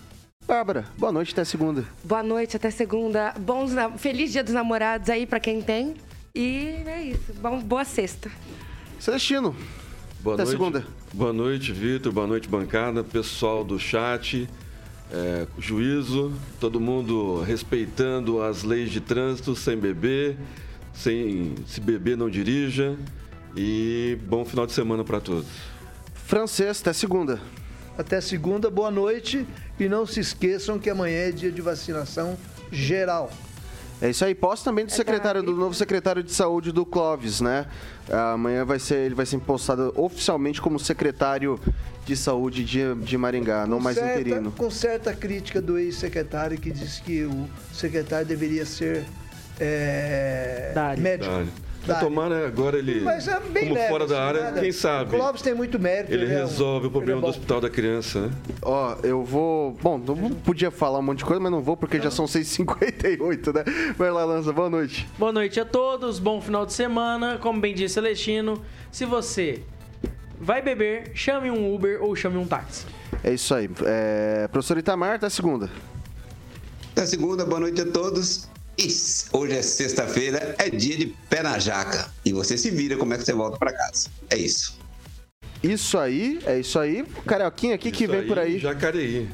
Bárbara, 0.46 0.84
boa 0.98 1.12
noite, 1.12 1.32
até 1.32 1.44
segunda. 1.44 1.84
Boa 2.04 2.22
noite, 2.22 2.56
até 2.56 2.70
segunda. 2.70 3.32
Bons, 3.38 3.72
na- 3.72 3.90
feliz 3.92 4.32
Dia 4.32 4.42
dos 4.44 4.52
Namorados 4.52 5.08
aí 5.08 5.24
pra 5.26 5.40
quem 5.40 5.62
tem. 5.62 5.94
E 6.34 6.74
é 6.86 7.02
isso. 7.04 7.32
Bom, 7.40 7.60
boa 7.60 7.84
sexta. 7.84 8.30
Celestino, 8.98 9.54
Boa 10.20 10.34
Até 10.34 10.44
noite. 10.44 10.56
segunda. 10.56 10.86
Boa 11.12 11.32
noite, 11.32 11.72
Vitor. 11.72 12.12
Boa 12.12 12.26
noite, 12.28 12.48
bancada. 12.48 13.02
Pessoal 13.02 13.64
do 13.64 13.78
chat. 13.78 14.48
é, 15.14 15.46
juízo. 15.58 16.32
Todo 16.60 16.80
mundo 16.80 17.42
respeitando 17.42 18.40
as 18.40 18.62
leis 18.62 18.90
de 18.90 19.00
trânsito, 19.00 19.54
sem 19.56 19.76
beber. 19.76 20.38
Sem 20.94 21.54
se 21.66 21.80
beber, 21.80 22.16
não 22.16 22.30
dirija. 22.30 22.96
E 23.56 24.16
bom 24.26 24.44
final 24.44 24.64
de 24.66 24.72
semana 24.72 25.02
para 25.04 25.20
todos. 25.20 25.46
francês, 26.24 26.80
até 26.80 26.92
segunda. 26.92 27.40
Até 27.96 28.20
segunda, 28.20 28.70
boa 28.70 28.90
noite. 28.90 29.46
E 29.78 29.88
não 29.88 30.06
se 30.06 30.20
esqueçam 30.20 30.78
que 30.78 30.88
amanhã 30.88 31.28
é 31.28 31.30
dia 31.30 31.50
de 31.50 31.60
vacinação 31.60 32.36
geral. 32.70 33.30
É 34.00 34.10
isso 34.10 34.24
aí. 34.24 34.34
Posso 34.34 34.64
também 34.64 34.84
do 34.84 34.90
secretário, 34.90 35.42
do 35.42 35.52
novo 35.52 35.74
secretário 35.74 36.22
de 36.24 36.32
saúde 36.32 36.72
do 36.72 36.84
Clóvis, 36.84 37.40
né? 37.40 37.66
Amanhã 38.10 38.64
vai 38.64 38.80
ser, 38.80 38.96
ele 38.96 39.14
vai 39.14 39.24
ser 39.24 39.36
impostado 39.36 39.92
oficialmente 39.96 40.60
como 40.60 40.78
secretário 40.78 41.60
de 42.04 42.16
saúde 42.16 42.64
de, 42.64 42.94
de 42.96 43.16
Maringá, 43.16 43.64
não 43.64 43.78
mais 43.78 43.96
certa, 43.96 44.20
interino. 44.20 44.50
Com 44.52 44.70
certa 44.70 45.14
crítica 45.14 45.62
do 45.62 45.78
ex-secretário 45.78 46.58
que 46.58 46.72
disse 46.72 47.00
que 47.00 47.24
o 47.24 47.48
secretário 47.72 48.26
deveria 48.26 48.66
ser 48.66 49.04
é, 49.60 50.72
médico. 50.98 51.30
Dário. 51.30 51.48
Dário. 51.86 52.06
Tomara 52.08 52.46
agora 52.46 52.78
ele, 52.78 53.00
Mas 53.00 53.26
é 53.26 53.40
bem 53.40 53.64
como 53.64 53.74
leve, 53.74 53.88
fora 53.88 54.06
da 54.06 54.14
assim, 54.14 54.28
área, 54.28 54.42
nada. 54.44 54.60
quem 54.60 54.70
sabe? 54.72 55.14
O 55.14 55.18
Clóvis 55.18 55.42
tem 55.42 55.52
muito 55.54 55.78
mérito. 55.80 56.12
Ele 56.12 56.24
é 56.24 56.28
um- 56.28 56.30
resolve 56.46 56.86
o 56.86 56.90
problema 56.90 57.18
é 57.20 57.22
do 57.22 57.26
hospital 57.28 57.60
da 57.60 57.68
criança, 57.68 58.28
né? 58.28 58.30
Ó, 58.62 58.96
eu 59.02 59.24
vou. 59.24 59.72
Bom, 59.82 59.98
não 59.98 60.30
podia 60.30 60.70
falar 60.70 61.00
um 61.00 61.02
monte 61.02 61.18
de 61.18 61.24
coisa, 61.24 61.40
mas 61.40 61.50
não 61.50 61.60
vou 61.60 61.76
porque 61.76 62.00
já 62.00 62.10
são 62.10 62.26
6h58, 62.26 63.52
né? 63.52 63.64
Vai 63.98 64.10
lá, 64.10 64.24
Lança, 64.24 64.52
boa 64.52 64.70
noite. 64.70 65.08
Boa 65.18 65.32
noite 65.32 65.58
a 65.58 65.64
todos, 65.64 66.18
bom 66.18 66.40
final 66.40 66.64
de 66.64 66.72
semana. 66.72 67.38
Como 67.38 67.60
bem 67.60 67.74
disse 67.74 67.94
Celestino, 67.94 68.62
se 68.90 69.04
você 69.04 69.62
vai 70.40 70.62
beber, 70.62 71.10
chame 71.14 71.50
um 71.50 71.74
Uber 71.74 72.02
ou 72.02 72.14
chame 72.14 72.36
um 72.36 72.46
táxi. 72.46 72.86
É 73.24 73.32
isso 73.32 73.54
aí. 73.54 73.68
É, 73.84 74.48
professor 74.52 74.78
Itamar, 74.78 75.16
até 75.16 75.28
segunda. 75.28 75.68
Da 76.94 77.06
segunda, 77.06 77.44
boa 77.44 77.60
noite 77.60 77.80
a 77.80 77.86
todos. 77.86 78.48
E 78.78 78.88
hoje 79.32 79.52
é 79.52 79.62
sexta-feira, 79.62 80.54
é 80.58 80.70
dia 80.70 80.96
de 80.96 81.06
pé 81.28 81.42
na 81.42 81.58
jaca. 81.58 82.10
E 82.24 82.32
você 82.32 82.56
se 82.56 82.70
vira 82.70 82.96
como 82.96 83.12
é 83.12 83.18
que 83.18 83.24
você 83.24 83.32
volta 83.32 83.58
para 83.58 83.72
casa. 83.72 84.08
É 84.30 84.36
isso. 84.36 84.78
Isso 85.62 85.98
aí, 85.98 86.40
é 86.44 86.58
isso 86.58 86.78
aí. 86.78 87.04
Carioquinha 87.26 87.74
aqui 87.74 87.90
que 87.90 88.06
vem 88.06 88.26
por 88.26 88.38
aí. 88.38 88.58
Jacareí. 88.58 89.28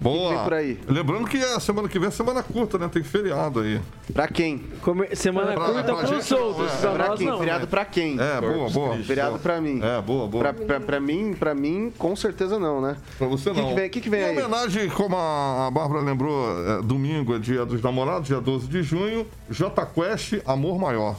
Boa. 0.00 0.54
aí? 0.54 0.78
Lembrando 0.86 1.26
que 1.26 1.38
a 1.38 1.58
semana 1.60 1.88
que 1.88 1.98
vem 1.98 2.08
é 2.08 2.10
semana 2.10 2.42
curta, 2.42 2.76
né? 2.78 2.88
Tem 2.92 3.02
feriado 3.02 3.60
aí. 3.60 3.80
Pra 4.12 4.28
quem? 4.28 4.58
Come- 4.82 5.14
Semana 5.14 5.52
Pra- 5.52 5.64
curta 5.64 5.82
pra 5.84 5.94
pros 5.96 6.30
não, 6.30 6.42
outros, 6.42 6.72
é. 6.72 6.76
pra 6.76 6.90
Pra 6.92 7.08
nós 7.08 7.18
quem? 7.18 7.26
não. 7.28 7.38
Feriado 7.38 7.60
né? 7.60 7.66
pra 7.66 7.84
quem? 7.84 8.16
É, 8.20 8.40
boa, 8.40 8.68
boa. 8.70 8.96
Feriado 8.98 9.38
pra 9.38 9.60
mim. 9.60 9.80
É, 9.82 10.02
boa, 10.02 10.26
boa. 10.28 10.42
Pra, 10.44 10.52
pra, 10.52 10.80
pra 10.80 11.00
mim, 11.00 11.34
pra 11.38 11.54
mim, 11.54 11.92
com 11.96 12.14
certeza 12.14 12.58
não, 12.58 12.80
né? 12.80 12.96
Pra 13.16 13.26
você 13.28 13.50
O 13.50 13.54
que 13.54 13.60
não. 13.62 13.68
que 13.70 13.74
vem- 13.74 13.90
que 13.90 14.00
que 14.00 14.10
vem 14.10 14.20
em 14.20 14.24
aí? 14.24 14.30
homenagem, 14.38 14.88
como 14.90 15.16
a 15.16 15.70
Bárbara 15.72 16.00
lembrou, 16.02 16.44
é, 16.68 16.82
domingo 16.82 17.34
é 17.34 17.38
dia 17.38 17.64
dos 17.64 17.80
namorados, 17.82 18.26
dia 18.28 18.40
12 18.40 18.66
de 18.66 18.82
junho. 18.82 19.26
J 19.48 19.86
Quest, 19.86 20.34
Amor 20.44 20.78
Maior. 20.78 21.16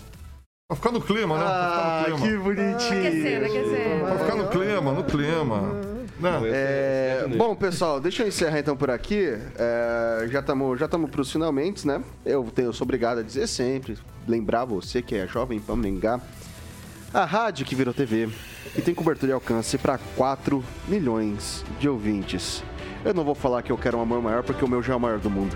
Pra 0.67 0.75
ficar 0.75 0.91
no 0.91 0.99
clima, 0.99 1.37
né? 1.37 1.43
Ah, 1.47 2.05
no 2.09 2.15
que 2.15 2.21
clima. 2.23 2.43
bonitinho. 2.43 2.75
Aquecendo, 3.07 3.45
aquecendo. 3.45 4.05
Pra 4.05 4.17
ficar 4.17 4.35
no 4.35 4.47
clima, 4.47 4.91
no 4.91 5.03
clima. 5.03 5.81
Né? 6.19 6.41
É, 6.45 7.27
bom, 7.35 7.55
pessoal, 7.55 7.99
deixa 7.99 8.23
eu 8.23 8.27
encerrar 8.27 8.59
então 8.59 8.75
por 8.75 8.89
aqui. 8.89 9.37
É, 9.57 10.27
já 10.29 10.39
estamos 10.39 10.79
já 10.79 10.87
tamo 10.87 11.07
pros 11.07 11.31
finalmente, 11.31 11.85
né? 11.85 12.01
Eu, 12.25 12.43
tenho, 12.53 12.69
eu 12.69 12.73
sou 12.73 12.85
obrigado 12.85 13.19
a 13.19 13.23
dizer 13.23 13.47
sempre, 13.47 13.97
lembrar 14.27 14.65
você 14.65 15.01
que 15.01 15.15
é 15.15 15.27
jovem 15.27 15.59
Pan 15.59 15.75
Mengá, 15.75 16.21
a 17.13 17.25
rádio 17.25 17.65
que 17.65 17.75
virou 17.75 17.93
TV 17.93 18.29
e 18.75 18.81
tem 18.81 18.93
cobertura 18.93 19.31
e 19.31 19.33
alcance 19.33 19.77
para 19.77 19.97
4 20.15 20.63
milhões 20.87 21.63
de 21.79 21.89
ouvintes. 21.89 22.63
Eu 23.03 23.13
não 23.13 23.23
vou 23.23 23.35
falar 23.35 23.61
que 23.61 23.71
eu 23.71 23.77
quero 23.77 23.97
um 23.97 24.01
amor 24.01 24.21
maior 24.21 24.43
porque 24.43 24.63
o 24.63 24.67
meu 24.67 24.81
já 24.81 24.93
é 24.93 24.95
o 24.95 24.99
maior 24.99 25.19
do 25.19 25.29
mundo. 25.29 25.55